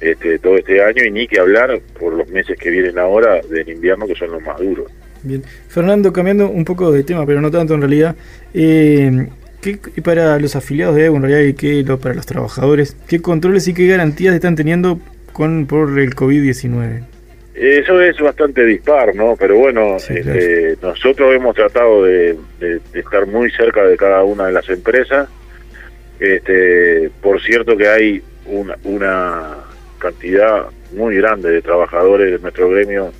[0.00, 3.68] este, todo este año y ni que hablar por los meses que vienen ahora del
[3.68, 4.90] invierno que son los más duros.
[5.22, 5.42] Bien.
[5.68, 8.16] Fernando, cambiando un poco de tema, pero no tanto en realidad.
[8.54, 9.26] Eh,
[9.60, 13.66] ¿qué, y para los afiliados de realidad y qué, lo- para los trabajadores, ¿qué controles
[13.68, 14.98] y qué garantías están teniendo
[15.32, 17.02] con por el COVID-19?
[17.54, 19.36] Eso es bastante dispar, ¿no?
[19.38, 19.98] Pero bueno,
[20.30, 24.68] este, nosotros hemos tratado de, de- de estar muy cerca de cada una de las
[24.70, 25.28] empresas.
[26.18, 29.56] Este, por cierto que hay una, una
[29.98, 33.12] cantidad muy grande de trabajadores de nuestro gremio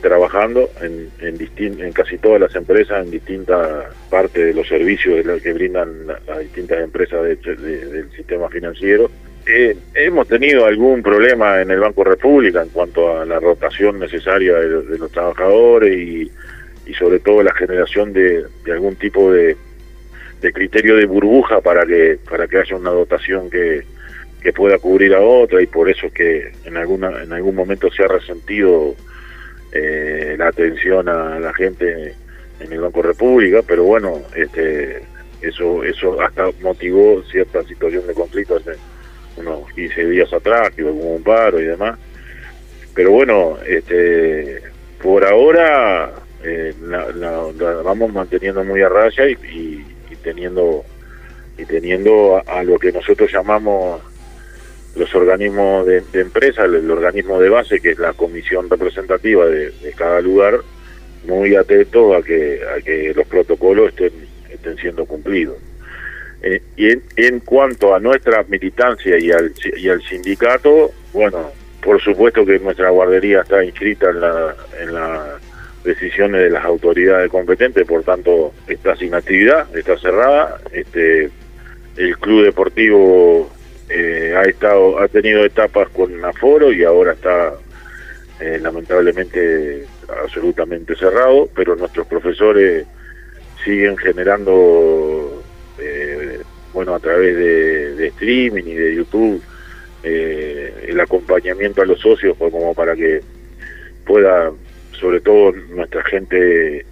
[0.00, 1.38] trabajando en, en,
[1.80, 6.20] en casi todas las empresas, en distintas partes de los servicios de que brindan la-
[6.26, 9.10] las distintas empresas de- de- del sistema financiero.
[9.46, 14.54] Eh, hemos tenido algún problema en el Banco República en cuanto a la rotación necesaria
[14.54, 16.30] de, de los trabajadores y,
[16.86, 19.56] y sobre todo la generación de, de algún tipo de,
[20.40, 23.82] de criterio de burbuja para que para que haya una dotación que,
[24.42, 27.90] que pueda cubrir a otra y por eso es que en alguna en algún momento
[27.90, 28.94] se ha resentido
[29.72, 32.14] eh, la atención a la gente
[32.60, 35.02] en el Banco República pero bueno este
[35.40, 38.72] eso eso hasta motivó cierta situación de conflicto hace
[39.36, 41.98] unos 15 días atrás que hubo un paro y demás.
[42.94, 44.62] Pero bueno este
[45.02, 46.12] por ahora
[46.44, 47.06] eh, la,
[47.82, 49.84] vamos manteniendo muy a raya y,
[50.22, 50.84] teniendo
[51.58, 54.00] y teniendo a lo que nosotros llamamos
[54.94, 59.72] los organismos de, de empresa, el, organismo de base, que es la comisión representativa de,
[59.96, 60.58] cada lugar,
[61.26, 64.12] muy atentos a que, a que los protocolos estén,
[64.50, 65.56] estén siendo cumplidos.
[66.42, 72.44] Eh, y en, cuanto a nuestra militancia y al, y al sindicato, bueno, por supuesto
[72.44, 75.20] que nuestra guardería está inscrita en la, en las
[75.84, 80.60] decisiones de las autoridades competentes, por tanto está sin actividad, está cerrada.
[80.72, 81.30] Este,
[81.96, 83.50] el club deportivo
[83.94, 87.54] eh, ha estado, ha tenido etapas con aforo y ahora está
[88.40, 89.84] eh, lamentablemente
[90.22, 92.86] absolutamente cerrado, pero nuestros profesores
[93.64, 95.42] siguen generando
[95.78, 96.40] eh,
[96.72, 99.42] bueno, a través de, streaming y de YouTube,
[100.02, 103.20] eh, el acompañamiento a los socios, como para que
[104.06, 104.50] pueda,
[104.98, 106.84] sobre todo nuestra gente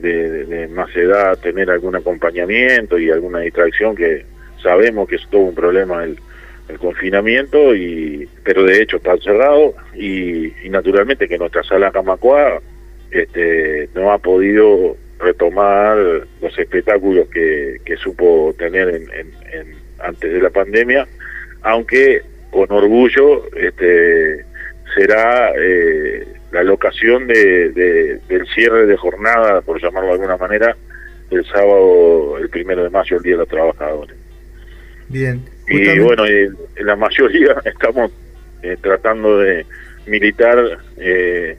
[0.00, 4.24] de- de más edad, tener algún acompañamiento y alguna distracción que
[4.62, 6.18] sabemos que es todo un problema el,
[6.70, 12.60] el confinamiento, y pero de hecho está cerrado y, y naturalmente que nuestra sala Camacua
[13.10, 15.96] este, no ha podido retomar
[16.40, 21.06] los espectáculos que, que supo tener en, en- en- antes de la pandemia,
[21.62, 24.44] aunque con orgullo este,
[24.94, 30.76] será eh, la locación de, de- del cierre de jornada, por llamarlo de alguna manera,
[31.30, 34.16] el sábado, el primero de mayo, el Día de los Trabajadores.
[35.08, 35.42] Bien.
[35.70, 38.10] Y bueno, en, en la mayoría estamos
[38.62, 39.64] eh, tratando de
[40.06, 40.58] militar
[40.98, 41.56] eh,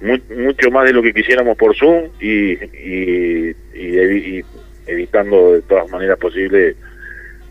[0.00, 4.44] mu- mucho más de lo que quisiéramos por Zoom y, y, y evi- y
[4.86, 6.76] evitando de todas maneras posibles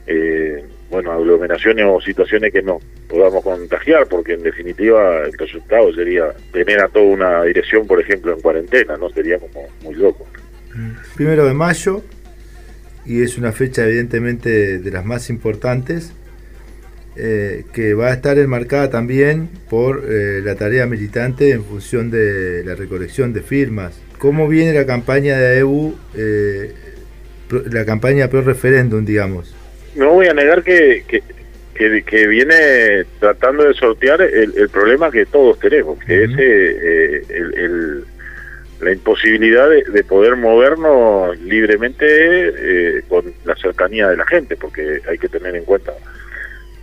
[0.07, 6.29] eh, bueno, aglomeraciones o situaciones que nos podamos contagiar, porque en definitiva el resultado sería
[6.51, 9.09] tener a toda una dirección, por ejemplo, en cuarentena, ¿no?
[9.11, 10.27] Sería como muy loco.
[11.15, 12.01] primero de mayo
[13.10, 16.14] y es una fecha evidentemente de las más importantes
[17.18, 22.64] eh, que va a estar enmarcada también por eh, la tarea militante en función de
[22.64, 23.99] la recolección de firmas.
[24.19, 26.72] ¿Cómo viene la campaña de AEU, eh,
[27.49, 29.53] pro- la campaña pro referéndum, digamos?
[29.95, 31.23] No voy a negar que, que,
[31.73, 36.36] que, que viene tratando de sortear el, el problema que todos tenemos, que es eh,
[36.40, 38.03] eh, el, el-
[38.81, 45.01] la imposibilidad de, de poder movernos libremente eh, con la cercanía de la gente, porque
[45.07, 45.93] hay que tener en cuenta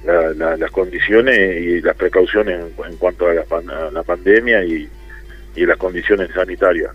[0.05, 4.63] la- la- las condiciones y las precauciones en, en cuanto a la, a la pandemia
[4.65, 4.89] y,
[5.57, 6.91] y las condiciones sanitarias.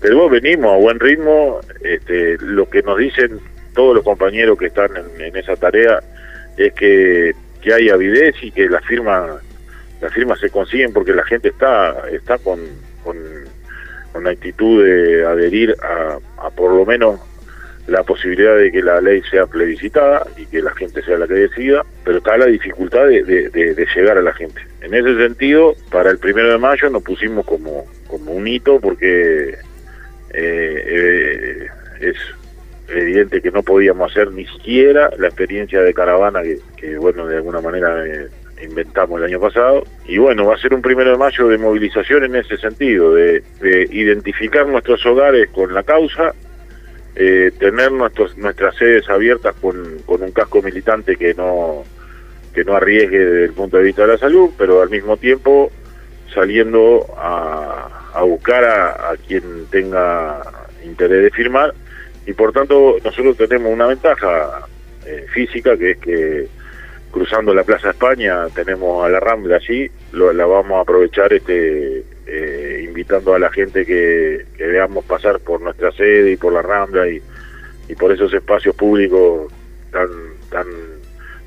[0.00, 3.38] Pero venimos a buen ritmo, este, lo que nos dicen
[3.74, 6.00] todos los compañeros que están en, en esa tarea
[6.56, 9.30] es que, que hay avidez y que las firmas
[10.00, 12.58] las firmas se consiguen porque la gente está está con,
[13.04, 13.16] con,
[14.18, 17.20] la actitud de adherir a, por lo menos
[17.86, 21.34] la posibilidad de que la ley sea plebiscitada y que la gente sea la que
[21.34, 24.60] decida, pero está la dificultad de, de- llegar a la gente.
[24.82, 29.56] En ese sentido, para el primero de mayo nos pusimos como, como un hito porque
[30.32, 31.66] eh, eh,
[32.00, 32.16] es
[32.88, 37.36] evidente que no podíamos hacer ni siquiera la experiencia de caravana que, que, bueno, de
[37.36, 38.28] alguna manera eh,
[38.62, 39.84] inventamos el año pasado.
[40.06, 43.42] Y bueno, va a ser un primero de mayo de movilización en ese sentido, de,
[43.60, 46.34] de identificar nuestros hogares con la causa,
[47.16, 51.84] eh, tener nuestros, nuestras sedes abiertas con, con un casco militante que no
[52.54, 55.70] que no arriesgue desde el punto de vista de la salud, pero al mismo tiempo
[56.34, 60.42] saliendo a, a buscar a, a quien tenga
[60.84, 61.72] interés de firmar
[62.26, 64.66] y por tanto nosotros tenemos una ventaja
[65.06, 66.48] eh, física que es que
[67.10, 72.04] cruzando la Plaza España tenemos a la Rambla allí, lo, la vamos a aprovechar este
[72.26, 77.08] eh, invitando a la gente que, veamos pasar por nuestra sede y por la Rambla
[77.08, 77.20] y,
[77.88, 79.52] y por esos espacios públicos
[79.90, 80.08] tan
[80.50, 80.66] tan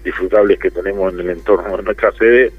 [0.04, 2.52] disfrutables que tenemos en el entorno de nuestra sede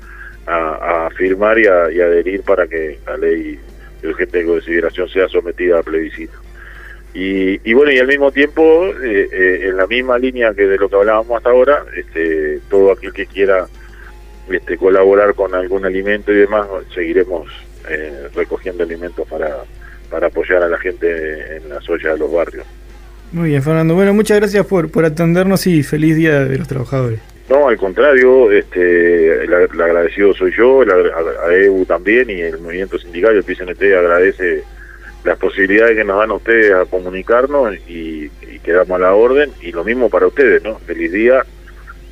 [0.46, 3.58] a, a firmar y a, y adherir para que la ley
[4.00, 6.43] de urgente consideración sea sometida a plebiscito.
[7.14, 10.76] Y, y bueno, y al mismo tiempo, eh, eh, en la misma línea que de
[10.76, 13.66] lo que hablábamos hasta ahora, este, todo aquel que quiera
[14.50, 17.48] este, colaborar con algún alimento y demás, seguiremos
[17.88, 19.58] eh, recogiendo alimentos para,
[20.10, 22.66] para apoyar a la gente en las ollas de los barrios.
[23.30, 23.94] Muy bien, Fernando.
[23.94, 27.20] Bueno, muchas gracias por, por atendernos y feliz Día de los Trabajadores.
[27.48, 32.40] No, al contrario, este, el, el agradecido soy yo, el a, a EBU también y
[32.40, 34.64] el movimiento sindical, el PCNT agradece
[35.24, 39.72] las posibilidades que nos dan ustedes a comunicarnos y, y quedamos a la orden y
[39.72, 40.78] lo mismo para ustedes, ¿no?
[40.80, 41.44] Feliz día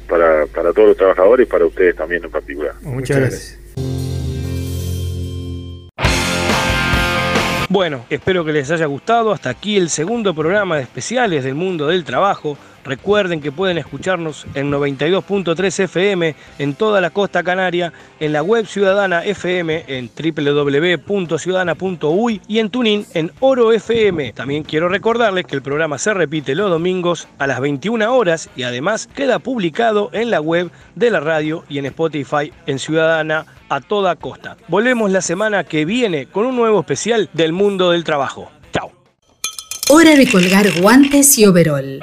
[0.08, 2.74] para, para todos los trabajadores y para ustedes también en particular.
[2.82, 3.58] Muchas, gracias.
[7.68, 9.32] Bueno, espero que les haya gustado.
[9.32, 12.58] Hasta aquí el segundo programa de especiales del mundo del trabajo.
[12.84, 18.66] Recuerden que pueden escucharnos en 92.3 FM en toda la costa canaria, en la web
[18.66, 24.32] Ciudadana FM en www.ciudadana.uy y en Tunin en Oro FM.
[24.32, 28.62] También quiero recordarles que el programa se repite los domingos a las 21 horas y
[28.64, 33.80] además queda publicado en la web de la radio y en Spotify en Ciudadana a
[33.80, 34.56] toda costa.
[34.68, 38.50] Volvemos la semana que viene con un nuevo especial del mundo del trabajo.
[38.72, 38.92] Chao.
[39.88, 42.00] Hora de colgar guantes y overol.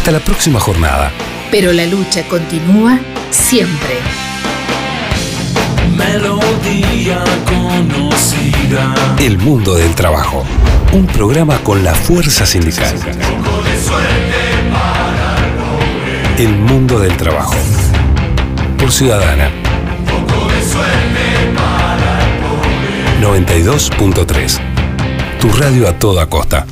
[0.00, 1.12] Hasta la próxima jornada.
[1.50, 2.98] Pero la lucha continúa
[3.30, 3.98] siempre.
[5.94, 8.94] Melodía conocida.
[9.18, 10.46] El mundo del trabajo.
[10.94, 12.94] Un programa con la fuerza sindical.
[12.94, 13.02] Con
[13.84, 14.40] suerte
[14.72, 17.56] para El mundo del trabajo.
[18.78, 19.50] Por Ciudadana.
[23.20, 24.60] 92.3.
[25.38, 26.64] Tu radio a toda costa.